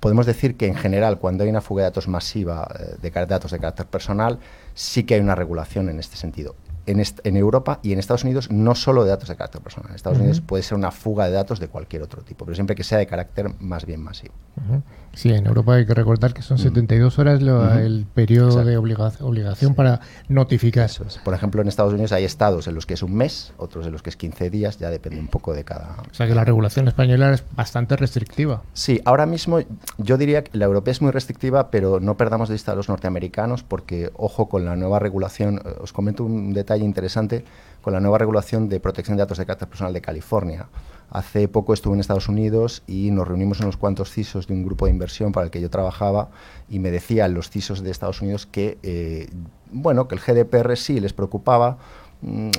podemos 0.00 0.26
decir 0.26 0.56
que 0.56 0.66
en 0.66 0.74
general 0.74 1.18
cuando 1.18 1.44
hay 1.44 1.50
una 1.50 1.60
fuga 1.60 1.82
de 1.82 1.90
datos 1.90 2.08
masiva 2.08 2.68
eh, 2.78 2.96
de 3.00 3.26
datos 3.26 3.50
de 3.50 3.58
carácter 3.58 3.86
personal, 3.86 4.38
sí 4.74 5.04
que 5.04 5.14
hay 5.14 5.20
una 5.20 5.34
regulación 5.34 5.88
en 5.88 5.98
este 5.98 6.16
sentido. 6.16 6.54
En, 6.88 7.02
en 7.24 7.36
Europa 7.36 7.80
y 7.82 7.92
en 7.92 7.98
Estados 7.98 8.24
Unidos 8.24 8.50
no 8.50 8.74
solo 8.74 9.04
de 9.04 9.10
datos 9.10 9.28
de 9.28 9.36
carácter 9.36 9.60
personal. 9.62 9.90
En 9.90 9.96
Estados 9.96 10.16
Ujú. 10.18 10.24
Unidos 10.24 10.40
puede 10.40 10.62
ser 10.62 10.76
una 10.78 10.90
fuga 10.90 11.26
de 11.26 11.32
datos 11.32 11.60
de 11.60 11.68
cualquier 11.68 12.02
otro 12.02 12.22
tipo, 12.22 12.44
pero 12.44 12.54
siempre 12.54 12.74
que 12.74 12.82
sea 12.84 12.98
de 12.98 13.06
carácter 13.06 13.50
más 13.60 13.84
bien 13.86 14.02
masivo. 14.02 14.34
Ujú. 14.56 14.82
Sí, 15.14 15.30
en 15.32 15.46
Europa 15.46 15.74
hay 15.74 15.86
que 15.86 15.94
recordar 15.94 16.32
que 16.34 16.42
son 16.42 16.58
72 16.58 17.18
horas 17.18 17.42
lo- 17.42 17.62
Ujú. 17.64 17.78
el 17.78 18.06
periodo 18.14 18.48
Exacto. 18.48 18.68
de 18.68 18.78
obliga- 18.78 19.12
obligación 19.20 19.70
Sí. 19.72 19.76
para 19.76 20.00
notificar. 20.28 20.84
Eso 20.86 21.04
es. 21.04 21.18
Por 21.18 21.34
ejemplo, 21.34 21.60
en 21.62 21.68
Estados 21.68 21.92
Unidos 21.92 22.12
hay 22.12 22.24
estados 22.24 22.68
en 22.68 22.74
los 22.74 22.86
que 22.86 22.94
es 22.94 23.02
un 23.02 23.14
mes, 23.14 23.52
otros 23.56 23.86
en 23.86 23.92
los 23.92 24.02
que 24.02 24.10
es 24.10 24.16
15 24.16 24.50
días, 24.50 24.78
ya 24.78 24.90
depende 24.90 25.18
un 25.20 25.28
poco 25.28 25.54
de 25.54 25.64
cada, 25.64 25.96
O 26.10 26.14
sea 26.14 26.26
que 26.26 26.34
la 26.34 26.44
regulación 26.44 26.88
española 26.88 27.32
es 27.32 27.44
bastante 27.56 27.96
restrictiva. 27.96 28.62
Sí, 28.74 29.00
ahora 29.04 29.26
mismo 29.26 29.58
yo 29.98 30.16
diría 30.18 30.44
que 30.44 30.56
la 30.56 30.66
europea 30.66 30.92
es 30.92 31.02
muy 31.02 31.10
restrictiva, 31.10 31.70
pero 31.70 32.00
no 32.00 32.16
perdamos 32.16 32.48
de 32.48 32.54
vista 32.54 32.72
a 32.72 32.74
los 32.74 32.88
norteamericanos 32.88 33.62
porque, 33.62 34.10
ojo, 34.16 34.48
con 34.48 34.64
la 34.64 34.76
nueva 34.76 34.98
regulación, 34.98 35.60
eh, 35.64 35.74
os 35.80 35.92
comento 35.92 36.24
un 36.24 36.52
detalle 36.52 36.77
interesante, 36.82 37.44
con 37.80 37.92
la 37.92 38.00
nueva 38.00 38.18
regulación 38.18 38.68
de 38.68 38.80
protección 38.80 39.16
de 39.16 39.22
datos 39.22 39.38
de 39.38 39.46
carácter 39.46 39.68
personal 39.68 39.92
de 39.92 40.00
California. 40.00 40.68
Hace 41.10 41.48
poco 41.48 41.72
estuve 41.72 41.94
en 41.94 42.00
Estados 42.00 42.28
Unidos 42.28 42.82
y 42.86 43.10
nos 43.10 43.26
reunimos 43.26 43.60
unos 43.60 43.78
cuantos 43.78 44.12
CISOs 44.12 44.46
de 44.46 44.54
un 44.54 44.64
grupo 44.64 44.84
de 44.84 44.90
inversión 44.90 45.32
para 45.32 45.44
el 45.44 45.50
que 45.50 45.60
yo 45.60 45.70
trabajaba 45.70 46.28
y 46.68 46.80
me 46.80 46.90
decían 46.90 47.32
los 47.32 47.48
CISOs 47.48 47.82
de 47.82 47.90
Estados 47.90 48.20
Unidos 48.20 48.46
que, 48.46 48.78
eh, 48.82 49.30
bueno, 49.72 50.06
que 50.06 50.16
el 50.16 50.20
GDPR 50.20 50.76
sí 50.76 51.00
les 51.00 51.14
preocupaba, 51.14 51.78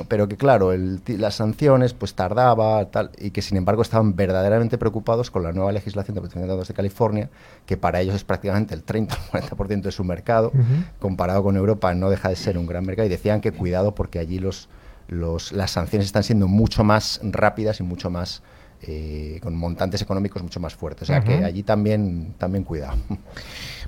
pero 0.08 0.30
que 0.30 0.38
claro, 0.38 0.72
el 0.72 1.02
las 1.06 1.36
sanciones 1.36 1.94
pues 1.94 2.14
tardaba 2.14 2.86
tal, 2.86 3.12
y 3.18 3.32
que 3.32 3.42
sin 3.42 3.58
embargo 3.58 3.82
estaban 3.82 4.16
verdaderamente 4.16 4.78
preocupados 4.78 5.32
con 5.32 5.44
la 5.44 5.52
nueva 5.52 5.74
legislación 5.74 6.16
de 6.16 6.22
protección 6.22 6.44
de 6.44 6.50
datos 6.50 6.70
de 6.70 6.74
California, 6.74 7.30
que 7.66 7.76
para 7.76 8.00
ellos 8.00 8.16
es 8.16 8.24
prácticamente 8.24 8.74
el 8.74 8.84
30 8.84 9.16
o 9.16 9.38
40% 9.38 9.82
de 9.82 9.92
su 9.92 10.04
mercado, 10.06 10.54
comparado 11.00 11.44
con 11.44 11.58
Europa 11.58 11.94
no 11.94 12.10
deja 12.10 12.30
de 12.30 12.38
ser 12.38 12.58
un 12.58 12.68
gran 12.68 12.86
mercado. 12.86 13.06
Y 13.06 13.10
decían 13.10 13.42
que 13.42 13.52
cuidado 13.52 13.96
porque 13.96 14.20
allí 14.20 14.40
los, 14.40 14.70
los, 15.10 15.52
las 15.52 15.72
sanciones 15.72 16.06
están 16.06 16.24
siendo 16.24 16.48
mucho 16.48 16.86
más 16.86 17.20
rápidas 17.24 17.82
y 17.82 17.84
mucho 17.84 18.10
más 18.10 18.42
eh, 18.82 19.40
con 19.42 19.56
montantes 19.56 20.02
económicos 20.02 20.42
mucho 20.44 20.60
más 20.60 20.74
fuertes, 20.76 21.04
o 21.10 21.14
sea 21.14 21.22
que 21.22 21.44
allí 21.44 21.64
también, 21.64 22.34
también 22.38 22.64
cuidado. 22.64 22.98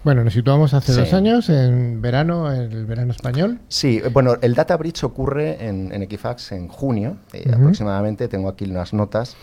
Bueno, 0.04 0.24
nos 0.24 0.34
situamos 0.34 0.74
hace 0.74 0.94
Sí. 0.94 1.00
dos 1.00 1.14
años, 1.14 1.48
en 1.50 2.02
verano, 2.02 2.52
en 2.52 2.72
el 2.72 2.86
verano 2.88 3.12
español. 3.12 3.60
Sí, 3.68 4.02
bueno, 4.12 4.36
el 4.42 4.56
data 4.56 4.76
breach 4.76 5.04
ocurre 5.04 5.64
en, 5.68 5.92
en 5.94 6.02
Equifax 6.02 6.54
en 6.54 6.70
junio, 6.70 7.18
eh, 7.34 7.52
aproximadamente. 7.54 8.28
Tengo 8.28 8.50
aquí 8.50 8.66
unas 8.66 8.94
notas 8.94 9.36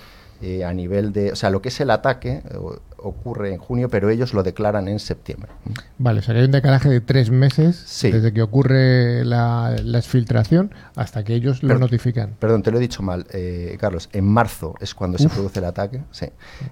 eh, 0.42 0.64
a 0.64 0.72
nivel 0.72 1.12
de. 1.12 1.30
O 1.30 1.36
sea, 1.36 1.50
lo 1.50 1.62
que 1.62 1.68
es 1.68 1.78
el 1.80 1.90
ataque 1.92 2.42
ocurre 3.00 3.52
en 3.52 3.58
junio, 3.58 3.88
pero 3.88 4.10
ellos 4.10 4.34
lo 4.34 4.42
declaran 4.42 4.88
en 4.88 4.98
septiembre. 4.98 5.50
Vale, 5.98 6.20
o 6.20 6.22
sea 6.22 6.34
que 6.34 6.40
hay 6.40 6.46
un 6.46 6.52
decalaje 6.52 6.88
de 6.88 7.00
tres 7.00 7.30
meses 7.30 7.76
Sí. 7.86 8.10
desde 8.10 8.32
que 8.32 8.42
ocurre 8.42 9.24
la, 9.24 9.76
la 9.82 9.98
exfiltración 9.98 10.72
hasta 10.96 11.24
que 11.24 11.34
ellos 11.34 11.62
lo 11.62 11.68
Pero- 11.68 11.80
notifican. 11.80 12.34
Perdón, 12.38 12.62
te 12.62 12.70
lo 12.70 12.78
he 12.78 12.80
dicho 12.80 13.02
mal, 13.02 13.26
eh, 13.32 13.76
Carlos. 13.80 14.08
En 14.12 14.24
marzo 14.24 14.74
es 14.80 14.94
cuando 14.94 15.18
se 15.18 15.28
produce 15.28 15.58
el 15.60 15.64
ataque. 15.66 16.02
Sí. 16.10 16.26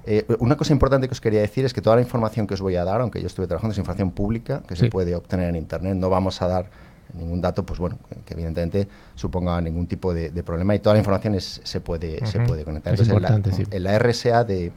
Eh, 0.04 0.26
una 0.40 0.56
cosa 0.56 0.72
importante 0.72 1.08
que 1.08 1.12
os 1.12 1.20
quería 1.20 1.40
decir 1.40 1.64
es 1.64 1.72
que 1.72 1.80
toda 1.80 1.96
la 1.96 2.02
información 2.02 2.46
que 2.46 2.54
os 2.54 2.60
voy 2.60 2.76
a 2.76 2.84
dar, 2.84 3.00
aunque 3.00 3.20
yo 3.20 3.26
estuve 3.28 3.46
trabajando, 3.46 3.72
es 3.72 3.78
información 3.78 4.10
pública 4.10 4.62
que 4.66 4.74
Sí. 4.76 4.82
se 4.86 4.90
puede 4.90 5.14
obtener 5.14 5.48
en 5.50 5.56
Internet. 5.56 5.94
No 5.96 6.10
vamos 6.10 6.42
a 6.42 6.48
dar 6.48 6.70
ningún 7.14 7.40
dato, 7.40 7.64
pues 7.64 7.78
bueno, 7.78 7.98
que, 8.26 8.34
evidentemente 8.34 8.88
suponga 9.14 9.60
ningún 9.60 9.86
tipo 9.86 10.12
de, 10.12 10.30
de 10.30 10.42
problema 10.42 10.74
y 10.74 10.80
toda 10.80 10.94
la 10.94 10.98
información 10.98 11.34
es- 11.36 11.60
se, 11.62 11.80
puede, 11.80 12.24
se 12.26 12.40
puede 12.40 12.64
conectar. 12.64 12.92
Es 12.94 13.00
en 13.00 13.08
la- 13.08 13.14
importante, 13.14 13.52
sí. 13.52 13.62
en 13.70 13.82
la 13.84 13.96
RSA 13.98 14.42
de, 14.44 14.72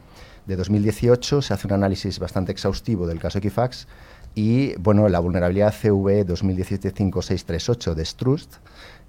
de 0.49 0.55
2018 0.55 1.43
se 1.43 1.53
hace 1.53 1.67
un 1.67 1.73
análisis 1.73 2.17
bastante 2.17 2.51
exhaustivo 2.51 3.05
del 3.05 3.19
caso 3.19 3.37
Equifax 3.37 3.87
y 4.33 4.75
bueno, 4.77 5.07
la 5.07 5.19
vulnerabilidad 5.19 5.71
CV 5.71 6.25
2017-5638 6.25 7.93
de 7.93 8.03
Strust 8.03 8.55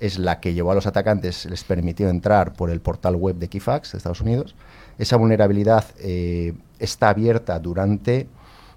es 0.00 0.18
la 0.18 0.38
que 0.40 0.52
llevó 0.52 0.72
a 0.72 0.74
los 0.74 0.86
atacantes, 0.86 1.46
les 1.46 1.64
permitió 1.64 2.10
entrar 2.10 2.52
por 2.52 2.68
el 2.68 2.82
portal 2.82 3.16
web 3.16 3.36
de 3.36 3.46
Equifax 3.46 3.92
de 3.92 3.98
Estados 3.98 4.20
Unidos. 4.20 4.54
Esa 4.98 5.16
vulnerabilidad 5.16 5.86
eh, 5.98 6.52
está 6.78 7.08
abierta 7.08 7.58
durante 7.58 8.28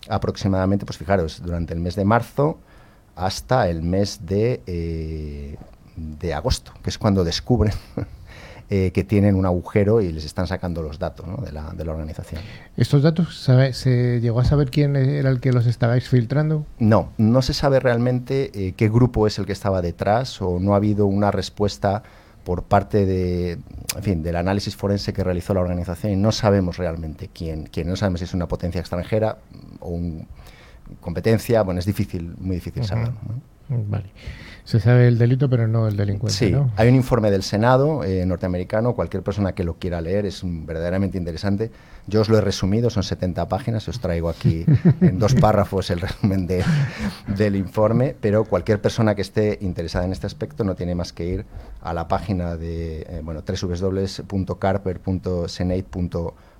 aproximadamente, 0.07 0.85
pues 0.85 0.97
fijaros, 0.97 1.41
durante 1.43 1.73
el 1.73 1.81
mes 1.81 1.95
de 1.95 2.05
marzo 2.05 2.59
hasta 3.15 3.69
el 3.69 3.83
mes 3.83 4.25
de, 4.25 4.61
eh, 4.67 5.57
de 5.97 6.33
agosto, 6.33 6.71
que 6.81 6.89
es 6.89 6.97
cuando 6.97 7.25
descubren 7.25 7.73
eh, 8.69 8.91
que 8.91 9.03
tienen 9.03 9.35
un 9.35 9.45
agujero 9.45 10.01
y 10.01 10.11
les 10.11 10.25
están 10.25 10.47
sacando 10.47 10.81
los 10.81 10.97
datos 10.99 11.27
¿no? 11.27 11.37
de, 11.37 11.51
la, 11.51 11.71
de 11.71 11.85
la 11.85 11.91
organización. 11.91 12.41
¿Estos 12.77 13.03
datos 13.03 13.37
sabe- 13.41 13.73
se 13.73 14.19
llegó 14.21 14.39
a 14.39 14.45
saber 14.45 14.69
quién 14.71 14.95
era 14.95 15.29
el 15.29 15.39
que 15.39 15.51
los 15.51 15.65
estaba 15.65 15.95
exfiltrando? 15.97 16.65
No, 16.79 17.09
no 17.17 17.41
se 17.41 17.53
sabe 17.53 17.79
realmente 17.79 18.51
eh, 18.53 18.73
qué 18.75 18.89
grupo 18.89 19.27
es 19.27 19.37
el 19.39 19.45
que 19.45 19.51
estaba 19.53 19.81
detrás 19.81 20.41
o 20.41 20.59
no 20.59 20.73
ha 20.73 20.77
habido 20.77 21.05
una 21.05 21.29
respuesta 21.31 22.03
por 22.43 22.63
parte 22.63 23.05
de, 23.05 23.51
en 23.51 24.03
fin, 24.03 24.21
del 24.23 24.35
análisis 24.35 24.75
forense 24.75 25.13
que 25.13 25.23
realizó 25.23 25.53
la 25.53 25.61
organización 25.61 26.11
y 26.11 26.15
no 26.17 26.31
sabemos 26.33 26.77
realmente 26.77 27.29
quién, 27.33 27.67
quién. 27.67 27.87
No 27.87 27.95
sabemos 27.95 28.19
si 28.19 28.25
es 28.25 28.33
una 28.33 28.47
potencia 28.47 28.81
extranjera 28.81 29.37
o 29.79 29.89
un 29.89 30.27
competencia. 30.99 31.61
Bueno, 31.63 31.79
es 31.79 31.85
difícil, 31.85 32.35
muy 32.39 32.57
difícil 32.57 32.83
saberlo. 32.83 33.13
¿no? 33.27 33.52
Vale. 33.69 34.11
Se 34.65 34.79
sabe 34.79 35.07
el 35.09 35.17
delito, 35.17 35.49
pero 35.49 35.67
no 35.67 35.87
el 35.87 35.97
delincuente, 35.97 36.37
Sí, 36.37 36.51
¿no? 36.51 36.71
hay 36.77 36.87
un 36.87 36.95
informe 36.95 37.29
del 37.31 37.43
Senado 37.43 38.03
eh, 38.05 38.25
norteamericano, 38.25 38.93
cualquier 38.93 39.21
persona 39.21 39.53
que 39.53 39.63
lo 39.65 39.73
quiera 39.75 39.99
leer 39.99 40.25
es 40.25 40.41
mm, 40.43 40.65
verdaderamente 40.65 41.17
interesante. 41.17 41.69
Yo 42.07 42.21
os 42.21 42.29
lo 42.29 42.37
he 42.37 42.41
resumido, 42.41 42.89
son 42.89 43.03
70 43.03 43.47
páginas, 43.49 43.87
os 43.89 43.99
traigo 43.99 44.29
aquí 44.29 44.65
en 45.01 45.19
dos 45.19 45.35
párrafos 45.35 45.89
el 45.89 45.99
resumen 45.99 46.47
de- 46.47 46.63
del 47.35 47.55
informe, 47.57 48.15
pero 48.19 48.45
cualquier 48.45 48.79
persona 48.81 49.15
que 49.15 49.21
esté 49.21 49.57
interesada 49.61 50.05
en 50.05 50.13
este 50.13 50.27
aspecto 50.27 50.63
no 50.63 50.75
tiene 50.75 50.95
más 50.95 51.11
que 51.11 51.25
ir 51.25 51.45
a 51.81 51.93
la 51.93 52.07
página 52.07 52.55
de 52.55 53.01
eh, 53.01 53.21
bueno, 53.23 53.43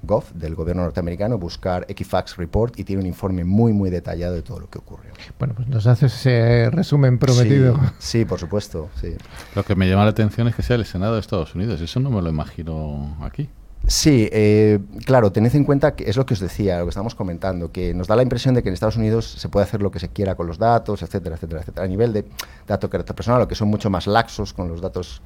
www.carper.senate.gov 0.03 0.33
del 0.33 0.55
gobierno 0.55 0.83
norteamericano, 0.83 1.37
buscar 1.37 1.85
Equifax 1.87 2.37
Report 2.37 2.77
y 2.79 2.83
tiene 2.83 3.01
un 3.01 3.07
informe 3.07 3.43
muy, 3.43 3.73
muy 3.73 3.89
detallado 3.89 4.35
de 4.35 4.41
todo 4.41 4.59
lo 4.59 4.69
que 4.69 4.79
ocurrió. 4.79 5.11
Bueno, 5.39 5.53
pues 5.55 5.67
nos 5.67 5.87
haces 5.87 6.13
ese 6.13 6.69
resumen 6.71 7.17
prometido. 7.17 7.75
Sí, 7.99 8.19
sí, 8.19 8.25
por 8.25 8.39
supuesto, 8.39 8.89
sí. 8.99 9.15
Lo 9.55 9.63
que 9.63 9.75
me 9.75 9.89
llama 9.89 10.03
la 10.03 10.11
atención 10.11 10.47
es 10.47 10.55
que 10.55 10.63
sea 10.63 10.75
el 10.75 10.85
Senado 10.85 11.15
de 11.15 11.19
Estados 11.19 11.55
Unidos. 11.55 11.81
Eso 11.81 11.99
no 11.99 12.09
me 12.09 12.21
lo 12.21 12.29
imagino 12.29 13.17
aquí. 13.21 13.49
Sí, 13.85 14.29
eh, 14.31 14.79
claro, 15.05 15.33
tened 15.33 15.53
en 15.55 15.65
cuenta 15.65 15.93
que 15.93 16.09
es 16.09 16.15
lo 16.15 16.25
que 16.25 16.35
os 16.35 16.39
decía, 16.39 16.79
lo 16.79 16.85
que 16.85 16.89
estamos 16.89 17.15
comentando, 17.15 17.73
que 17.73 17.93
nos 17.93 18.07
da 18.07 18.15
la 18.15 18.23
impresión 18.23 18.55
de 18.55 18.63
que 18.63 18.69
en 18.69 18.73
Estados 18.73 18.95
Unidos 18.95 19.29
se 19.29 19.49
puede 19.49 19.65
hacer 19.65 19.81
lo 19.81 19.91
que 19.91 19.99
se 19.99 20.07
quiera 20.07 20.35
con 20.35 20.47
los 20.47 20.57
datos, 20.57 21.01
etcétera, 21.01 21.35
etcétera, 21.35 21.61
etcétera. 21.61 21.85
A 21.85 21.89
nivel 21.89 22.13
de 22.13 22.25
dato 22.65 22.89
carácter 22.89 23.13
personal, 23.13 23.41
lo 23.41 23.47
que 23.49 23.55
son 23.55 23.67
mucho 23.67 23.89
más 23.89 24.07
laxos 24.07 24.53
con 24.53 24.69
los 24.69 24.79
datos 24.79 25.21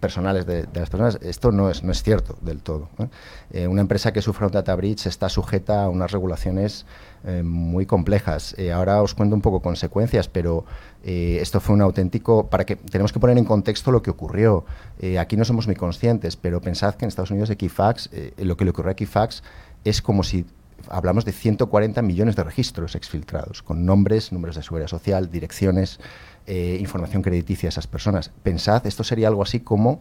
personales 0.00 0.46
de, 0.46 0.64
de 0.64 0.80
las 0.80 0.90
personas, 0.90 1.18
esto 1.22 1.52
no 1.52 1.70
es, 1.70 1.82
no 1.82 1.92
es 1.92 2.02
cierto 2.02 2.36
del 2.40 2.60
todo. 2.62 2.88
¿eh? 3.52 3.66
Una 3.66 3.82
empresa 3.82 4.12
que 4.12 4.22
sufra 4.22 4.46
un 4.46 4.52
data 4.52 4.74
breach 4.74 5.06
está 5.06 5.28
sujeta 5.28 5.84
a 5.84 5.88
unas 5.88 6.10
regulaciones 6.10 6.86
eh, 7.24 7.42
muy 7.42 7.86
complejas. 7.86 8.54
Eh, 8.58 8.72
ahora 8.72 9.02
os 9.02 9.14
cuento 9.14 9.34
un 9.34 9.42
poco 9.42 9.60
consecuencias, 9.60 10.28
pero 10.28 10.64
eh, 11.08 11.38
esto 11.40 11.60
fue 11.60 11.74
un 11.76 11.82
auténtico, 11.82 12.48
para 12.48 12.66
que 12.66 12.74
tenemos 12.74 13.12
que 13.12 13.20
poner 13.20 13.38
en 13.38 13.44
contexto 13.44 13.92
lo 13.92 14.02
que 14.02 14.10
ocurrió. 14.10 14.64
Eh, 14.98 15.20
aquí 15.20 15.36
no 15.36 15.44
somos 15.44 15.66
muy 15.66 15.76
conscientes, 15.76 16.36
pero 16.36 16.60
pensad 16.60 16.96
que 16.96 17.04
en 17.04 17.08
Estados 17.08 17.30
Unidos 17.30 17.48
Equifax, 17.50 18.10
eh, 18.12 18.32
lo 18.38 18.56
que 18.56 18.64
le 18.64 18.70
ocurrió 18.70 18.88
a 18.88 18.92
Equifax 18.92 19.44
es 19.84 20.02
como 20.02 20.24
si 20.24 20.46
hablamos 20.88 21.24
de 21.24 21.30
140 21.30 22.02
millones 22.02 22.34
de 22.34 22.42
registros 22.42 22.96
exfiltrados, 22.96 23.62
con 23.62 23.86
nombres, 23.86 24.32
números 24.32 24.56
de 24.56 24.62
seguridad 24.62 24.88
social, 24.88 25.30
direcciones, 25.30 26.00
eh, 26.46 26.78
información 26.80 27.22
crediticia 27.22 27.68
a 27.68 27.70
esas 27.70 27.86
personas. 27.86 28.30
Pensad, 28.42 28.86
esto 28.86 29.04
sería 29.04 29.28
algo 29.28 29.42
así 29.42 29.60
como 29.60 30.00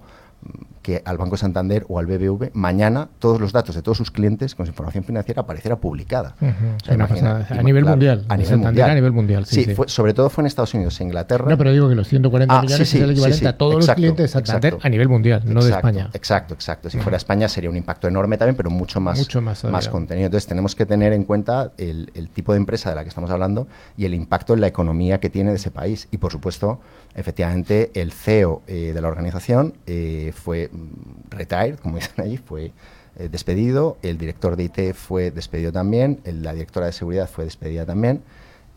que 0.81 1.01
al 1.03 1.17
Banco 1.17 1.35
Santander 1.35 1.83
o 1.89 1.97
al 1.97 2.05
BBV 2.05 2.51
mañana 2.53 3.09
todos 3.17 3.41
los 3.41 3.51
datos 3.51 3.73
de 3.75 3.81
todos 3.81 3.97
sus 3.97 4.11
clientes 4.11 4.53
con 4.53 4.67
su 4.67 4.71
información 4.71 5.03
financiera 5.03 5.41
apareciera 5.41 5.77
publicada. 5.77 6.35
Ujú, 6.39 6.49
O 6.49 6.85
sea, 6.85 6.93
imagina- 6.93 7.47
a 7.49 7.63
nivel 7.63 7.81
claro, 7.83 7.95
mundial. 7.95 8.25
A 8.29 8.37
nivel 8.37 8.45
Santander 8.49 8.65
mundial. 8.67 8.89
a 8.91 8.93
nivel 8.95 9.11
mundial, 9.11 9.45
sí. 9.47 9.55
Sí, 9.55 9.63
sí. 9.65 9.73
fue- 9.75 9.87
sobre 9.89 10.13
todo 10.13 10.29
fue 10.29 10.43
en 10.43 10.45
Estados 10.47 10.73
Unidos, 10.75 11.01
en 11.01 11.07
Inglaterra. 11.07 11.49
No, 11.49 11.57
pero 11.57 11.71
digo 11.73 11.89
que 11.89 11.95
los 11.95 12.07
140 12.07 12.55
Ah, 12.59 12.61
millones 12.61 12.87
sí, 12.87 12.97
es 12.97 13.03
el 13.03 13.09
equivalente 13.11 13.47
a 13.47 13.57
todos 13.57 13.73
los 13.75 13.83
Exacto, 13.85 13.97
clientes 13.99 14.23
de 14.23 14.27
Santander 14.27 14.73
exacto. 14.73 14.85
a 14.87 14.89
nivel 14.89 15.09
mundial, 15.09 15.41
no 15.45 15.61
de 15.63 15.67
Exacto, 15.69 15.87
España. 15.87 16.09
Exacto, 16.13 16.53
exacto. 16.53 16.89
Si 16.91 16.99
fuera 16.99 17.17
España 17.17 17.47
sería 17.49 17.69
un 17.71 17.77
impacto 17.77 18.07
enorme 18.07 18.37
también, 18.37 18.55
pero 18.55 18.69
mucho 18.69 18.99
más, 18.99 19.17
Mucho 19.17 19.41
más 19.41 19.61
todavía. 19.61 19.89
contenido. 19.89 20.27
Entonces 20.27 20.47
tenemos 20.47 20.75
que 20.75 20.85
tener 20.85 21.13
en 21.13 21.23
cuenta 21.23 21.71
el, 21.79 22.11
el 22.13 22.29
tipo 22.29 22.51
de 22.53 22.57
empresa 22.59 22.91
de 22.91 22.95
la 22.95 23.01
que 23.01 23.09
estamos 23.09 23.31
hablando 23.31 23.67
y 23.97 24.05
el 24.05 24.13
impacto 24.13 24.53
en 24.53 24.61
la 24.61 24.67
economía 24.67 25.19
que 25.19 25.31
tiene 25.31 25.49
de 25.49 25.55
ese 25.55 25.71
país. 25.71 26.07
Y 26.11 26.17
por 26.17 26.31
supuesto, 26.31 26.79
efectivamente, 27.15 27.89
el 27.95 28.11
CEO 28.11 28.61
eh, 28.67 28.91
de 28.93 29.01
la 29.01 29.07
organización 29.07 29.73
eh, 29.87 30.31
fue 30.35 30.69
mm, 30.71 31.29
retired, 31.31 31.77
como 31.79 31.95
dicen 31.99 32.13
allí, 32.23 32.37
fue 32.37 32.71
eh, 33.17 33.29
despedido, 33.31 33.97
el 34.03 34.17
director 34.17 34.55
de 34.55 34.65
IT 34.65 34.93
fue 34.95 35.31
despedido 35.31 35.71
también, 35.71 36.19
el- 36.25 36.43
la 36.43 36.53
directora 36.53 36.85
de 36.87 36.91
seguridad 36.91 37.29
fue 37.29 37.45
despedida 37.45 37.85
también. 37.85 38.21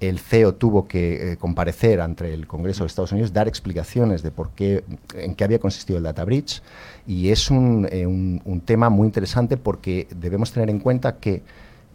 El 0.01 0.21
CEO 0.21 0.55
tuvo 0.55 0.87
que 0.87 1.33
eh, 1.33 1.37
comparecer 1.39 2.01
ante 2.01 2.33
el 2.33 2.47
Congreso 2.47 2.85
de 2.85 2.87
Estados 2.87 3.11
Unidos, 3.11 3.33
dar 3.33 3.49
explicaciones 3.49 4.23
de 4.23 4.31
por 4.31 4.51
qué, 4.51 4.85
en 5.15 5.35
qué 5.35 5.43
había 5.43 5.59
consistido 5.59 5.97
el 5.99 6.05
data 6.05 6.25
breach. 6.25 6.63
Y 7.05 7.31
es 7.31 7.51
un, 7.51 7.89
eh, 7.91 8.07
un- 8.07 8.41
un 8.45 8.61
tema 8.61 8.91
muy 8.91 9.07
interesante 9.07 9.57
porque 9.57 10.07
debemos 10.15 10.53
tener 10.53 10.71
en 10.71 10.79
cuenta 10.79 11.17
que, 11.17 11.43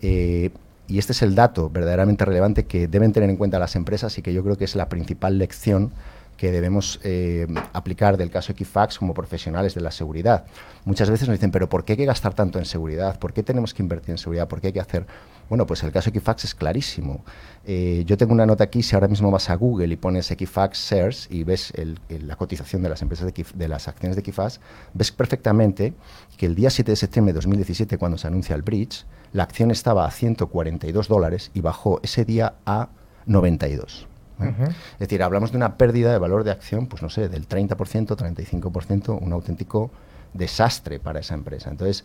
eh, 0.02 0.50
y 0.90 0.98
este 1.00 1.14
es 1.14 1.22
el 1.22 1.34
dato 1.34 1.70
verdaderamente 1.70 2.26
relevante 2.26 2.66
que 2.66 2.90
deben 2.90 3.14
tener 3.14 3.30
en 3.30 3.38
cuenta 3.38 3.58
las 3.58 3.78
empresas 3.78 4.18
y 4.18 4.22
que 4.22 4.34
yo 4.34 4.44
creo 4.44 4.58
que 4.58 4.66
es 4.66 4.76
la 4.76 4.90
principal 4.90 5.38
lección 5.38 5.92
que 6.38 6.52
debemos 6.52 7.00
eh, 7.04 7.48
aplicar 7.74 8.18
del 8.18 8.30
caso 8.30 8.52
Equifax 8.52 8.98
como 9.00 9.14
profesionales 9.14 9.74
de 9.76 9.82
la 9.82 9.92
seguridad. 9.92 10.46
Muchas 10.86 11.10
veces 11.10 11.28
nos 11.28 11.38
dicen, 11.38 11.52
pero 11.52 11.70
¿por 11.70 11.86
qué 11.86 11.94
hay 11.94 11.98
que 11.98 12.06
gastar 12.06 12.34
tanto 12.34 12.60
en 12.60 12.66
seguridad? 12.66 13.18
¿Por 13.20 13.34
qué 13.34 13.44
tenemos 13.44 13.74
que 13.74 13.82
invertir 13.84 14.12
en 14.12 14.18
seguridad? 14.18 14.48
¿Por 14.48 14.60
qué 14.60 14.68
hay 14.68 14.74
que 14.74 14.80
hacer? 14.82 15.06
Bueno, 15.50 15.66
pues 15.68 15.84
el 15.84 15.92
caso 15.92 16.10
Equifax 16.10 16.46
es 16.46 16.56
clarísimo. 16.56 17.24
Eh, 17.66 18.04
yo 18.08 18.18
tengo 18.18 18.34
una 18.34 18.46
nota 18.46 18.64
aquí, 18.64 18.82
si 18.82 18.96
ahora 18.96 19.08
mismo 19.08 19.30
vas 19.30 19.50
a 19.50 19.56
Google 19.56 19.94
y 19.94 19.96
pones 19.98 20.32
Equifax 20.32 20.90
Shares 20.92 21.28
y 21.30 21.44
ves 21.44 21.72
el- 21.76 22.00
el- 22.10 22.28
la 22.28 22.36
cotización 22.36 22.82
de 22.82 22.90
las 22.90 23.02
empresas 23.02 23.26
de, 23.32 23.46
de 23.54 23.68
las 23.68 23.88
acciones 23.88 24.16
de 24.16 24.22
Equifax, 24.22 24.60
ves 24.94 25.12
perfectamente 25.12 25.94
que 26.38 26.46
el 26.46 26.56
día 26.56 26.70
7 26.70 26.92
de 26.92 26.96
septiembre 26.96 27.34
de 27.34 27.38
2017, 27.38 27.98
cuando 27.98 28.18
se 28.18 28.28
anuncia 28.28 28.56
el 28.56 28.62
bridge, 28.64 29.06
la 29.34 29.44
acción 29.44 29.70
estaba 29.72 30.06
a 30.06 30.12
142 30.12 31.08
dólares 31.08 31.52
y 31.54 31.62
bajó 31.62 32.00
ese 32.04 32.26
día 32.26 32.56
a 32.66 32.90
92. 33.26 34.08
¿Eh? 34.42 34.54
Es 34.94 35.00
decir, 35.00 35.22
hablamos 35.24 35.52
de 35.52 35.58
una 35.58 35.78
pérdida 35.78 36.12
de 36.12 36.18
valor 36.18 36.44
de 36.44 36.52
acción, 36.52 36.88
pues 36.88 37.02
no 37.02 37.10
sé, 37.10 37.30
del 37.30 37.48
30%, 37.48 37.76
35%, 38.16 39.20
un 39.22 39.34
auténtico 39.34 39.92
desastre 40.34 41.00
para 41.00 41.20
esa 41.20 41.34
empresa. 41.36 41.70
Entonces, 41.70 42.04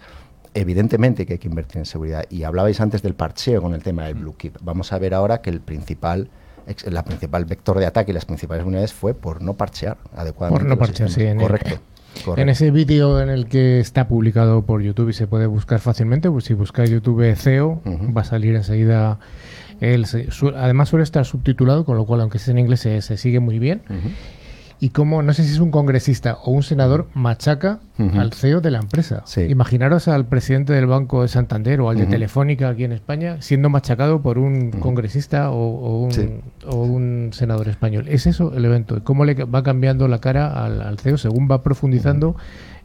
evidentemente 0.55 1.27
que 1.27 1.35
hay 1.35 1.39
que 1.39 1.49
invertir 1.49 1.79
en 1.79 1.87
seguridad. 1.87 2.25
Y 2.31 2.43
hablabais 2.45 2.81
antes 2.81 3.03
del 3.03 3.15
parcheo 3.15 3.63
con 3.63 3.75
el 3.75 3.83
tema 3.83 4.05
del 4.05 4.15
Blue 4.15 4.35
Keep. 4.37 4.59
Vamos 4.63 4.93
a 4.93 4.99
ver 4.99 5.15
ahora 5.15 5.41
que 5.41 5.51
el 5.51 5.61
principal 5.61 6.29
la 6.85 7.03
principal 7.03 7.47
vector 7.47 7.79
de 7.79 7.87
ataque 7.87 8.11
y 8.11 8.15
las 8.15 8.27
principales 8.27 8.63
unidades 8.67 8.93
fue 8.93 9.15
por 9.15 9.41
no 9.41 9.55
parchear 9.55 9.97
adecuadamente. 10.15 10.65
Por 10.65 10.69
no 10.69 10.79
parchear, 10.79 11.09
sí. 11.09 11.23
En, 11.23 11.39
el- 11.41 11.47
Correcto. 11.47 11.81
correcto. 12.27 12.43
en 12.43 12.51
ese 12.51 12.71
vídeo 12.71 13.23
en 13.23 13.31
el 13.31 13.47
que 13.47 13.81
está 13.81 14.07
publicado 14.07 14.61
por 14.67 14.83
YouTube 14.83 15.09
y 15.09 15.13
se 15.15 15.27
puede 15.27 15.47
buscar 15.47 15.81
fácilmente, 15.81 16.31
pues 16.31 16.45
si 16.45 16.53
buscáis 16.53 16.91
YouTube 16.91 17.35
CEO, 17.37 17.81
va 18.15 18.21
a 18.21 18.25
salir 18.25 18.55
enseguida. 18.55 19.19
Se- 19.81 20.31
su- 20.31 20.49
además 20.49 20.89
suele 20.89 21.05
estar 21.05 21.25
subtitulado, 21.25 21.85
con 21.85 21.97
lo 21.97 22.05
cual, 22.07 22.21
aunque 22.21 22.39
esté 22.39 22.51
en 22.51 22.59
inglés, 22.59 22.81
se, 22.81 23.01
se 23.03 23.17
sigue 23.17 23.41
muy 23.41 23.59
bien. 23.59 23.83
Ujú. 23.89 24.09
Y 24.81 24.91
como, 24.91 25.25
no 25.25 25.33
sé 25.33 25.43
si 25.43 25.51
es 25.53 25.59
un 25.59 25.73
congresista 25.73 26.35
o 26.45 26.53
un 26.53 26.63
senador, 26.63 27.09
machaca 27.13 27.81
Ujú. 27.99 28.21
al 28.21 28.33
CEO 28.33 28.61
de 28.61 28.71
la 28.71 28.79
empresa. 28.79 29.23
Sí. 29.27 29.41
Imaginaros 29.41 30.07
al 30.07 30.27
presidente 30.27 30.73
del 30.73 30.87
Banco 30.87 31.23
de 31.23 31.29
Santander 31.29 31.81
o 31.81 31.91
al 31.91 31.97
de 31.97 32.05
Ujú. 32.05 32.13
Telefónica 32.13 32.69
aquí 32.69 32.85
en 32.85 32.93
España 32.93 33.39
siendo 33.43 33.71
machacado 33.71 34.23
por 34.23 34.39
un 34.39 34.71
congresista 34.71 35.51
o, 35.51 35.57
o 35.57 36.03
un, 36.05 36.13
Sí. 36.13 36.29
o 36.65 36.77
un 36.77 37.31
senador 37.33 37.67
español. 37.69 38.07
Es 38.09 38.29
eso 38.29 38.53
el 38.57 38.65
evento. 38.65 39.03
¿Cómo 39.03 39.25
le 39.25 39.35
va 39.35 39.65
cambiando 39.65 40.07
la 40.07 40.21
cara 40.21 40.65
al, 40.65 40.81
al 40.81 41.01
CEO 41.01 41.19
según 41.19 41.49
va 41.51 41.65
profundizando 41.65 42.37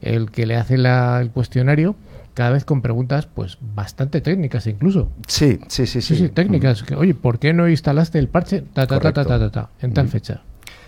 el 0.02 0.32
que 0.32 0.48
le 0.48 0.56
hace 0.56 0.80
la- 0.80 1.22
el 1.22 1.30
cuestionario? 1.30 1.96
Cada 2.34 2.50
vez 2.52 2.66
con 2.66 2.82
preguntas, 2.82 3.28
pues, 3.28 3.58
bastante 3.62 4.20
técnicas 4.22 4.66
incluso. 4.68 5.10
Sí, 5.28 5.60
sí, 5.68 5.86
sí, 5.86 6.02
Sí, 6.02 6.16
sí. 6.16 6.24
sí, 6.24 6.30
técnicas. 6.30 6.82
Que, 6.84 6.96
Oye, 6.96 7.14
¿por 7.14 7.38
qué 7.40 7.54
no 7.54 7.70
instalaste 7.70 8.18
el 8.20 8.28
parche? 8.28 8.62
Ta, 8.74 8.88
ta, 8.88 9.00
ta, 9.00 9.14
ta, 9.14 9.24
ta, 9.26 9.40
ta, 9.40 9.52
ta, 9.52 9.70
en 9.82 9.94
tal 9.94 10.06
Ujú. 10.06 10.14
fecha. 10.14 10.42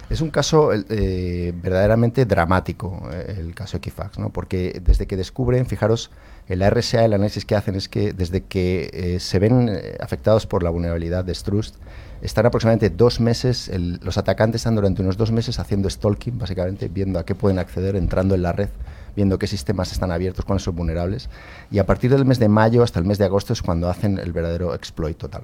Es 0.10 0.22
un 0.22 0.30
caso 0.30 0.70
eh, 0.74 1.52
verdaderamente 1.64 2.26
dramático, 2.26 3.10
eh, 3.12 3.38
el 3.39 3.56
caso 3.56 3.78
Equifax, 3.78 4.20
¿no? 4.20 4.30
porque 4.30 4.80
desde 4.86 5.08
que 5.08 5.18
descubren, 5.18 5.66
fijaros, 5.66 6.12
en 6.48 6.60
la 6.60 6.70
RSA 6.70 7.06
el 7.06 7.14
análisis 7.14 7.43
que 7.43 7.56
hacen 7.56 7.74
es 7.76 7.89
que 7.89 8.14
desde 8.14 8.41
que 8.43 8.91
eh, 8.93 9.20
se 9.20 9.39
ven 9.39 9.68
afectados 10.00 10.46
por 10.46 10.62
la 10.62 10.70
vulnerabilidad 10.70 11.26
de 11.26 11.34
Strust, 11.34 11.76
están 12.22 12.46
aproximadamente 12.46 12.91
dos 12.91 13.20
meses, 13.20 13.68
el- 13.68 14.00
los 14.04 14.20
atacantes 14.20 14.62
están 14.62 14.76
durante 14.76 15.02
unos 15.02 15.18
dos 15.18 15.32
meses 15.32 15.58
haciendo 15.58 15.89
stalking, 15.89 16.38
básicamente, 16.38 16.88
viendo 16.88 17.18
a 17.18 17.26
qué 17.26 17.34
pueden 17.34 17.58
acceder, 17.58 17.96
entrando 17.96 18.36
en 18.36 18.43
la 18.43 18.52
red, 18.52 18.70
viendo 19.16 19.39
qué 19.39 19.47
sistemas 19.47 19.91
están 19.91 20.11
abiertos, 20.11 20.45
cuáles 20.45 20.63
son 20.63 20.76
vulnerables, 20.76 21.30
y 21.72 21.80
a 21.80 21.86
partir 21.86 22.11
del 22.11 22.26
mes 22.26 22.39
de 22.39 22.49
mayo 22.49 22.84
hasta 22.84 22.99
el 22.99 23.05
mes 23.05 23.18
de 23.18 23.26
agosto 23.26 23.53
es 23.53 23.61
cuando 23.61 23.89
hacen 23.89 24.18
el 24.20 24.34
verdadero 24.34 24.74
exploit 24.74 25.18
total. 25.18 25.43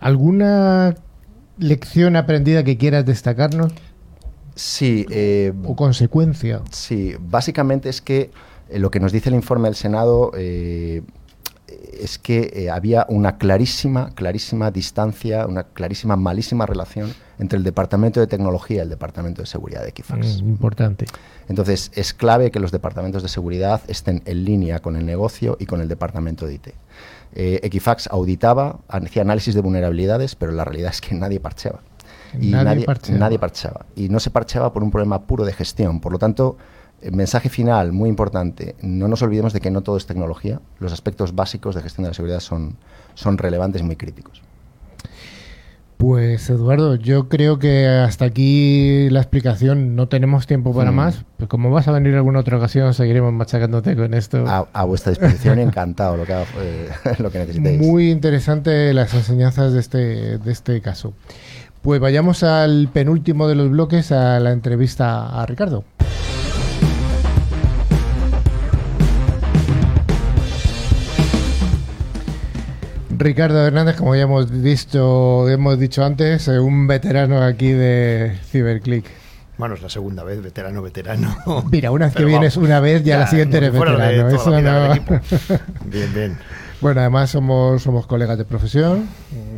¿Alguna 0.00 0.94
lección 1.58 2.16
aprendida 2.16 2.62
que 2.62 2.76
quieras 2.76 3.04
destacarnos 3.04 3.72
Sí, 4.58 5.06
eh, 5.10 5.52
o 5.64 5.76
consecuencia? 5.76 6.62
Sí, 6.72 7.14
básicamente 7.20 7.88
es 7.88 8.00
que 8.00 8.32
eh, 8.68 8.80
lo 8.80 8.90
que 8.90 8.98
nos 8.98 9.12
dice 9.12 9.28
el 9.28 9.36
informe 9.36 9.68
del 9.68 9.76
Senado 9.76 10.32
eh, 10.36 11.02
es 12.00 12.18
que 12.18 12.50
eh, 12.54 12.70
había 12.70 13.06
una 13.08 13.38
clarísima, 13.38 14.10
clarísima 14.14 14.70
distancia, 14.70 15.46
una 15.46 15.64
clarísima, 15.64 16.16
malísima 16.16 16.66
relación 16.66 17.12
entre 17.38 17.56
el 17.58 17.64
Departamento 17.64 18.20
de 18.20 18.26
Tecnología 18.26 18.78
y 18.78 18.80
el 18.80 18.88
Departamento 18.88 19.42
de 19.42 19.46
Seguridad 19.46 19.82
de 19.82 19.90
Equifax. 19.90 20.42
Mm, 20.42 20.48
importante. 20.48 21.06
Entonces, 21.48 21.90
es 21.94 22.12
clave 22.14 22.50
que 22.50 22.60
los 22.60 22.72
departamentos 22.72 23.22
de 23.22 23.28
seguridad 23.28 23.80
estén 23.88 24.22
en 24.26 24.44
línea 24.44 24.80
con 24.80 24.96
el 24.96 25.06
negocio 25.06 25.56
y 25.60 25.66
con 25.66 25.80
el 25.80 25.88
departamento 25.88 26.46
de 26.46 26.54
IT. 26.54 26.68
Eh, 27.34 27.60
Equifax 27.62 28.08
auditaba, 28.08 28.80
hacía 28.88 29.22
análisis 29.22 29.54
de 29.54 29.60
vulnerabilidades, 29.60 30.34
pero 30.34 30.52
la 30.52 30.64
realidad 30.64 30.90
es 30.90 31.00
que 31.00 31.14
nadie 31.14 31.40
parcheaba. 31.40 31.80
Y 32.34 32.50
Nadie 32.50 32.64
nadie, 32.64 32.84
parcheaba. 32.84 33.18
nadie 33.18 33.38
parcheaba. 33.38 33.86
Y 33.96 34.08
no 34.08 34.20
se 34.20 34.30
parcheaba 34.30 34.72
por 34.72 34.82
un 34.82 34.90
problema 34.90 35.22
puro 35.22 35.44
de 35.44 35.52
gestión. 35.52 36.00
Por 36.00 36.12
lo 36.12 36.18
tanto, 36.18 36.58
mensaje 37.12 37.48
final, 37.48 37.92
muy 37.92 38.08
importante, 38.08 38.74
no 38.82 39.08
nos 39.08 39.22
olvidemos 39.22 39.52
de 39.52 39.60
que 39.60 39.70
no 39.70 39.82
todo 39.82 39.96
es 39.96 40.06
tecnología. 40.06 40.60
Los 40.80 40.92
aspectos 40.92 41.34
básicos 41.34 41.74
de 41.74 41.82
gestión 41.82 42.04
de 42.04 42.10
la 42.10 42.14
seguridad 42.14 42.40
son, 42.40 42.76
son 43.14 43.38
relevantes 43.38 43.82
y 43.82 43.84
muy 43.84 43.96
críticos. 43.96 44.42
Pues 45.96 46.48
Eduardo, 46.48 46.94
yo 46.94 47.28
creo 47.28 47.58
que 47.58 47.88
hasta 47.88 48.24
aquí 48.24 49.10
la 49.10 49.18
explicación. 49.18 49.96
No 49.96 50.06
tenemos 50.06 50.46
tiempo 50.46 50.72
para 50.72 50.92
Mm. 50.92 50.94
más. 50.94 51.24
Pero 51.36 51.48
como 51.48 51.70
vas 51.72 51.88
a 51.88 51.92
venir 51.92 52.12
en 52.12 52.18
alguna 52.18 52.38
otra 52.38 52.56
ocasión, 52.56 52.94
seguiremos 52.94 53.32
machacándote 53.32 53.96
con 53.96 54.14
esto. 54.14 54.44
A, 54.46 54.68
a 54.72 54.84
vuestra 54.84 55.10
disposición 55.10 55.58
encantado 55.58 56.16
lo 56.16 56.24
que, 56.24 56.34
eh, 56.34 56.88
lo 57.18 57.32
que 57.32 57.38
necesitéis. 57.40 57.80
Muy 57.80 58.12
interesante 58.12 58.94
las 58.94 59.12
enseñanzas 59.12 59.72
de 59.72 59.80
este, 59.80 60.38
de 60.38 60.52
este 60.52 60.80
caso. 60.80 61.14
Pues 61.82 62.00
vayamos 62.00 62.44
al 62.44 62.88
penúltimo 62.92 63.48
de 63.48 63.56
los 63.56 63.68
bloques, 63.68 64.12
a 64.12 64.38
la 64.38 64.52
entrevista 64.52 65.40
a 65.40 65.46
Ricardo. 65.46 65.82
Ricardo 73.18 73.66
Hernández, 73.66 73.96
como 73.96 74.14
ya 74.14 74.22
hemos 74.22 74.50
visto, 74.50 75.48
hemos 75.48 75.78
dicho 75.78 76.04
antes, 76.04 76.46
eh, 76.46 76.60
un 76.60 76.86
veterano 76.86 77.42
aquí 77.42 77.72
de 77.72 78.38
CiberClick. 78.50 79.06
Bueno, 79.56 79.74
es 79.74 79.82
la 79.82 79.88
segunda 79.88 80.22
vez, 80.22 80.40
veterano, 80.40 80.82
veterano. 80.82 81.36
Mira, 81.70 81.90
una 81.90 82.06
vez 82.06 82.14
que 82.14 82.24
vienes 82.24 82.56
una 82.56 82.78
vez, 82.78 83.02
ya, 83.02 83.18
la 83.18 83.26
siguiente 83.26 83.56
eres 83.56 83.72
veterano. 83.72 84.28
Eso 84.28 84.60
no-. 84.60 84.94
Bien, 85.86 86.14
bien. 86.14 86.38
Bueno, 86.80 87.00
además 87.00 87.30
somos, 87.30 87.82
somos 87.82 88.06
colegas 88.06 88.38
de 88.38 88.44
profesión. 88.44 89.08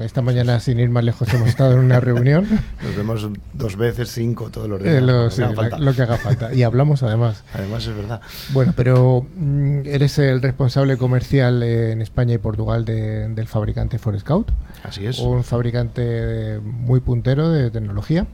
Esta 0.03 0.23
mañana, 0.23 0.59
sin 0.59 0.81
ir 0.81 0.89
más 0.89 1.05
lejos, 1.05 1.33
hemos 1.35 1.49
estado 1.49 1.75
en 1.75 1.81
una 1.81 2.01
reunión. 2.01 2.47
Nos 2.83 2.97
vemos 2.97 3.29
dos 3.53 3.77
veces, 3.77 4.11
cinco, 4.11 4.49
todos 4.51 4.69
los 4.71 4.81
Eh, 4.81 4.85
días. 4.91 5.03
lo, 5.03 5.25
lo 5.25 5.31
sí, 5.31 5.43
falta. 5.55 5.79
lo 5.79 5.93
que 5.95 6.01
haga 6.03 6.17
falta. 6.17 6.55
Y 6.55 6.63
hablamos 6.63 7.03
además. 7.03 7.45
Además, 7.53 7.87
es 7.87 7.95
verdad. 7.95 8.23
Bueno, 8.55 8.73
pero 8.75 9.27
mm, 9.37 9.81
eres 9.85 10.19
el 10.19 10.41
responsable 10.41 10.97
comercial 10.97 11.63
eh, 11.63 11.93
en 11.93 12.01
España 12.01 12.35
y 12.35 12.39
Portugal 12.39 12.87
de- 12.87 13.29
del 13.29 13.47
fabricante 13.47 13.99
Forescout. 13.99 14.51
Así 14.83 15.05
es. 15.05 15.19
Un 15.19 15.45
fabricante 15.45 16.59
muy 16.63 17.01
puntero 17.01 17.51
de 17.51 17.71
tecnología. 17.71 18.27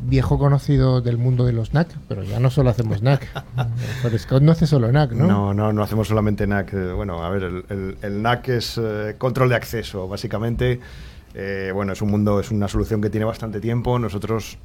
Viejo 0.00 0.38
conocido 0.38 1.00
del 1.00 1.18
mundo 1.18 1.44
de 1.46 1.52
los 1.52 1.72
NAC, 1.72 1.88
pero 2.08 2.24
ya 2.24 2.40
no 2.40 2.50
solo 2.50 2.68
hacemos 2.70 3.00
NAC. 3.00 3.26
Forescout 4.02 4.42
no 4.42 4.52
hace 4.52 4.66
solo 4.66 4.90
NAC, 4.90 5.12
¿no? 5.12 5.26
No, 5.26 5.54
no, 5.54 5.72
no 5.72 5.82
hacemos 5.82 6.08
solamente 6.08 6.46
NAC. 6.46 6.72
Eh, 6.74 6.92
Bueno, 6.92 7.22
a 7.24 7.30
ver, 7.30 7.44
el, 7.44 7.64
el- 7.68 7.96
el 8.02 8.22
NAC 8.22 8.48
es 8.48 8.78
eh, 8.82 9.14
control 9.18 9.48
de 9.50 9.54
acceso, 9.56 10.08
básicamente. 10.08 10.80
Eh, 11.34 11.70
bueno, 11.72 11.92
es 11.92 12.02
un 12.02 12.10
mundo, 12.10 12.40
es 12.40 12.50
una 12.50 12.68
solución 12.68 13.00
que 13.00 13.08
tiene 13.08 13.24
bastante 13.24 13.60
tiempo. 13.60 13.98
Nosotros 13.98 14.58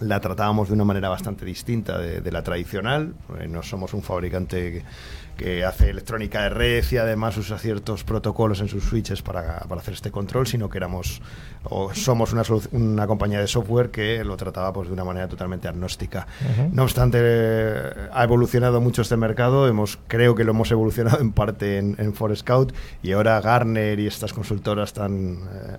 la 0.00 0.20
tratábamos 0.20 0.68
de 0.68 0.74
una 0.74 0.84
manera 0.84 1.08
bastante 1.08 1.44
distinta 1.44 1.98
de, 1.98 2.20
de 2.20 2.32
la 2.32 2.42
tradicional. 2.42 3.14
Eh, 3.40 3.48
no 3.48 3.62
somos 3.62 3.94
un 3.94 4.02
fabricante 4.02 4.84
que, 5.36 5.64
hace 5.64 5.90
electrónica 5.90 6.42
de 6.42 6.48
red 6.48 6.84
y 6.90 6.96
además 6.96 7.36
usa 7.36 7.58
ciertos 7.58 8.02
protocolos 8.02 8.60
en 8.60 8.66
sus 8.66 8.82
switches 8.82 9.22
para, 9.22 9.60
para 9.68 9.80
hacer 9.80 9.94
este 9.94 10.10
control, 10.10 10.48
sino 10.48 10.68
que 10.68 10.78
éramos 10.78 11.22
o 11.62 11.94
somos 11.94 12.32
una, 12.32 12.42
una 12.72 13.06
compañía 13.06 13.38
de 13.40 13.46
software 13.46 13.92
que 13.92 14.24
lo 14.24 14.36
trataba 14.36 14.72
pues, 14.72 14.88
de 14.88 14.94
una 14.94 15.04
manera 15.04 15.28
totalmente 15.28 15.68
agnóstica. 15.68 16.26
No 16.72 16.82
obstante, 16.82 17.18
ha 18.12 18.24
evolucionado 18.24 18.80
mucho 18.80 19.02
este 19.02 19.16
mercado. 19.16 19.68
Hemos, 19.68 20.00
creo 20.08 20.34
que 20.34 20.42
lo 20.42 20.50
hemos 20.50 20.72
evolucionado 20.72 21.20
en 21.20 21.30
parte 21.30 21.78
en, 21.78 21.94
en 21.98 22.14
Forescout 22.14 22.74
y 23.04 23.12
ahora 23.12 23.40
Garner 23.40 24.00
y 24.00 24.08
estas 24.08 24.32
consultoras 24.32 24.92
tan, 24.92 25.34
eh, 25.52 25.78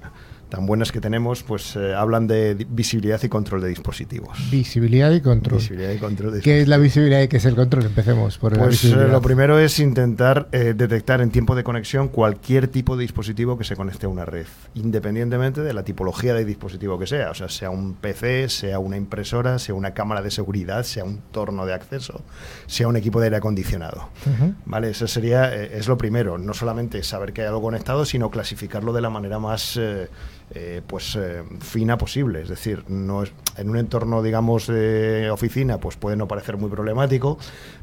tan 0.49 0.65
buenas 0.65 0.91
que 0.91 0.99
tenemos, 0.99 1.43
pues 1.43 1.75
eh, 1.75 1.93
hablan 1.93 2.25
de 2.27 2.65
visibilidad 2.69 3.21
y 3.23 3.29
control 3.29 3.61
de 3.61 3.69
dispositivos. 3.69 4.37
Visibilidad 4.49 5.11
y 5.11 5.21
control. 5.21 5.59
Visibilidad 5.59 5.91
y 5.91 5.97
control 5.99 6.33
de 6.33 6.41
¿Qué 6.41 6.61
es 6.61 6.67
la 6.67 6.77
visibilidad 6.77 7.21
y 7.21 7.27
qué 7.27 7.37
es 7.37 7.45
el 7.45 7.55
control? 7.55 7.85
Empecemos 7.85 8.37
por 8.39 8.53
la 8.53 8.63
Pues 8.63 8.83
eh, 8.83 8.87
visibilidad. 8.87 9.11
lo 9.11 9.21
primero 9.21 9.59
es 9.59 9.79
intentar 9.79 10.47
eh, 10.51 10.73
detectar 10.75 11.21
en 11.21 11.29
tiempo 11.29 11.55
de 11.55 11.63
conexión 11.63 12.07
cualquier 12.07 12.67
tipo 12.67 12.97
de 12.97 13.03
dispositivo 13.03 13.57
que 13.57 13.63
se 13.63 13.75
conecte 13.75 14.07
a 14.07 14.09
una 14.09 14.25
red, 14.25 14.47
independientemente 14.73 15.61
de 15.61 15.73
la 15.73 15.83
tipología 15.83 16.33
de 16.33 16.45
dispositivo 16.45 16.97
que 16.97 17.05
sea, 17.05 17.29
o 17.29 17.33
sea, 17.35 17.47
sea 17.47 17.69
un 17.69 17.93
PC, 17.93 18.49
sea 18.49 18.79
una 18.79 18.97
impresora, 18.97 19.59
sea 19.59 19.75
una 19.75 19.93
cámara 19.93 20.21
de 20.23 20.31
seguridad, 20.31 20.83
sea 20.83 21.03
un 21.03 21.19
torno 21.31 21.65
de 21.67 21.73
acceso, 21.73 22.21
sea 22.65 22.87
un 22.87 22.97
equipo 22.97 23.19
de 23.19 23.25
aire 23.27 23.37
acondicionado. 23.37 24.09
Vale, 24.65 24.89
eso 24.89 25.07
sería, 25.07 25.53
es 25.53 25.87
lo 25.87 25.97
primero, 25.97 26.37
no 26.39 26.53
solamente 26.55 27.03
saber 27.03 27.33
que 27.33 27.41
hay 27.41 27.47
algo 27.47 27.61
conectado, 27.61 28.03
sino 28.05 28.31
clasificarlo 28.31 28.93
de 28.93 29.01
la 29.01 29.09
manera 29.11 29.37
más 29.37 29.79
eh, 30.51 30.79
eh, 30.79 30.81
pues 30.85 31.15
eh, 31.15 31.43
fina 31.61 31.97
posible. 31.97 32.41
Es 32.41 32.49
decir, 32.49 32.83
no 32.87 33.23
es, 33.23 33.31
en 33.57 33.69
un 33.69 33.77
entorno, 33.77 34.21
digamos, 34.21 34.67
de 34.67 35.29
oficina, 35.31 35.79
pues 35.79 35.95
puede 35.95 36.15
no 36.15 36.27
parecer 36.27 36.57
muy 36.57 36.69
problemático, 36.69 37.37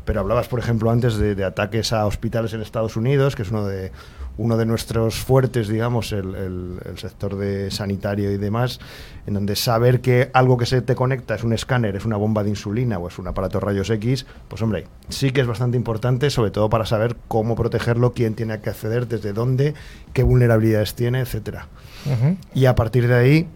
pero 0.04 0.20
hablabas, 0.20 0.48
por 0.48 0.58
ejemplo, 0.58 0.90
antes 0.90 1.16
de, 1.16 1.44
ataques 1.44 1.92
a 1.92 2.06
hospitales 2.06 2.52
en 2.52 2.62
Estados 2.62 2.96
Unidos, 2.96 3.36
que 3.36 3.42
es 3.42 3.50
uno 3.50 3.66
de 3.66 3.92
uno 4.38 4.58
de 4.58 4.66
nuestros 4.66 5.14
fuertes, 5.14 5.66
digamos, 5.66 6.12
el 6.12 6.78
sector 6.96 7.36
de 7.36 7.70
sanitario 7.70 8.30
y 8.30 8.36
demás, 8.36 8.80
en 9.26 9.32
donde 9.32 9.56
saber 9.56 10.02
que 10.02 10.30
algo 10.34 10.58
que 10.58 10.66
se 10.66 10.82
te 10.82 10.94
conecta 10.94 11.36
es 11.36 11.42
un 11.42 11.54
escáner, 11.54 11.96
es 11.96 12.04
una 12.04 12.18
bomba 12.18 12.44
de 12.44 12.50
insulina 12.50 12.98
o 12.98 13.08
es 13.08 13.18
un 13.18 13.28
aparato 13.28 13.60
rayos 13.60 13.88
X, 13.88 14.26
pues 14.48 14.60
hombre, 14.60 14.88
sí 15.08 15.30
que 15.30 15.40
es 15.40 15.46
bastante 15.46 15.78
importante, 15.78 16.28
sobre 16.28 16.50
todo 16.50 16.68
para 16.68 16.84
saber 16.84 17.16
cómo 17.28 17.56
protegerlo, 17.56 18.12
quién 18.12 18.34
tiene 18.34 18.60
que 18.60 18.68
acceder, 18.68 19.08
desde 19.08 19.32
dónde, 19.32 19.72
qué 20.12 20.22
vulnerabilidades 20.22 20.94
tiene, 20.94 21.20
etcétera. 21.20 21.68
Y 22.54 22.66
a 22.66 22.74
partir 22.74 23.06
de 23.08 23.14
ahí, 23.14 23.48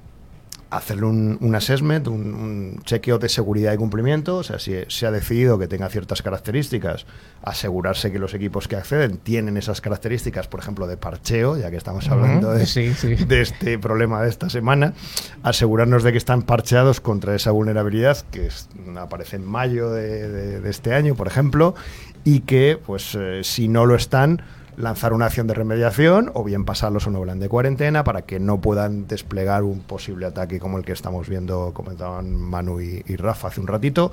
hacerle 0.71 1.07
un, 1.07 1.37
un 1.41 1.55
assessment, 1.57 2.07
un, 2.07 2.33
un 2.33 2.81
chequeo 2.85 3.19
de 3.19 3.29
seguridad 3.29 3.73
y 3.73 3.77
cumplimiento. 3.77 4.37
O 4.37 4.43
sea, 4.45 4.61
si 4.61 4.73
se 4.87 5.05
ha 5.05 5.11
decidido 5.11 5.59
que 5.59 5.67
tenga 5.67 5.89
ciertas 5.89 6.23
características, 6.23 7.07
asegurarse 7.43 8.13
que 8.13 8.21
los 8.21 8.35
equipos 8.35 8.69
que 8.69 8.77
acceden 8.77 9.17
tienen 9.19 9.57
esas 9.57 9.81
características, 9.81 10.47
por 10.47 10.61
ejemplo, 10.61 10.87
de 10.87 10.97
parcheo, 10.97 11.57
ya 11.59 11.71
que 11.73 11.77
estamos 11.77 12.09
hablando 12.09 12.53
de, 12.53 12.67
sí, 12.67 12.95
sí. 12.95 13.17
de 13.17 13.41
este 13.43 13.81
problema 13.81 14.23
de 14.23 14.29
esta 14.29 14.49
semana. 14.49 14.95
Asegurarnos 15.43 16.05
de 16.05 16.13
que 16.13 16.19
están 16.19 16.43
parcheados 16.43 17.01
contra 17.01 17.35
esa 17.35 17.51
vulnerabilidad 17.51 18.19
que 18.31 18.47
es- 18.47 18.69
aparece 18.97 19.37
en 19.37 19.45
mayo 19.47 19.91
de, 19.91 20.29
de- 20.29 20.61
de 20.61 20.71
este 20.71 20.95
año, 20.95 21.17
por 21.17 21.27
ejemplo, 21.27 21.75
y 22.23 22.41
que, 22.41 22.79
pues, 22.87 23.17
eh, 23.19 23.41
si 23.43 23.67
no 23.67 23.87
lo 23.87 23.97
están, 23.97 24.43
lanzar 24.81 25.13
una 25.13 25.27
acción 25.27 25.47
de 25.47 25.55
remediación 25.55 26.31
o 26.35 26.45
bien 26.45 26.65
pasarlos 26.65 27.07
a 27.07 27.11
un 27.11 27.23
plan 27.23 27.39
de 27.39 27.49
cuarentena 27.49 28.05
para 28.05 28.23
que 28.23 28.41
no 28.41 28.61
puedan 28.61 29.07
desplegar 29.07 29.63
un 29.63 29.81
posible 29.81 30.27
ataque 30.27 30.59
como 30.59 30.79
el 30.79 30.85
que 30.85 30.93
estamos 30.93 31.29
viendo, 31.29 31.73
comentaban 31.75 32.35
Manu 32.35 32.81
y, 32.81 33.03
y 33.07 33.17
Rafa 33.17 33.49
hace 33.49 33.61
un 33.61 33.67
ratito. 33.67 34.11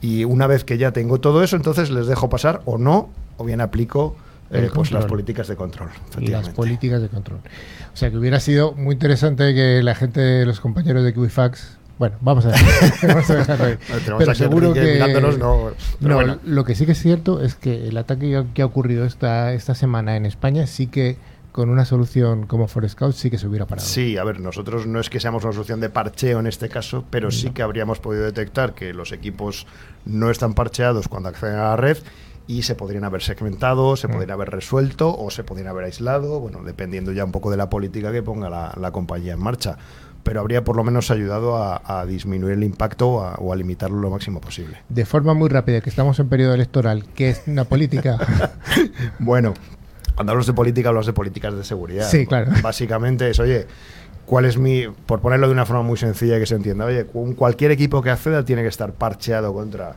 Y 0.00 0.24
una 0.24 0.46
vez 0.46 0.64
que 0.64 0.78
ya 0.78 0.92
tengo 0.92 1.20
todo 1.20 1.42
eso, 1.42 1.56
entonces 1.56 1.90
les 1.90 2.06
dejo 2.06 2.28
pasar 2.30 2.62
o 2.64 2.78
no, 2.78 3.10
o 3.36 3.44
bien 3.44 3.60
aplico 3.60 4.16
eh, 4.50 4.68
pues 4.74 4.90
las 4.90 5.04
políticas 5.04 5.46
de 5.46 5.54
control. 5.54 5.90
las 6.18 6.48
políticas 6.48 7.00
de 7.00 7.08
control. 7.08 7.38
O 7.92 7.96
sea 7.96 8.10
que 8.10 8.16
hubiera 8.16 8.40
sido 8.40 8.72
muy 8.72 8.94
interesante 8.94 9.54
que 9.54 9.82
la 9.82 9.94
gente, 9.94 10.44
los 10.44 10.60
compañeros 10.60 11.04
de 11.04 11.10
Equifax, 11.10 11.78
bueno, 12.00 12.16
vamos 12.20 12.44
a 12.46 12.50
vamos 13.06 13.30
a 13.30 13.34
dejarlo 13.36 13.64
ahí. 13.66 13.78
Pero 14.18 14.34
seguro 14.34 14.72
que 14.72 14.80
mirándonos, 14.94 15.38
no, 15.38 15.70
pero 16.00 16.08
no, 16.08 16.14
bueno. 16.16 16.38
lo 16.44 16.64
que 16.64 16.74
sí 16.74 16.86
que 16.86 16.92
es 16.92 16.98
cierto 17.00 17.40
es 17.42 17.54
que 17.54 17.86
el 17.88 17.96
ataque 17.96 18.44
que 18.54 18.62
ha 18.62 18.66
ocurrido 18.66 19.04
esta 19.04 19.52
esta 19.52 19.74
semana 19.76 20.16
en 20.16 20.26
España 20.26 20.66
sí 20.66 20.88
que 20.88 21.16
con 21.52 21.68
una 21.68 21.84
solución 21.84 22.46
como 22.46 22.68
Forescout 22.68 23.12
sí 23.14 23.28
que 23.30 23.36
se 23.36 23.46
hubiera 23.46 23.66
parado. 23.66 23.86
Sí, 23.86 24.16
a 24.16 24.24
ver, 24.24 24.40
nosotros 24.40 24.86
no 24.86 24.98
es 25.00 25.10
que 25.10 25.20
seamos 25.20 25.44
una 25.44 25.52
solución 25.52 25.80
de 25.80 25.90
parcheo 25.90 26.40
en 26.40 26.46
este 26.46 26.68
caso, 26.68 27.04
pero 27.10 27.30
sí 27.30 27.50
que 27.50 27.62
habríamos 27.62 27.98
podido 27.98 28.24
detectar 28.24 28.72
que 28.74 28.94
los 28.94 29.12
equipos 29.12 29.66
no 30.06 30.30
están 30.30 30.54
parcheados 30.54 31.06
cuando 31.08 31.28
acceden 31.28 31.56
a 31.56 31.62
la 31.70 31.76
red 31.76 31.98
y 32.46 32.62
se 32.62 32.74
podrían 32.76 33.04
haber 33.04 33.22
segmentado, 33.22 33.96
se 33.96 34.08
Mm. 34.08 34.12
podrían 34.12 34.30
haber 34.30 34.50
resuelto 34.50 35.14
o 35.16 35.30
se 35.30 35.44
podrían 35.44 35.68
haber 35.68 35.84
aislado, 35.84 36.40
bueno, 36.40 36.62
dependiendo 36.64 37.12
ya 37.12 37.24
un 37.24 37.32
poco 37.32 37.50
de 37.50 37.56
la 37.56 37.68
política 37.68 38.10
que 38.12 38.22
ponga 38.22 38.48
la, 38.48 38.72
la 38.80 38.90
compañía 38.92 39.34
en 39.34 39.40
marcha. 39.40 39.76
Pero 40.22 40.40
habría 40.40 40.62
por 40.64 40.76
lo 40.76 40.84
menos 40.84 41.10
ayudado 41.10 41.56
a, 41.56 41.80
a 42.00 42.04
disminuir 42.06 42.52
el 42.54 42.62
impacto 42.64 43.08
o 43.08 43.20
a, 43.22 43.34
o 43.36 43.52
a 43.52 43.56
limitarlo 43.56 43.98
lo 43.98 44.10
máximo 44.10 44.40
posible. 44.40 44.76
De 44.88 45.04
forma 45.06 45.32
muy 45.34 45.48
rápida, 45.48 45.80
que 45.80 45.88
estamos 45.90 46.18
en 46.20 46.28
periodo 46.28 46.54
electoral, 46.54 47.04
que 47.14 47.30
es 47.30 47.42
una 47.46 47.64
política. 47.64 48.18
Bueno, 49.18 49.54
cuando 50.14 50.32
hablamos 50.32 50.46
de 50.46 50.52
política, 50.52 50.88
hablamos 50.90 51.06
de 51.06 51.12
políticas 51.12 51.54
de 51.54 51.64
seguridad. 51.64 52.08
Sí, 52.08 52.26
claro. 52.26 52.52
Básicamente 52.62 53.30
es, 53.30 53.38
oye, 53.40 53.66
¿cuál 54.26 54.44
es 54.44 54.58
mi. 54.58 54.86
Por 55.06 55.20
ponerlo 55.20 55.46
de 55.46 55.52
una 55.52 55.66
forma 55.66 55.82
muy 55.82 55.96
sencilla 55.96 56.36
y 56.36 56.40
que 56.40 56.46
se 56.46 56.54
entienda, 56.56 56.84
oye, 56.84 57.04
cu- 57.06 57.34
cualquier 57.34 57.70
equipo 57.70 58.02
que 58.02 58.10
acceda 58.10 58.44
tiene 58.44 58.62
que 58.62 58.68
estar 58.68 58.92
parcheado 58.92 59.52
contra 59.52 59.96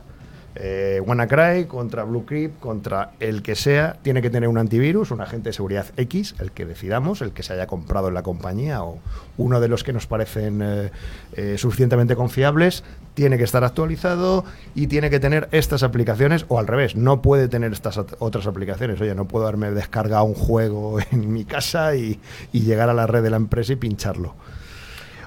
eh, 0.56 1.02
WannaCry, 1.04 1.64
contra 1.64 2.04
BlueCrypt, 2.04 2.60
contra 2.60 3.12
el 3.18 3.42
que 3.42 3.56
sea, 3.56 3.96
tiene 4.02 4.22
que 4.22 4.30
tener 4.30 4.48
un 4.48 4.58
antivirus, 4.58 5.10
un 5.10 5.20
agente 5.20 5.48
de 5.48 5.52
seguridad 5.52 5.86
X, 5.96 6.36
el 6.38 6.52
que 6.52 6.64
decidamos, 6.64 7.22
el 7.22 7.32
que 7.32 7.42
se 7.42 7.54
haya 7.54 7.66
comprado 7.66 8.08
en 8.08 8.14
la 8.14 8.22
compañía 8.22 8.82
o 8.84 8.98
uno 9.36 9.60
de 9.60 9.68
los 9.68 9.82
que 9.82 9.92
nos 9.92 10.06
parecen 10.06 10.62
eh, 10.62 10.90
eh, 11.34 11.58
suficientemente 11.58 12.14
confiables, 12.14 12.84
tiene 13.14 13.36
que 13.36 13.44
estar 13.44 13.64
actualizado 13.64 14.44
y 14.74 14.86
tiene 14.86 15.10
que 15.10 15.18
tener 15.18 15.48
estas 15.50 15.82
aplicaciones 15.82 16.46
o 16.48 16.58
al 16.58 16.66
revés, 16.66 16.94
no 16.94 17.20
puede 17.20 17.48
tener 17.48 17.72
estas 17.72 17.98
otras 17.98 18.46
aplicaciones. 18.46 19.00
Oye, 19.00 19.14
no 19.14 19.26
puedo 19.26 19.46
haberme 19.46 19.70
descargado 19.72 20.24
un 20.24 20.34
juego 20.34 20.98
en 21.10 21.32
mi 21.32 21.44
casa 21.44 21.96
y 21.96 22.20
llegar 22.52 22.88
a 22.88 22.94
la 22.94 23.06
red 23.06 23.22
de 23.22 23.30
la 23.30 23.36
empresa 23.36 23.72
y 23.72 23.76
pincharlo. 23.76 24.34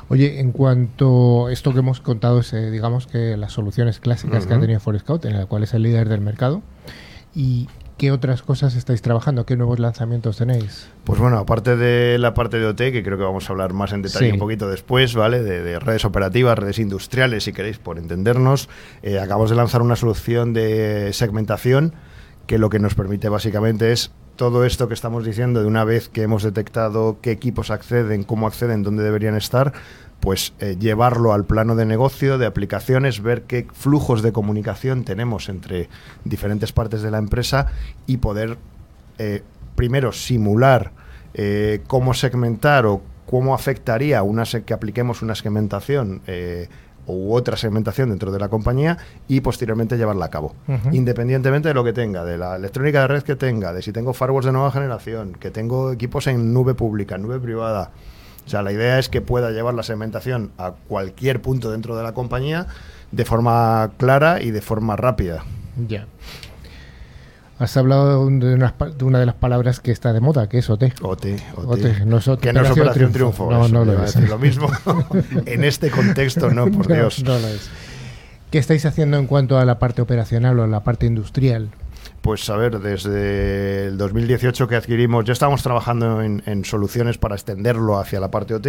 Oye, 0.09 0.39
en 0.39 0.51
cuanto 0.51 1.47
a 1.47 1.51
esto 1.53 1.73
que 1.73 1.79
hemos 1.79 1.99
contado, 2.01 2.39
es, 2.39 2.53
eh, 2.53 2.71
digamos 2.71 3.07
que 3.07 3.35
las 3.37 3.51
soluciones 3.51 3.99
clásicas 3.99 4.47
que 4.47 4.53
ha 4.53 4.59
tenido 4.59 4.79
Forescout, 4.79 5.25
en 5.25 5.37
la 5.37 5.45
cual 5.47 5.63
es 5.63 5.73
el 5.73 5.83
líder 5.83 6.07
del 6.07 6.21
mercado, 6.21 6.61
¿y 7.35 7.67
qué 7.97 8.11
otras 8.11 8.41
cosas 8.41 8.75
estáis 8.75 9.01
trabajando? 9.01 9.45
¿Qué 9.45 9.57
nuevos 9.57 9.79
lanzamientos 9.79 10.37
tenéis? 10.37 10.87
Pues 11.03 11.19
bueno, 11.19 11.37
aparte 11.37 11.75
de 11.75 12.17
la 12.19 12.33
parte 12.33 12.57
de 12.57 12.67
OT, 12.67 12.77
que 12.77 13.03
creo 13.03 13.17
que 13.17 13.23
vamos 13.23 13.49
a 13.49 13.53
hablar 13.53 13.73
más 13.73 13.91
en 13.91 14.01
detalle 14.01 14.27
Sí. 14.27 14.31
un 14.31 14.39
poquito 14.39 14.69
después, 14.69 15.13
¿vale? 15.15 15.43
De, 15.43 15.61
de 15.61 15.79
redes 15.79 16.05
operativas, 16.05 16.57
redes 16.57 16.79
industriales, 16.79 17.43
si 17.43 17.51
queréis, 17.53 17.77
por 17.79 17.97
entendernos. 17.97 18.69
eh, 19.01 19.19
acabamos 19.19 19.49
de 19.49 19.55
lanzar 19.57 19.81
una 19.81 19.95
solución 19.97 20.53
de 20.53 21.11
segmentación 21.11 21.93
que 22.45 22.57
lo 22.57 22.69
que 22.69 22.79
nos 22.79 22.95
permite 22.95 23.27
básicamente 23.27 23.91
es 23.91 24.11
todo 24.37 24.63
esto 24.63 24.87
que 24.87 24.93
estamos 24.93 25.25
diciendo 25.25 25.59
de 25.59 25.65
una 25.65 25.83
vez 25.83 26.07
que 26.07 26.21
hemos 26.21 26.43
detectado 26.43 27.17
qué 27.21 27.31
equipos 27.31 27.71
acceden, 27.71 28.23
cómo 28.23 28.47
acceden, 28.47 28.83
dónde 28.83 29.03
deberían 29.03 29.35
estar, 29.35 29.73
pues 30.21 30.53
eh, 30.59 30.77
llevarlo 30.79 31.33
al 31.33 31.45
plano 31.45 31.75
de 31.75 31.85
negocio, 31.85 32.37
de 32.37 32.45
aplicaciones, 32.45 33.21
ver 33.21 33.43
qué 33.43 33.67
flujos 33.73 34.21
de 34.21 34.31
comunicación 34.31 35.03
tenemos 35.03 35.49
entre 35.49 35.89
diferentes 36.23 36.71
partes 36.71 37.01
de 37.01 37.11
la 37.11 37.17
empresa 37.17 37.67
y 38.05 38.17
poder 38.17 38.57
eh, 39.17 39.41
primero 39.75 40.11
simular 40.11 40.91
eh, 41.33 41.81
cómo 41.87 42.13
segmentar 42.13 42.85
o 42.85 43.01
cómo 43.25 43.53
afectaría 43.53 44.23
una 44.23 44.43
que 44.45 44.73
apliquemos 44.73 45.21
una 45.21 45.35
segmentación 45.35 46.21
u 47.07 47.33
otra 47.33 47.57
segmentación 47.57 48.09
dentro 48.09 48.31
de 48.31 48.39
la 48.39 48.49
compañía 48.49 48.97
y 49.27 49.41
posteriormente 49.41 49.97
llevarla 49.97 50.25
a 50.25 50.29
cabo. 50.29 50.53
Independientemente 50.91 51.69
de 51.69 51.73
lo 51.73 51.83
que 51.83 51.93
tenga, 51.93 52.23
de 52.23 52.37
la 52.37 52.55
electrónica 52.57 53.01
de 53.01 53.07
red 53.07 53.23
que 53.23 53.35
tenga, 53.35 53.73
de 53.73 53.81
si 53.81 53.91
tengo 53.91 54.13
firewalls 54.13 54.45
de 54.45 54.51
nueva 54.51 54.71
generación, 54.71 55.33
que 55.39 55.49
tengo 55.49 55.91
equipos 55.91 56.27
en 56.27 56.53
nube 56.53 56.75
pública, 56.75 57.15
en 57.15 57.23
nube 57.23 57.39
privada. 57.39 57.91
O 58.45 58.49
sea, 58.49 58.61
la 58.61 58.71
idea 58.71 58.99
es 58.99 59.09
que 59.09 59.21
pueda 59.21 59.51
llevar 59.51 59.73
la 59.73 59.83
segmentación 59.83 60.51
a 60.57 60.73
cualquier 60.87 61.41
punto 61.41 61.71
dentro 61.71 61.97
de 61.97 62.03
la 62.03 62.13
compañía 62.13 62.67
de 63.11 63.25
forma 63.25 63.91
clara 63.97 64.41
y 64.41 64.51
de 64.51 64.61
forma 64.61 64.95
rápida. 64.95 65.43
Ya. 65.87 66.07
Has 67.59 67.75
hablado 67.75 68.29
de 68.29 68.53
una, 68.53 68.73
de 68.97 69.03
una 69.05 69.19
de 69.19 69.25
las 69.25 69.33
palabras 69.35 69.79
que 69.79 69.91
está 69.91 70.13
de 70.13 70.19
moda, 70.19 70.47
que 70.47 70.59
es 70.59 70.69
OT. 70.69 70.83
OT, 71.01 71.25
OT. 71.55 71.65
OT, 71.65 71.83
no 72.05 72.17
es 72.17 72.29
que 72.39 72.53
no 72.53 72.61
es 72.61 72.69
Operación 72.69 73.11
Triunfo. 73.11 73.49
No, 73.51 73.65
eso, 73.65 73.73
no 73.73 73.83
iba 73.83 73.93
lo 73.93 74.03
es. 74.03 74.15
lo 74.15 74.37
mismo. 74.37 74.69
en 75.45 75.63
este 75.63 75.89
contexto, 75.89 76.51
no, 76.51 76.69
por 76.71 76.87
No, 76.87 76.95
Dios. 76.95 77.23
no 77.23 77.39
lo 77.39 77.47
es. 77.47 77.69
¿Qué 78.51 78.59
estáis 78.59 78.85
haciendo 78.85 79.17
en 79.17 79.25
cuanto 79.25 79.57
a 79.57 79.65
la 79.65 79.79
parte 79.79 80.01
operacional 80.03 80.59
o 80.59 80.63
a 80.63 80.67
la 80.67 80.83
parte 80.83 81.07
industrial? 81.07 81.69
Pues 82.27 82.49
a 82.49 82.57
ver, 82.57 82.81
desde 82.81 83.85
el 83.85 83.97
2018 83.97 84.67
que 84.67 84.75
adquirimos, 84.75 85.23
ya 85.23 85.31
estábamos 85.31 85.63
trabajando 85.63 86.21
en, 86.21 86.65
soluciones 86.65 87.17
para 87.17 87.35
extenderlo 87.35 87.97
hacia 87.99 88.19
la 88.19 88.29
parte 88.29 88.53
OT, 88.53 88.67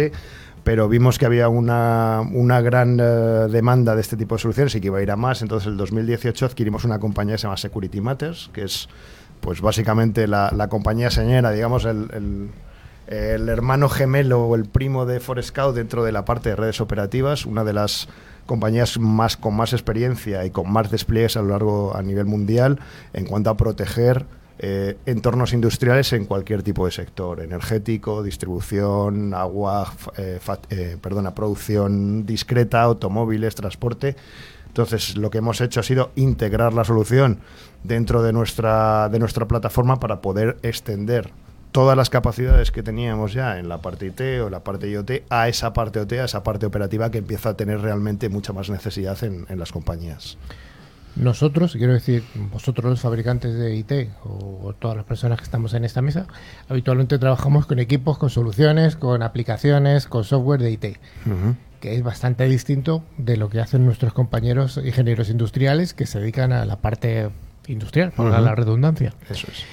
pero 0.63 0.87
vimos 0.87 1.19
que 1.19 1.25
había 1.25 1.49
una, 1.49 2.21
una 2.31 2.61
gran 2.61 2.97
eh, 3.01 3.03
demanda 3.51 3.95
de 3.95 3.99
este 4.01 4.15
tipo 4.15 4.35
de 4.35 4.41
soluciones 4.41 4.73
y 4.75 4.79
que 4.79 4.87
iba 4.87 4.99
a 4.99 5.01
ir 5.01 5.11
a 5.11 5.17
más. 5.17 5.41
Entonces, 5.41 5.67
en 5.67 5.73
el 5.73 5.77
2018 5.77 6.45
adquirimos 6.45 6.85
una 6.85 6.99
compañía 6.99 7.33
que 7.33 7.39
se 7.39 7.47
llama 7.47 7.57
Security 7.57 7.99
Matters, 7.99 8.49
que 8.53 8.63
es 8.63 8.87
pues 9.41 9.59
básicamente 9.59 10.25
la, 10.29 10.53
la 10.55 10.69
compañía 10.69 11.11
señera, 11.11 11.51
digamos, 11.51 11.83
el, 11.83 12.07
el- 12.13 12.49
el 13.07 13.49
hermano 13.49 13.89
gemelo 13.89 14.43
o 14.45 14.55
el 14.55 14.65
primo 14.65 15.05
de 15.07 15.19
Forescout 15.19 15.75
dentro 15.75 16.03
de 16.05 16.11
la 16.13 16.23
parte 16.25 16.49
de 16.49 16.55
redes 16.55 16.79
operativas, 16.79 17.45
una 17.47 17.63
de 17.63 17.73
las 17.73 18.07
compañías 18.49 18.97
más 18.97 19.37
con 19.37 19.55
más 19.55 19.73
experiencia 19.73 20.43
y 20.43 20.49
con 20.49 20.71
más 20.71 20.89
despliegues 20.89 21.37
a 21.37 21.43
lo 21.43 21.49
largo 21.49 21.95
a 21.95 22.01
nivel 22.01 22.25
mundial 22.25 22.79
en 23.13 23.27
cuanto 23.27 23.51
a 23.51 23.55
proteger 23.55 24.25
eh, 24.57 24.97
entornos 25.05 25.53
industriales 25.53 26.11
en 26.13 26.25
cualquier 26.25 26.63
tipo 26.63 26.87
de 26.87 26.91
sector, 26.91 27.41
energético, 27.41 28.23
distribución, 28.23 29.35
agua, 29.35 29.93
eh, 30.17 30.39
eh, 30.71 30.97
perdona, 30.99 31.35
producción 31.35 32.25
discreta, 32.25 32.81
automóviles, 32.81 33.53
transporte. 33.53 34.15
Entonces, 34.65 35.15
lo 35.15 35.29
que 35.29 35.37
hemos 35.37 35.61
hecho 35.61 35.81
ha 35.81 35.83
sido 35.83 36.09
integrar 36.15 36.73
la 36.73 36.83
solución 36.83 37.41
dentro 37.83 38.23
de 38.23 38.33
nuestra, 38.33 39.09
de 39.09 39.19
nuestra 39.19 39.47
plataforma 39.47 39.99
para 39.99 40.21
poder 40.21 40.57
extender 40.63 41.31
todas 41.71 41.95
las 41.95 42.09
capacidades 42.09 42.71
que 42.71 42.83
teníamos 42.83 43.33
ya 43.33 43.59
en 43.59 43.69
la 43.69 43.79
parte 43.79 44.07
IT 44.07 44.41
o 44.43 44.49
la 44.49 44.61
parte 44.63 44.89
IoT 44.89 45.11
a 45.29 45.47
esa 45.47 45.73
parte 45.73 45.99
OT, 45.99 46.13
a 46.13 46.25
esa 46.25 46.43
parte 46.43 46.65
operativa 46.65 47.11
que 47.11 47.19
empieza 47.19 47.49
a 47.49 47.53
tener 47.57 47.81
realmente 47.81 48.29
mucha 48.29 48.53
más 48.53 48.69
necesidad 48.69 49.23
en, 49.23 49.45
en 49.49 49.59
las 49.59 49.71
compañías. 49.71 50.37
Nosotros, 51.15 51.73
quiero 51.73 51.93
decir, 51.93 52.23
vosotros 52.51 52.89
los 52.89 53.01
fabricantes 53.01 53.53
de 53.55 53.75
IT 53.75 53.91
o, 54.23 54.61
o 54.63 54.73
todas 54.73 54.95
las 54.95 55.05
personas 55.05 55.37
que 55.37 55.43
estamos 55.43 55.73
en 55.73 55.83
esta 55.83 56.01
mesa, 56.01 56.27
habitualmente 56.69 57.17
trabajamos 57.19 57.65
con 57.65 57.79
equipos, 57.79 58.17
con 58.17 58.29
soluciones, 58.29 58.95
con 58.95 59.21
aplicaciones, 59.21 60.07
con 60.07 60.23
software 60.23 60.61
de 60.61 60.71
IT, 60.71 60.85
que 61.81 61.95
es 61.95 62.03
bastante 62.03 62.45
distinto 62.45 63.03
de 63.17 63.37
lo 63.37 63.49
que 63.49 63.59
hacen 63.59 63.85
nuestros 63.85 64.13
compañeros 64.13 64.79
ingenieros 64.83 65.29
industriales 65.29 65.93
que 65.93 66.05
se 66.05 66.19
dedican 66.19 66.53
a 66.53 66.63
la 66.65 66.77
parte 66.77 67.29
industrial, 67.67 68.13
Ujú. 68.17 68.29
la 68.29 68.55
redundancia. 68.55 69.13
Eso 69.29 69.47
es. 69.51 69.65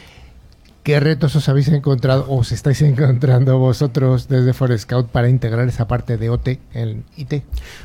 ¿Qué 0.86 1.00
retos 1.00 1.34
os 1.34 1.48
habéis 1.48 1.66
encontrado 1.66 2.26
o 2.30 2.38
os 2.38 2.52
estáis 2.52 2.80
encontrando 2.80 3.58
vosotros 3.58 4.28
desde 4.28 4.52
Forescout 4.52 5.08
para 5.10 5.28
integrar 5.28 5.66
esa 5.66 5.88
parte 5.88 6.16
de 6.16 6.30
OT 6.30 6.60
en 6.74 7.02
IT? 7.16 7.42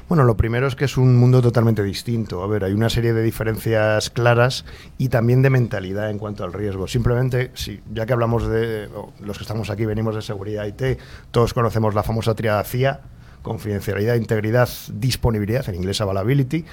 Bueno, 0.07 0.23
lo 0.23 0.37
primero 0.37 0.67
es 0.67 0.75
que 0.75 0.85
es 0.85 0.97
un 0.97 1.17
mundo 1.17 1.41
totalmente 1.41 1.81
distinto. 1.81 2.43
A 2.43 2.47
ver, 2.47 2.63
hay 2.63 2.73
una 2.73 2.91
serie 2.91 3.13
de 3.13 3.23
diferencias 3.23 4.11
claras 4.11 4.65
y 4.99 5.09
también 5.09 5.41
de 5.41 5.49
mentalidad 5.49 6.11
en 6.11 6.19
cuanto 6.19 6.43
al 6.43 6.53
riesgo. 6.53 6.87
Simplemente, 6.87 7.49
si, 7.55 7.81
ya 7.91 8.05
que 8.05 8.13
hablamos 8.13 8.47
de, 8.47 8.87
los 9.19 9.35
que 9.35 9.45
estamos 9.45 9.71
aquí 9.71 9.83
venimos 9.87 10.13
de 10.13 10.21
seguridad 10.21 10.67
IT, 10.67 10.99
todos 11.31 11.55
conocemos 11.55 11.95
la 11.95 12.03
famosa 12.03 12.35
triada 12.35 12.63
CIA, 12.63 13.01
confidencialidad, 13.41 14.15
integridad, 14.15 14.69
disponibilidad, 14.93 15.67
en 15.69 15.75
inglés 15.75 16.01
availability. 16.01 16.65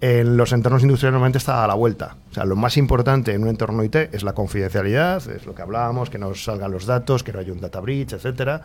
En 0.00 0.36
los 0.36 0.52
entornos 0.52 0.82
industriales 0.82 1.12
normalmente 1.12 1.38
está 1.38 1.64
a 1.64 1.66
la 1.66 1.74
vuelta. 1.74 2.16
O 2.30 2.34
sea, 2.34 2.44
lo 2.44 2.56
más 2.56 2.76
importante 2.76 3.32
en 3.32 3.42
un 3.42 3.48
entorno 3.48 3.82
IT 3.82 3.96
es 3.96 4.22
la 4.22 4.32
confidencialidad, 4.32 5.28
es 5.30 5.46
lo 5.46 5.54
que 5.54 5.62
hablábamos, 5.62 6.10
que 6.10 6.18
no 6.18 6.34
salgan 6.34 6.70
los 6.70 6.86
datos, 6.86 7.22
que 7.22 7.32
no 7.32 7.38
haya 7.40 7.52
un 7.52 7.60
data 7.60 7.80
breach, 7.80 8.12
etcétera. 8.12 8.62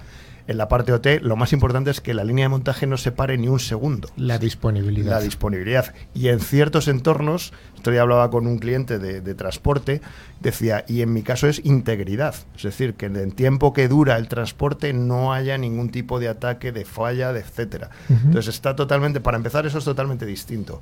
En 0.47 0.57
la 0.57 0.67
parte 0.67 0.93
OT, 0.93 1.21
lo 1.21 1.35
más 1.35 1.53
importante 1.53 1.89
es 1.89 2.01
que 2.01 2.13
la 2.13 2.23
línea 2.23 2.45
de 2.45 2.49
montaje 2.49 2.85
no 2.85 2.97
se 2.97 3.11
pare 3.11 3.37
ni 3.37 3.47
un 3.47 3.59
segundo. 3.59 4.09
La 4.15 4.37
disponibilidad. 4.37 5.11
La 5.11 5.19
disponibilidad. 5.19 5.93
Y 6.13 6.27
en 6.27 6.39
ciertos 6.39 6.87
entornos, 6.87 7.51
esto 7.75 7.91
ya 7.91 8.01
hablaba 8.01 8.29
con 8.29 8.45
un 8.45 8.59
cliente 8.59 8.99
de, 8.99 9.21
de 9.21 9.35
transporte, 9.35 10.01
decía, 10.39 10.85
y 10.87 11.01
en 11.01 11.13
mi 11.13 11.23
caso 11.23 11.47
es 11.47 11.63
integridad. 11.65 12.35
Es 12.55 12.63
decir, 12.63 12.93
que 12.93 13.07
en 13.07 13.15
el 13.15 13.33
tiempo 13.33 13.73
que 13.73 13.87
dura 13.87 14.17
el 14.17 14.27
transporte 14.27 14.93
no 14.93 15.33
haya 15.33 15.57
ningún 15.57 15.89
tipo 15.89 16.19
de 16.19 16.29
ataque, 16.29 16.71
de 16.71 16.85
falla, 16.85 17.33
de 17.33 17.39
etcétera. 17.39 17.89
Entonces 18.09 18.53
está 18.53 18.75
totalmente, 18.75 19.21
para 19.21 19.37
empezar, 19.37 19.65
eso 19.65 19.79
es 19.79 19.85
totalmente 19.85 20.25
distinto. 20.25 20.81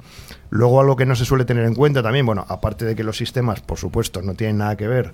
Luego 0.50 0.82
algo 0.82 0.96
que 0.96 1.06
no 1.06 1.16
se 1.16 1.26
suele 1.26 1.46
tener 1.46 1.66
en 1.66 1.76
cuenta 1.76 2.04
también, 2.04 2.26
bueno, 2.26 2.46
aparte 2.50 2.86
de 2.86 2.96
que 2.96 3.04
los 3.04 3.18
sistemas, 3.18 3.62
por 3.62 3.78
supuesto, 3.78 4.22
no 4.22 4.34
tienen 4.34 4.58
nada 4.58 4.76
que 4.76 4.88
ver 4.88 5.14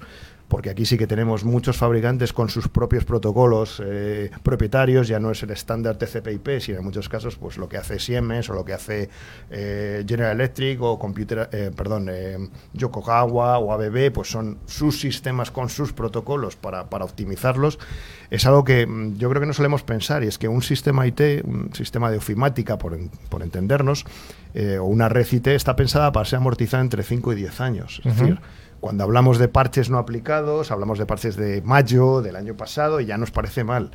porque 0.50 0.72
aquí 0.72 0.86
sí 0.86 0.98
que 0.98 1.08
tenemos 1.08 1.46
muchos 1.46 1.78
fabricantes 1.78 2.34
con 2.34 2.50
sus 2.50 2.68
propios 2.68 3.06
protocolos 3.06 3.82
eh, 3.86 4.32
propietarios, 4.44 5.08
ya 5.08 5.20
no 5.20 5.32
es 5.32 5.42
el 5.44 5.52
estándar 5.52 5.98
TCP/IP, 5.98 6.60
sino 6.60 6.80
en 6.80 6.84
muchos 6.84 7.08
casos 7.08 7.38
pues 7.38 7.58
lo 7.58 7.70
que 7.70 7.78
hace 7.78 8.00
Siemens 8.00 8.50
o 8.50 8.54
lo 8.54 8.66
que 8.66 8.74
hace 8.74 9.10
eh, 9.52 10.04
General 10.08 10.34
Electric 10.34 10.82
o 10.82 10.98
Computer, 10.98 11.50
eh, 11.52 11.72
perdón, 11.76 12.08
eh, 12.12 12.38
Yokogawa 12.74 13.60
o 13.60 13.72
ABB, 13.72 14.12
pues 14.12 14.30
son 14.30 14.58
sus 14.66 15.00
sistemas 15.00 15.52
con 15.52 15.70
sus 15.70 15.94
protocolos 15.94 16.56
para, 16.56 16.90
para 16.90 17.06
optimizarlos. 17.06 17.80
Es 18.32 18.46
algo 18.46 18.64
que 18.64 18.86
mm, 18.86 19.18
yo 19.18 19.30
creo 19.30 19.42
que 19.42 19.48
no 19.48 19.54
solemos 19.54 19.84
pensar 19.84 20.24
y 20.24 20.28
es 20.28 20.38
que 20.38 20.48
un 20.48 20.62
sistema 20.62 21.06
IT, 21.06 21.22
un 21.44 21.70
sistema 21.74 22.10
de 22.10 22.18
ofimática, 22.18 22.78
por, 22.78 22.98
por 23.30 23.44
entendernos, 23.44 24.06
eh, 24.54 24.80
o 24.80 24.86
una 24.86 25.10
red 25.10 25.28
IT 25.32 25.48
está 25.48 25.76
pensada 25.76 26.12
para 26.12 26.26
ser 26.26 26.38
amortizada 26.38 26.82
entre 26.82 27.04
5 27.04 27.34
y 27.34 27.36
10 27.36 27.62
años. 27.62 28.02
Es 28.04 28.18
decir, 28.18 28.40
cuando 28.80 29.04
hablamos 29.04 29.38
de 29.38 29.48
parches 29.48 29.90
no 29.90 29.98
aplicados, 29.98 30.72
hablamos 30.72 31.00
de 31.00 31.06
parches 31.06 31.36
de 31.36 31.62
mayo 31.62 32.22
del 32.22 32.36
año 32.36 32.56
pasado 32.56 33.00
y 33.00 33.06
ya 33.06 33.18
nos 33.18 33.32
parece 33.32 33.64
mal. 33.64 33.92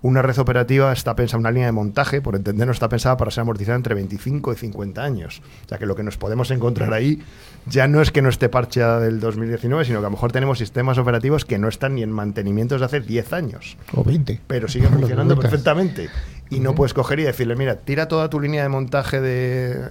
Una 0.00 0.22
red 0.22 0.38
operativa 0.38 0.92
está 0.92 1.16
pensada, 1.16 1.40
una 1.40 1.50
línea 1.50 1.66
de 1.66 1.72
montaje, 1.72 2.22
por 2.22 2.36
entendernos, 2.36 2.76
está 2.76 2.88
pensada 2.88 3.16
para 3.16 3.32
ser 3.32 3.42
amortizada 3.42 3.74
entre 3.74 3.96
25 3.96 4.52
y 4.52 4.56
50 4.56 5.02
años. 5.02 5.42
O 5.64 5.68
sea 5.68 5.78
que 5.78 5.86
lo 5.86 5.96
que 5.96 6.04
nos 6.04 6.16
podemos 6.16 6.52
encontrar 6.52 6.92
ahí 6.92 7.20
ya 7.66 7.88
no 7.88 8.00
es 8.00 8.12
que 8.12 8.22
no 8.22 8.28
esté 8.28 8.48
parcheada 8.48 9.00
del 9.00 9.18
2019, 9.18 9.84
sino 9.84 9.98
que 9.98 10.06
a 10.06 10.08
lo 10.08 10.12
mejor 10.12 10.30
tenemos 10.30 10.58
sistemas 10.58 10.98
operativos 10.98 11.44
que 11.44 11.58
no 11.58 11.66
están 11.66 11.96
ni 11.96 12.04
en 12.04 12.12
mantenimiento 12.12 12.76
desde 12.76 12.86
hace 12.86 13.00
10 13.00 13.32
años 13.32 13.76
O 13.92 14.04
20. 14.04 14.40
pero 14.46 14.68
siguen 14.68 14.90
funcionando 14.92 15.36
perfectamente. 15.36 16.10
Y 16.48 16.60
no 16.60 16.76
puedes 16.76 16.94
coger 16.94 17.18
y 17.18 17.24
decirle, 17.24 17.56
mira, 17.56 17.74
tira 17.76 18.06
toda 18.06 18.30
tu 18.30 18.38
línea 18.38 18.62
de 18.62 18.68
montaje 18.68 19.20
de, 19.20 19.88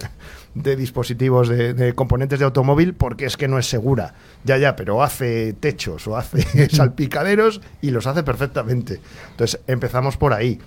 de 0.54 0.76
dispositivos, 0.76 1.48
de, 1.48 1.74
de 1.74 1.94
componentes 1.94 2.38
de 2.38 2.44
automóvil, 2.44 2.94
porque 2.94 3.26
es 3.26 3.36
que 3.36 3.48
no 3.48 3.58
es 3.58 3.66
segura. 3.66 4.14
Ya, 4.44 4.58
ya, 4.58 4.76
pero 4.76 5.02
hace 5.02 5.52
techos 5.54 6.06
o 6.06 6.16
hace 6.16 6.68
salpicaderos 6.74 7.60
y 7.80 7.90
los 7.90 8.06
hace 8.06 8.22
perfectamente. 8.22 9.00
Entonces 9.30 9.60
empezamos 9.66 10.16
por 10.16 10.32
ahí. 10.32 10.58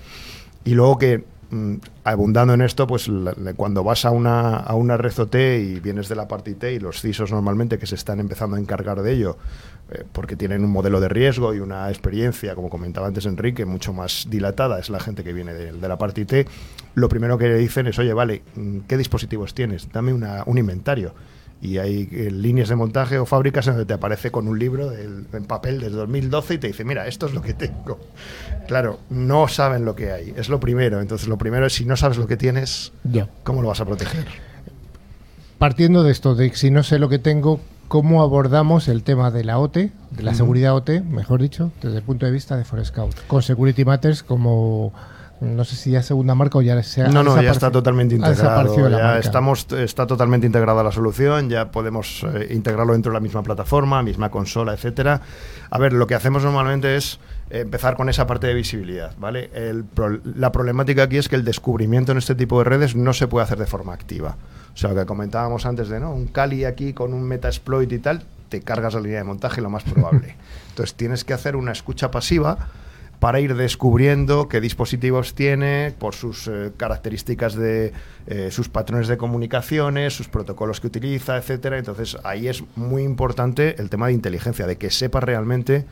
Y 0.64 0.74
luego 0.76 0.98
que, 0.98 1.24
mm, 1.50 1.76
abundando 2.04 2.54
en 2.54 2.62
esto, 2.62 2.88
pues 2.88 3.10
cuando 3.56 3.84
vas 3.84 4.06
a 4.06 4.12
una, 4.12 4.58
a 4.58 4.76
una 4.76 4.98
red 4.98 5.18
OT 5.18 5.36
y 5.36 5.80
vienes 5.80 6.08
de 6.08 6.16
la 6.16 6.28
parte 6.28 6.52
IT 6.52 6.64
y 6.64 6.80
los 6.80 7.02
CISOs 7.02 7.32
normalmente 7.32 7.78
que 7.78 7.88
se 7.88 7.96
están 7.96 8.20
empezando 8.20 8.56
a 8.56 8.60
encargar 8.60 9.02
de 9.02 9.14
ello, 9.14 9.38
eh, 9.92 10.04
porque 10.12 10.36
tienen 10.36 10.64
un 10.64 10.72
modelo 10.72 11.00
de 11.00 11.10
riesgo 11.10 11.54
y 11.54 11.60
una 11.60 11.90
experiencia, 11.90 12.56
como 12.56 12.70
comentaba 12.70 13.08
antes 13.08 13.26
Enrique, 13.26 13.66
mucho 13.66 13.94
más 13.94 14.28
dilatada, 14.30 14.80
es 14.80 14.90
la 14.90 15.00
gente 15.00 15.24
que 15.24 15.34
viene 15.34 15.54
de, 15.54 15.72
de 15.74 15.88
la 15.88 15.98
parte 15.98 16.22
IT, 16.22 16.48
lo 16.96 17.10
primero 17.10 17.38
que 17.38 17.48
le 17.48 17.58
dicen 17.58 17.88
es, 17.88 17.98
oye, 18.00 18.14
vale, 18.14 18.42
¿qué 18.88 18.98
dispositivos 18.98 19.54
tienes? 19.54 19.92
Dame 19.92 20.14
una- 20.14 20.44
un 20.46 20.58
inventario. 20.58 21.14
Y 21.64 21.78
hay 21.78 22.10
eh, 22.12 22.32
líneas 22.32 22.70
de 22.70 22.76
montaje 22.76 23.20
o 23.20 23.26
fábricas 23.28 23.68
en 23.68 23.74
donde 23.74 23.86
te 23.86 23.94
aparece 23.94 24.32
con 24.32 24.48
un 24.48 24.58
libro 24.58 24.90
del- 24.90 25.28
en 25.32 25.44
papel 25.46 25.80
desde 25.80 25.96
2012 25.96 26.56
y 26.56 26.58
te 26.58 26.68
dice, 26.68 26.84
mira, 26.84 27.06
esto 27.06 27.28
es 27.28 27.34
lo 27.36 27.42
que 27.44 27.54
tengo. 27.54 28.00
Claro, 28.68 29.00
no 29.12 29.48
saben 29.48 29.86
lo 29.86 29.96
que 29.96 30.12
hay, 30.12 30.34
es 30.36 30.50
lo 30.50 30.60
primero. 30.60 31.00
Entonces, 31.02 31.28
lo 31.28 31.38
primero 31.38 31.68
es, 31.68 31.74
si 31.74 31.86
no 31.86 31.96
sabes 31.98 32.18
lo 32.18 32.26
que 32.26 32.36
tienes, 32.36 32.94
Ya. 33.04 33.28
¿cómo 33.44 33.62
lo 33.62 33.68
vas 33.68 33.80
a 33.80 33.86
proteger? 33.86 34.26
Partiendo 35.60 36.02
de 36.04 36.12
esto, 36.12 36.34
de 36.34 36.50
si 36.56 36.72
no 36.72 36.82
sé 36.82 36.98
lo 36.98 37.10
que 37.10 37.20
tengo, 37.20 37.60
¿cómo 37.92 38.22
abordamos 38.22 38.88
el 38.88 39.04
tema 39.04 39.32
de 39.32 39.44
la 39.44 39.60
OT, 39.60 39.76
de 39.76 40.24
la 40.24 40.34
seguridad 40.34 40.74
OT, 40.74 41.02
mejor 41.02 41.42
dicho, 41.42 41.74
desde 41.82 41.98
el 41.98 42.04
punto 42.04 42.26
de 42.26 42.32
vista 42.32 42.56
de 42.56 42.64
Forescout? 42.64 43.14
Con 43.28 43.42
Security 43.42 43.84
Matters 43.84 44.24
como 44.24 44.94
no 45.42 45.66
sé 45.66 45.76
si 45.76 45.92
ya 45.92 46.00
es 46.00 46.06
segunda 46.06 46.34
marca 46.34 46.58
o 46.58 46.62
ya 46.62 46.82
se 46.84 47.02
ha 47.02 47.08
No, 47.10 47.22
no, 47.22 47.42
ya 47.42 47.52
está 47.52 47.70
totalmente 47.70 48.16
integrado. 48.16 48.90
la 48.90 48.98
Ya 48.98 49.20
estamos, 49.20 49.68
está 49.74 50.08
totalmente 50.08 50.46
integrada 50.48 50.84
la 50.84 50.92
solución, 50.94 51.50
ya 51.50 51.70
podemos 51.72 52.24
eh, 52.34 52.54
integrarlo 52.54 52.94
dentro 52.94 53.12
de 53.12 53.16
la 53.16 53.20
misma 53.20 53.44
plataforma, 53.44 54.02
misma 54.04 54.30
consola, 54.32 54.74
etcétera. 54.74 55.20
A 55.70 55.78
ver, 55.80 55.92
lo 55.92 56.08
que 56.08 56.16
hacemos 56.16 56.44
normalmente 56.46 56.96
es 56.96 57.20
empezar 57.50 57.98
con 57.98 58.08
esa 58.08 58.26
parte 58.26 58.48
de 58.48 58.54
visibilidad, 58.54 59.14
¿vale? 59.20 59.50
El 59.54 59.84
pro- 59.84 60.22
la 60.24 60.54
problemática 60.54 61.04
aquí 61.04 61.18
es 61.18 61.28
que 61.28 61.36
el 61.36 61.44
descubrimiento 61.44 62.14
en 62.14 62.20
este 62.20 62.36
tipo 62.36 62.60
de 62.60 62.64
redes 62.66 62.96
no 62.96 63.12
se 63.12 63.28
puede 63.28 63.44
hacer 63.44 63.58
de 63.58 63.66
forma 63.66 63.94
activa. 63.94 64.38
O 64.74 64.78
sea, 64.78 64.92
lo 64.92 64.96
que 64.96 65.06
comentábamos 65.06 65.66
antes 65.66 65.90
de, 65.90 66.00
¿no? 66.00 66.14
Un 66.14 66.28
Kali 66.28 66.66
aquí 66.66 66.94
con 66.94 67.14
un 67.14 67.24
Metasploit 67.24 67.92
y 67.92 68.00
tal, 68.00 68.24
te 68.50 68.62
cargas 68.62 68.94
la 68.94 69.02
línea 69.02 69.20
de 69.20 69.24
montaje 69.24 69.62
lo 69.62 69.70
más 69.70 69.84
probable. 69.84 70.36
Entonces 70.70 70.96
tienes 70.96 71.24
que 71.24 71.34
hacer 71.34 71.56
una 71.56 71.72
escucha 71.72 72.12
pasiva 72.12 72.70
para 73.22 73.40
ir 73.40 73.56
descubriendo 73.56 74.48
qué 74.48 74.60
dispositivos 74.60 75.36
tiene 75.36 75.94
por 76.00 76.16
sus 76.16 76.48
eh, 76.48 76.72
características 76.76 77.54
de 77.54 77.94
eh, 78.26 78.50
sus 78.50 78.68
patrones 78.68 79.08
de 79.08 79.18
comunicaciones, 79.18 80.16
sus 80.16 80.28
protocolos 80.28 80.82
que 80.82 80.88
utiliza, 80.88 81.38
etcétera. 81.38 81.78
Entonces 81.78 82.18
ahí 82.24 82.48
es 82.48 82.64
muy 82.76 83.04
importante 83.04 83.80
el 83.80 83.92
tema 83.92 84.08
de 84.08 84.14
inteligencia, 84.14 84.66
de 84.66 84.78
que 84.78 84.90
sepa 84.90 85.20
realmente 85.20 85.86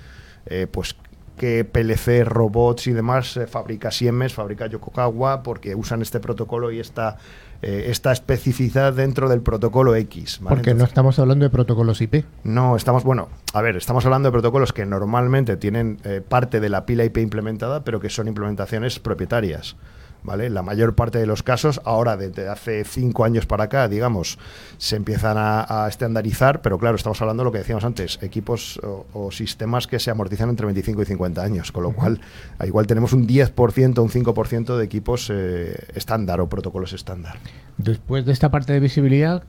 eh, 0.48 0.66
pues 0.72 0.96
qué 1.40 1.64
PLC, 1.66 2.24
robots 2.26 2.86
y 2.86 2.92
demás 2.92 3.36
eh, 3.38 3.48
fabrica 3.48 3.90
Siemens, 3.90 4.34
fabrica 4.34 4.68
Yokogawa, 4.68 5.42
porque 5.42 5.74
usan 5.74 6.04
este 6.04 6.20
protocolo 6.20 6.70
y 6.70 6.80
esta, 6.80 7.18
eh, 7.64 7.86
esta 7.88 8.12
especificidad 8.12 8.94
dentro 8.94 9.30
del 9.30 9.42
protocolo 9.42 9.96
X. 9.96 10.40
¿vale? 10.42 10.58
Porque 10.58 10.76
no 10.76 10.84
estamos 10.84 11.18
hablando 11.18 11.46
de 11.46 11.50
protocolos 11.50 12.02
IP. 12.02 12.26
no, 12.44 12.76
estamos, 12.76 13.04
bueno, 13.04 13.30
a 13.54 13.62
ver, 13.62 13.78
estamos 13.78 14.06
hablando 14.06 14.28
de 14.28 14.34
protocolos 14.34 14.74
que 14.74 14.86
normalmente 14.86 15.58
tienen 15.58 15.98
eh, 16.04 16.22
parte 16.22 16.60
de 16.60 16.70
la 16.70 16.86
pila 16.86 17.06
IP 17.06 17.18
implementada, 17.18 17.84
pero 17.84 18.00
que 18.00 18.10
son 18.10 18.28
implementaciones 18.28 19.00
propietarias. 19.00 19.78
¿Vale? 20.22 20.50
La 20.50 20.62
mayor 20.62 20.96
parte 20.96 21.18
de 21.18 21.26
los 21.26 21.44
casos, 21.44 21.80
ahora 21.86 22.18
desde 22.18 22.50
hace 22.50 22.84
cinco 22.84 23.24
años 23.24 23.46
para 23.46 23.66
acá, 23.66 23.88
digamos, 23.88 24.38
se 24.78 24.98
empiezan 24.98 25.38
a, 25.38 25.86
a 25.86 25.88
estandarizar, 25.88 26.62
pero 26.62 26.78
claro, 26.78 26.98
estamos 26.98 27.22
hablando 27.22 27.42
de 27.42 27.46
lo 27.46 27.52
que 27.54 27.60
decíamos 27.60 27.86
antes, 27.86 28.20
equipos 28.22 28.80
o, 28.84 29.06
o 29.14 29.32
sistemas 29.32 29.88
que 29.88 29.98
se 30.00 30.12
amortizan 30.12 30.50
entre 30.50 30.66
25 30.66 31.02
y 31.02 31.06
50 31.06 31.42
años, 31.42 31.72
con 31.72 31.84
lo 31.84 31.92
cual, 31.94 32.20
igual 32.66 32.86
tenemos 32.88 33.14
un 33.14 33.28
10%, 33.28 34.00
un 34.00 34.10
5% 34.10 34.78
de 34.78 34.84
equipos 34.84 35.30
eh, 35.34 35.88
estándar 35.96 36.42
o 36.42 36.50
protocolos 36.50 36.94
estándar. 36.94 37.38
Después 37.78 38.26
de 38.26 38.34
esta 38.34 38.50
parte 38.52 38.74
de 38.74 38.80
visibilidad, 38.80 39.44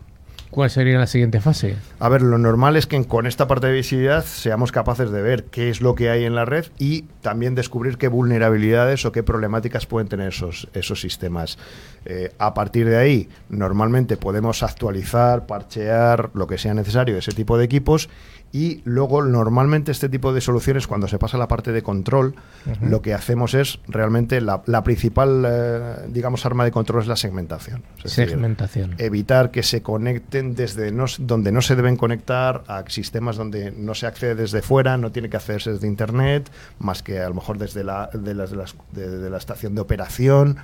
¿cuál 0.51 0.71
sería 0.71 0.99
la 0.99 1.07
siguiente 1.07 1.41
fase? 1.41 1.77
A 1.99 2.09
ver, 2.09 2.23
lo 2.23 2.39
normal 2.39 2.77
es 2.77 2.87
que 2.87 3.05
con 3.05 3.27
esta 3.27 3.47
parte 3.47 3.69
de 3.69 3.73
visibilidad 3.75 4.25
seamos 4.25 4.73
capaces 4.73 5.11
de 5.11 5.23
ver 5.23 5.45
qué 5.45 5.71
es 5.71 5.81
lo 5.81 5.95
que 5.95 6.11
hay 6.11 6.25
en 6.25 6.35
la 6.35 6.45
red 6.45 6.67
y 6.79 7.03
también 7.23 7.55
descubrir 7.55 7.99
qué 7.99 8.09
vulnerabilidades 8.09 9.05
o 9.05 9.13
qué 9.13 9.23
problemáticas 9.23 9.87
pueden 9.87 10.09
tener 10.09 10.29
esos, 10.29 10.69
esos 10.75 11.01
sistemas. 11.01 11.59
Eh, 12.05 12.33
a 12.39 12.55
partir 12.55 12.89
de 12.89 12.97
ahí, 12.97 13.29
normalmente 13.49 14.17
podemos 14.17 14.63
actualizar, 14.63 15.47
parchear, 15.47 16.31
lo 16.35 16.47
que 16.47 16.59
sea 16.59 16.75
necesario 16.75 17.17
ese 17.17 17.33
tipo 17.33 17.59
de 17.59 17.65
equipos 17.65 18.09
y 18.53 18.81
luego 18.85 19.23
normalmente 19.23 19.93
este 19.93 20.09
tipo 20.09 20.33
de 20.33 20.41
soluciones 20.41 20.89
cuando 20.89 21.07
se 21.07 21.19
pasa 21.19 21.37
a 21.37 21.41
la 21.41 21.47
parte 21.47 21.71
de 21.71 21.83
control 21.83 22.35
lo 22.83 23.01
que 23.01 23.15
hacemos 23.15 23.55
es 23.55 23.79
realmente 23.87 24.41
la, 24.41 24.63
la 24.67 24.83
principal 24.83 25.45
eh, 25.47 25.95
digamos 26.09 26.45
arma 26.47 26.65
de 26.65 26.73
control 26.73 27.03
es 27.03 27.07
la 27.09 27.15
segmentación. 27.17 27.85
Es 27.99 28.05
decir, 28.05 28.31
Segmentación. 28.31 28.95
evitar 28.99 29.51
que 29.53 29.63
se 29.63 29.83
conecten 29.83 30.55
desde 30.57 30.91
no, 30.91 31.05
donde 31.19 31.53
no 31.53 31.63
se 31.63 31.77
deben 31.77 31.97
conectar 31.97 32.65
a 32.67 32.83
sistemas 32.89 33.37
donde 33.37 33.71
no 33.71 33.95
se 33.95 34.07
accede 34.07 34.35
desde 34.35 34.63
fuera, 34.63 34.97
no 34.97 35.13
tiene 35.13 35.29
que 35.31 35.37
accederse 35.37 35.73
desde 35.73 35.87
internet, 35.87 36.51
más 36.81 37.03
que 37.05 37.21
a 37.21 37.29
lo 37.29 37.35
mejor 37.37 37.57
desde 37.57 37.85
la, 37.85 38.11
de 38.13 38.35
las- 38.35 38.51
de 38.51 38.57
las- 38.57 38.75
de- 38.93 39.19
de 39.19 39.31
la 39.31 39.37
estación 39.39 39.75
de 39.77 39.81
operación 39.81 40.57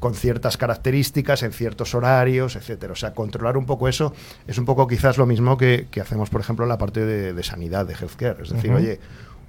con 0.00 0.14
ciertas 0.14 0.56
características 0.56 1.42
en 1.42 1.52
ciertos 1.52 1.94
horarios, 1.94 2.56
etcétera. 2.56 2.94
O 2.94 2.96
sea, 2.96 3.14
controlar 3.14 3.56
un 3.56 3.66
poco 3.66 3.86
eso 3.86 4.12
es 4.46 4.58
un 4.58 4.64
poco 4.64 4.86
quizás 4.86 5.18
lo 5.18 5.26
mismo 5.26 5.56
que, 5.56 5.86
que 5.90 6.00
hacemos, 6.00 6.30
por 6.30 6.40
ejemplo, 6.40 6.64
en 6.64 6.70
la 6.70 6.78
parte 6.78 7.04
de, 7.04 7.34
de 7.34 7.42
sanidad, 7.42 7.86
de 7.86 7.94
healthcare. 7.94 8.42
Es 8.42 8.50
decir, 8.50 8.72
oye, 8.72 8.98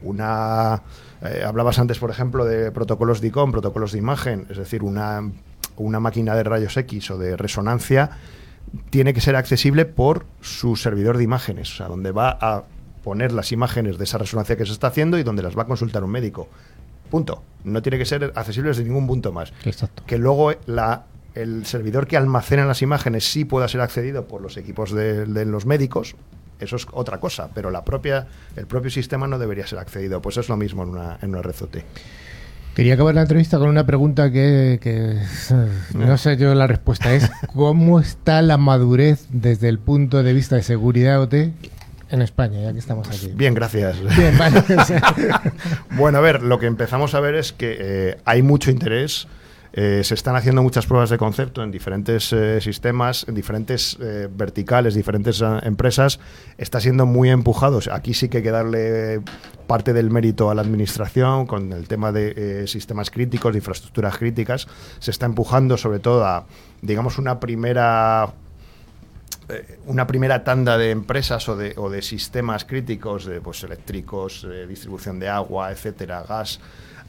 una 0.03 0.83
eh, 1.21 1.43
hablabas 1.45 1.79
antes, 1.79 1.99
por 1.99 2.09
ejemplo, 2.09 2.45
de 2.45 2.71
protocolos 2.71 3.21
de 3.21 3.27
ICOM, 3.27 3.51
protocolos 3.51 3.91
de 3.91 3.99
imagen, 3.99 4.45
es 4.49 4.57
decir, 4.57 4.83
una, 4.83 5.31
una 5.77 5.99
máquina 5.99 6.35
de 6.35 6.43
rayos 6.43 6.75
X 6.77 7.11
o 7.11 7.17
de 7.17 7.37
resonancia 7.37 8.11
tiene 8.89 9.13
que 9.13 9.21
ser 9.21 9.35
accesible 9.35 9.85
por 9.85 10.25
su 10.41 10.75
servidor 10.75 11.17
de 11.17 11.23
imágenes, 11.23 11.71
o 11.73 11.75
sea, 11.77 11.87
donde 11.87 12.11
va 12.11 12.37
a 12.41 12.63
poner 13.03 13.31
las 13.31 13.51
imágenes 13.51 13.97
de 13.97 14.03
esa 14.03 14.17
resonancia 14.17 14.55
que 14.57 14.65
se 14.65 14.73
está 14.73 14.87
haciendo 14.87 15.17
y 15.17 15.23
donde 15.23 15.43
las 15.43 15.57
va 15.57 15.63
a 15.63 15.65
consultar 15.65 16.03
un 16.03 16.11
médico. 16.11 16.47
Punto. 17.11 17.43
No 17.63 17.83
tiene 17.83 17.99
que 17.99 18.05
ser 18.05 18.31
accesible 18.35 18.69
desde 18.69 18.83
ningún 18.83 19.05
punto 19.05 19.31
más. 19.31 19.53
Exacto. 19.65 20.03
Que 20.07 20.17
luego 20.17 20.53
la, 20.65 21.03
el 21.35 21.67
servidor 21.67 22.07
que 22.07 22.17
almacena 22.17 22.65
las 22.65 22.81
imágenes 22.81 23.25
sí 23.25 23.45
pueda 23.45 23.67
ser 23.67 23.81
accedido 23.81 24.25
por 24.27 24.41
los 24.41 24.57
equipos 24.57 24.91
de, 24.91 25.25
de 25.25 25.45
los 25.45 25.67
médicos, 25.67 26.15
eso 26.61 26.75
es 26.75 26.87
otra 26.91 27.19
cosa, 27.19 27.49
pero 27.53 27.71
la 27.71 27.83
propia, 27.83 28.27
el 28.55 28.67
propio 28.67 28.91
sistema 28.91 29.27
no 29.27 29.39
debería 29.39 29.67
ser 29.67 29.79
accedido. 29.79 30.21
Pues 30.21 30.37
es 30.37 30.47
lo 30.47 30.57
mismo 30.57 30.83
en 30.83 30.89
una, 30.89 31.17
en 31.21 31.29
una 31.29 31.41
red 31.41 31.55
OT. 31.59 31.77
Quería 32.75 32.93
acabar 32.93 33.15
la 33.15 33.21
entrevista 33.23 33.57
con 33.57 33.67
una 33.67 33.85
pregunta 33.85 34.31
que, 34.31 34.79
que, 34.81 35.17
no 35.93 36.17
sé 36.17 36.37
yo 36.37 36.53
la 36.55 36.67
respuesta. 36.67 37.13
Es 37.13 37.29
¿cómo 37.53 37.99
está 37.99 38.41
la 38.41 38.57
madurez 38.57 39.27
desde 39.29 39.67
el 39.67 39.79
punto 39.79 40.23
de 40.23 40.33
vista 40.33 40.55
de 40.55 40.63
seguridad 40.63 41.21
OT 41.21 41.33
en 42.11 42.21
España, 42.21 42.61
ya 42.61 42.73
que 42.73 42.79
estamos 42.79 43.07
aquí? 43.07 43.31
Bien, 43.33 43.53
gracias. 43.53 43.97
Bien, 44.17 44.37
vale. 44.37 44.63
Bueno, 45.91 46.17
a 46.19 46.21
ver, 46.21 46.41
lo 46.43 46.59
que 46.59 46.67
empezamos 46.67 47.13
a 47.15 47.19
ver 47.19 47.35
es 47.35 47.51
que 47.53 47.77
eh, 47.79 48.17
hay 48.25 48.41
mucho 48.41 48.71
interés. 48.71 49.27
eh, 49.73 50.01
se 50.03 50.15
están 50.15 50.35
haciendo 50.35 50.61
muchas 50.61 50.85
pruebas 50.85 51.09
de 51.09 51.17
concepto 51.17 51.63
en 51.63 51.71
diferentes 51.71 52.33
eh, 52.33 52.59
sistemas, 52.59 53.25
en 53.29 53.35
diferentes 53.35 53.97
eh, 54.01 54.27
verticales, 54.29 54.95
diferentes 54.95 55.41
empresas. 55.63 56.19
Está 56.57 56.81
siendo 56.81 57.05
muy 57.05 57.29
empujados. 57.29 57.87
Aquí 57.87 58.13
sí 58.13 58.27
que 58.27 58.37
hay 58.37 58.43
que 58.43 58.51
darle 58.51 59.21
parte 59.67 59.93
del 59.93 60.09
mérito 60.09 60.49
a 60.49 60.55
la 60.55 60.61
administración 60.61 61.45
con 61.47 61.71
el 61.71 61.87
tema 61.87 62.11
de 62.11 62.67
sistemas 62.67 63.09
críticos, 63.11 63.53
de 63.53 63.59
infraestructuras 63.59 64.17
críticas. 64.17 64.67
Se 64.99 65.11
está 65.11 65.25
empujando 65.25 65.77
sobre 65.77 65.99
todo 65.99 66.25
a, 66.25 66.45
digamos, 66.81 67.17
una 67.17 67.39
primera 67.39 68.33
eh, 69.51 69.79
una 69.85 70.07
primera 70.07 70.43
tanda 70.43 70.77
de 70.77 70.91
empresas 70.91 71.47
o 71.49 71.55
de, 71.55 71.73
o 71.77 71.89
de 71.89 72.01
sistemas 72.01 72.65
críticos, 72.65 73.25
de, 73.25 73.41
pues, 73.41 73.63
eléctricos, 73.63 74.47
eh, 74.49 74.65
distribución 74.67 75.19
de 75.19 75.29
agua, 75.29 75.71
etcétera, 75.71 76.23
gas, 76.27 76.59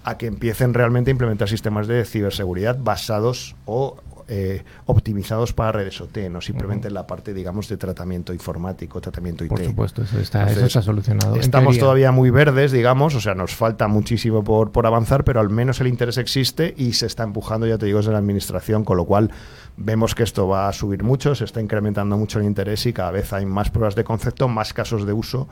a 0.04 0.18
que 0.18 0.26
empiecen 0.26 0.74
realmente 0.74 1.10
a 1.10 1.12
implementar 1.12 1.48
sistemas 1.48 1.86
de 1.86 2.04
ciberseguridad 2.04 2.78
basados 2.80 3.54
o 3.66 3.96
eh, 4.28 4.62
optimizados 4.86 5.52
para 5.52 5.72
redes 5.72 6.00
OT, 6.00 6.30
no 6.30 6.40
simplemente 6.40 6.88
en 6.88 6.94
la 6.94 7.06
parte, 7.06 7.34
digamos, 7.34 7.68
de 7.68 7.76
tratamiento 7.76 8.32
informático, 8.32 9.00
tratamiento 9.00 9.44
IT. 9.44 9.50
por 9.50 9.64
supuesto, 9.64 10.02
eso 10.02 10.18
está, 10.18 10.44
eso 10.44 10.50
Entonces, 10.50 10.68
está 10.68 10.82
solucionado. 10.82 11.36
Estamos 11.36 11.76
todavía 11.76 12.12
muy 12.12 12.30
verdes, 12.30 12.72
digamos, 12.72 13.14
o 13.14 13.20
sea, 13.20 13.34
nos 13.34 13.54
falta 13.54 13.88
muchísimo 13.88 14.42
por, 14.42 14.72
por 14.72 14.86
avanzar, 14.86 15.24
pero 15.24 15.40
al 15.40 15.50
menos 15.50 15.80
el 15.80 15.88
interés 15.88 16.18
existe 16.18 16.72
y 16.78 16.94
se 16.94 17.06
está 17.06 17.24
empujando, 17.24 17.66
ya 17.66 17.78
te 17.78 17.86
digo, 17.86 17.98
desde 17.98 18.12
la 18.12 18.18
administración, 18.18 18.84
con 18.84 18.96
lo 18.96 19.04
cual 19.04 19.30
vemos 19.76 20.14
que 20.14 20.22
esto 20.22 20.48
va 20.48 20.68
a 20.68 20.72
subir 20.72 21.02
mucho, 21.02 21.34
se 21.34 21.44
está 21.44 21.60
incrementando 21.60 22.16
mucho 22.16 22.38
el 22.38 22.44
interés 22.44 22.84
y 22.86 22.92
cada 22.92 23.10
vez 23.10 23.32
hay 23.32 23.46
más 23.46 23.70
pruebas 23.70 23.94
de 23.94 24.04
concepto, 24.04 24.48
más 24.48 24.72
casos 24.72 25.06
de 25.06 25.12
uso 25.12 25.48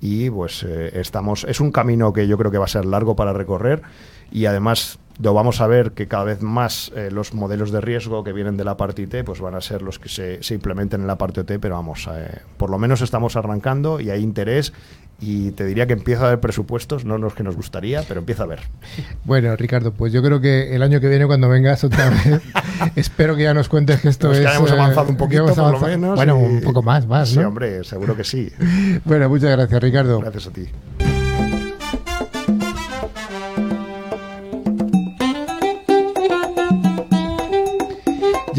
y 0.00 0.30
pues 0.30 0.62
eh, 0.62 0.98
estamos, 1.00 1.44
es 1.44 1.60
un 1.60 1.72
camino 1.72 2.12
que 2.12 2.26
yo 2.26 2.36
creo 2.38 2.50
que 2.50 2.58
va 2.58 2.66
a 2.66 2.68
ser 2.68 2.84
largo 2.84 3.16
para 3.16 3.32
recorrer 3.32 3.82
y 4.30 4.46
además 4.46 4.98
lo 5.20 5.34
vamos 5.34 5.60
a 5.60 5.66
ver 5.66 5.92
que 5.92 6.08
cada 6.08 6.24
vez 6.24 6.40
más 6.42 6.90
eh, 6.96 7.10
los 7.10 7.34
modelos 7.34 7.70
de 7.72 7.80
riesgo 7.80 8.24
que 8.24 8.32
vienen 8.32 8.56
de 8.56 8.64
la 8.64 8.76
parte 8.76 9.02
IT 9.02 9.24
pues 9.24 9.40
van 9.40 9.54
a 9.54 9.60
ser 9.60 9.82
los 9.82 9.98
que 9.98 10.08
se, 10.08 10.42
se 10.42 10.54
implementen 10.54 11.02
en 11.02 11.06
la 11.06 11.18
parte 11.18 11.40
OT, 11.40 11.52
pero 11.60 11.74
vamos, 11.74 12.08
eh, 12.12 12.40
por 12.56 12.70
lo 12.70 12.78
menos 12.78 13.02
estamos 13.02 13.36
arrancando 13.36 14.00
y 14.00 14.10
hay 14.10 14.22
interés 14.22 14.72
y 15.20 15.52
te 15.52 15.64
diría 15.64 15.86
que 15.86 15.92
empieza 15.92 16.24
a 16.24 16.26
haber 16.28 16.40
presupuestos, 16.40 17.04
no 17.04 17.16
los 17.18 17.34
que 17.34 17.44
nos 17.44 17.54
gustaría, 17.54 18.02
pero 18.08 18.20
empieza 18.20 18.42
a 18.42 18.46
haber. 18.46 18.60
Bueno, 19.24 19.54
Ricardo, 19.54 19.92
pues 19.92 20.12
yo 20.12 20.20
creo 20.22 20.40
que 20.40 20.74
el 20.74 20.82
año 20.82 21.00
que 21.00 21.08
viene 21.08 21.26
cuando 21.26 21.48
vengas 21.48 21.84
otra 21.84 22.10
vez, 22.10 22.40
espero 22.96 23.36
que 23.36 23.44
ya 23.44 23.54
nos 23.54 23.68
cuentes 23.68 24.00
que 24.00 24.08
esto 24.08 24.28
Pues 24.28 24.38
es... 24.38 24.44
que 24.44 24.50
hayamos 24.50 24.70
eh, 24.70 24.74
avanzado 24.74 25.08
un 25.10 25.16
poquito, 25.16 25.44
hemos 25.44 25.56
por 25.56 25.72
lo 25.72 25.80
menos. 25.86 26.16
Bueno, 26.16 26.40
y- 26.40 26.44
un 26.44 26.60
poco 26.62 26.82
más, 26.82 27.06
más, 27.06 27.28
Sí, 27.28 27.38
¿no? 27.38 27.48
hombre, 27.48 27.84
seguro 27.84 28.16
que 28.16 28.24
sí. 28.24 28.50
Bueno, 29.04 29.28
muchas 29.28 29.50
gracias, 29.52 29.80
Ricardo. 29.82 30.18
Gracias 30.20 30.46
a 30.48 30.50
ti. 30.50 31.11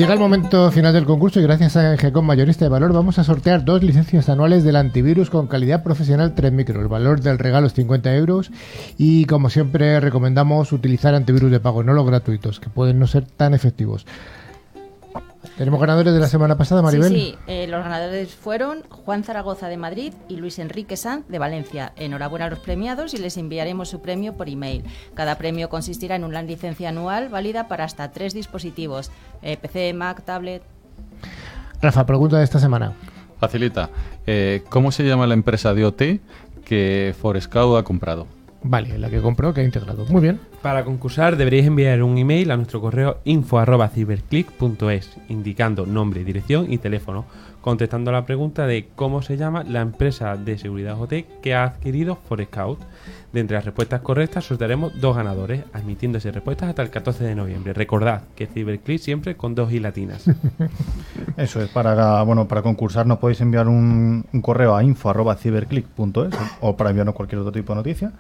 Llega 0.04 0.16
el 0.16 0.20
momento 0.20 0.70
final 0.70 0.92
del 0.92 1.06
concurso 1.06 1.40
y 1.40 1.44
gracias 1.44 1.78
a 1.78 1.94
Engecom 1.94 2.26
Mayorista 2.26 2.66
de 2.66 2.70
Valor 2.70 2.92
vamos 2.92 3.20
a 3.20 3.24
sortear 3.24 3.64
dos 3.64 3.82
licencias 3.82 4.28
anuales 4.28 4.66
del 4.66 4.76
antivirus 4.76 5.30
con 5.30 5.48
calidad 5.48 5.82
profesional 5.82 6.36
3 6.36 6.52
micro. 6.52 6.82
El 6.82 6.90
valor 6.90 7.22
del 7.22 7.40
regalo 7.40 7.68
es 7.68 7.74
50 7.74 8.14
euros 8.14 8.52
y 8.98 9.24
como 9.24 9.50
siempre 9.50 10.02
recomendamos 10.02 10.74
utilizar 10.74 11.16
antivirus 11.16 11.52
de 11.52 11.62
pago, 11.62 11.84
no 11.84 11.94
los 11.94 12.06
gratuitos, 12.06 12.60
que 12.60 12.68
pueden 12.68 13.00
no 13.00 13.08
ser 13.08 13.24
tan 13.24 13.54
efectivos. 13.54 14.06
¿Tenemos 15.58 15.80
ganadores 15.80 16.14
de 16.14 16.20
la 16.20 16.28
semana 16.28 16.58
pasada, 16.58 16.82
Maribel? 16.82 17.10
Sí, 17.10 17.16
sí. 17.16 17.38
Eh, 17.46 17.68
los 17.68 17.84
ganadores 17.84 18.34
fueron 18.34 18.82
Juan 18.90 19.24
Zaragoza 19.24 19.68
de 19.68 19.78
Madrid 19.78 20.14
y 20.28 20.38
Luis 20.38 20.58
Enrique 20.58 20.98
Sanz 20.98 21.28
de 21.28 21.38
Valencia. 21.38 21.94
Enhorabuena 21.96 22.46
a 22.46 22.50
los 22.50 22.60
premiados 22.60 23.14
y 23.14 23.18
les 23.18 23.38
enviaremos 23.38 23.88
su 23.88 24.02
premio 24.02 24.34
por 24.34 24.50
email. 24.50 24.84
Cada 25.14 25.38
premio 25.38 25.70
consistirá 25.70 26.16
en 26.16 26.24
una 26.24 26.42
licencia 26.42 26.90
anual 26.90 27.30
válida 27.30 27.68
para 27.68 27.84
hasta 27.84 28.12
tres 28.12 28.34
dispositivos: 28.34 29.12
eh, 29.44 29.58
PC, 29.58 29.94
Mac, 29.94 30.24
tablet. 30.24 30.64
Rafa, 31.82 32.06
pregunta 32.06 32.38
de 32.38 32.46
esta 32.46 32.60
semana. 32.60 32.94
Facilita. 33.40 33.90
Eh, 34.26 34.64
¿Cómo 34.70 34.92
se 34.92 35.04
llama 35.04 35.28
la 35.28 35.36
empresa 35.36 35.74
de 35.76 35.86
OT 35.86 36.02
que 36.66 37.14
Forescout 37.22 37.78
ha 37.78 37.84
comprado? 37.84 38.26
Vale, 38.64 38.98
la 38.98 39.10
que 39.10 39.22
compró, 39.22 39.54
que 39.54 39.62
ha 39.62 39.64
integrado. 39.66 40.06
Muy 40.08 40.22
bien. 40.22 40.40
Para 40.64 40.86
concursar 40.86 41.36
deberíais 41.36 41.68
enviar 41.68 42.02
un 42.04 42.18
email 42.18 42.50
a 42.50 42.56
nuestro 42.56 42.80
correo 42.80 43.18
info@ciberclick.es 43.26 45.18
indicando 45.28 45.86
nombre, 45.86 46.24
dirección 46.24 46.72
y 46.72 46.78
teléfono, 46.78 47.26
contestando 47.60 48.14
la 48.14 48.26
pregunta 48.26 48.66
de 48.66 48.88
cómo 48.96 49.22
se 49.22 49.36
llama 49.36 49.66
la 49.66 49.82
empresa 49.82 50.38
de 50.38 50.58
seguridad 50.58 51.02
OT 51.02 51.26
que 51.42 51.54
ha 51.54 51.66
adquirido 51.66 52.16
Forescout. 52.16 52.80
De 53.34 53.42
entre 53.42 53.58
las 53.58 53.66
respuestas 53.66 54.00
correctas 54.00 54.46
sortearemos 54.46 55.02
dos 55.02 55.18
ganadores, 55.18 55.66
admitiéndose 55.74 56.32
respuestas 56.32 56.70
hasta 56.70 56.82
el 56.82 56.92
14 56.92 57.26
de 57.26 57.36
noviembre. 57.36 57.74
Recordad 57.74 58.22
que 58.34 58.48
Ciberclick 58.48 59.02
siempre 59.02 59.36
con 59.36 59.56
dos 59.56 59.74
i 59.74 59.82
latinas. 59.82 60.24
Eso 61.36 61.62
es, 61.62 61.68
para, 61.72 62.24
bueno, 62.24 62.48
para 62.48 62.62
concursar 62.62 63.06
nos 63.06 63.18
podéis 63.18 63.42
enviar 63.42 63.68
un, 63.68 64.26
un 64.32 64.42
correo 64.42 64.78
a 64.78 64.84
info.ciberclick.es 64.84 66.36
o 66.62 66.78
para 66.78 66.92
enviarnos 66.92 67.16
cualquier 67.16 67.42
otro 67.42 67.52
tipo 67.52 67.74
de 67.74 67.78
noticia. 67.78 68.14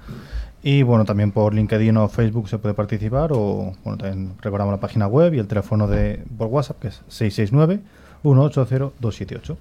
Y 0.64 0.82
bueno, 0.84 1.04
también 1.04 1.32
por 1.34 1.54
LinkedIn 1.54 1.98
o 1.98 2.08
Facebook 2.08 2.48
se 2.48 2.58
puede 2.58 2.74
participar 2.74 3.32
o 3.34 3.74
bueno, 3.84 3.98
también 3.98 4.34
recordamos 4.42 4.72
la 4.72 4.80
página 4.80 5.08
web 5.08 5.34
y 5.34 5.40
el 5.40 5.48
teléfono 5.48 5.88
de 5.88 6.24
por 6.38 6.48
WhatsApp 6.48 6.80
que 6.80 6.88
es 6.88 7.02
669 7.10 7.82
180 8.22 8.94
278. 9.00 9.58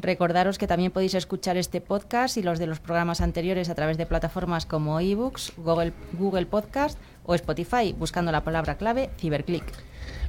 Recordaros 0.00 0.58
que 0.58 0.66
también 0.66 0.90
podéis 0.90 1.14
escuchar 1.14 1.56
este 1.56 1.80
podcast 1.80 2.36
y 2.36 2.42
los 2.42 2.58
de 2.58 2.66
los 2.66 2.80
programas 2.80 3.20
anteriores 3.20 3.68
a 3.68 3.74
través 3.74 3.96
de 3.96 4.06
plataformas 4.06 4.66
como 4.66 4.98
eBooks, 4.98 5.52
Google, 5.58 5.92
Google 6.18 6.46
Podcast 6.46 6.98
o 7.24 7.34
Spotify, 7.34 7.94
buscando 7.96 8.32
la 8.32 8.42
palabra 8.42 8.76
clave 8.76 9.10
Ciberclick. 9.18 9.64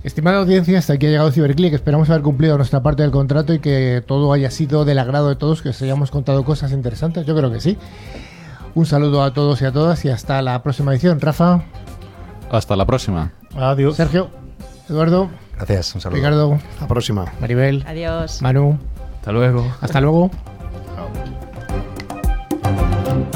Estimada 0.04 0.38
audiencia, 0.38 0.78
hasta 0.78 0.94
aquí 0.94 1.08
ha 1.08 1.10
llegado 1.10 1.32
Ciberclick. 1.32 1.74
Esperamos 1.74 2.10
haber 2.10 2.22
cumplido 2.22 2.58
nuestra 2.58 2.84
parte 2.84 3.02
del 3.02 3.12
contrato 3.12 3.54
y 3.54 3.60
que 3.60 4.04
todo 4.06 4.34
haya 4.34 4.52
sido 4.52 4.86
del 4.86 5.00
agrado 5.00 5.30
de 5.30 5.36
todos, 5.36 5.64
que 5.64 5.70
os 5.70 5.82
hayamos 5.82 6.12
contado 6.12 6.46
cosas 6.46 6.72
interesantes. 6.72 7.26
Yo 7.26 7.36
creo 7.36 7.52
que 7.52 7.60
sí. 7.60 7.78
Un 8.76 8.86
saludo 8.86 9.24
a 9.24 9.34
todos 9.34 9.62
y 9.62 9.66
a 9.66 9.72
todas 9.72 10.04
y 10.06 10.10
hasta 10.10 10.42
la 10.42 10.62
próxima 10.62 10.92
edición. 10.92 11.20
Rafa, 11.22 11.64
Hasta 12.52 12.76
la 12.76 12.86
próxima. 12.86 13.32
Adiós. 13.56 13.96
Sergio, 13.96 14.30
Eduardo, 14.90 15.30
Gracias, 15.56 15.96
un 15.96 16.02
saludo. 16.02 16.18
Ricardo, 16.18 16.60
La 16.82 16.88
próxima. 16.88 17.26
Maribel, 17.40 17.84
Adiós. 17.88 18.42
Manu. 18.42 18.78
Hasta 19.20 19.32
luego. 19.32 19.66
Hasta 19.82 20.02
luego. 20.02 20.30
Chao. 22.64 23.35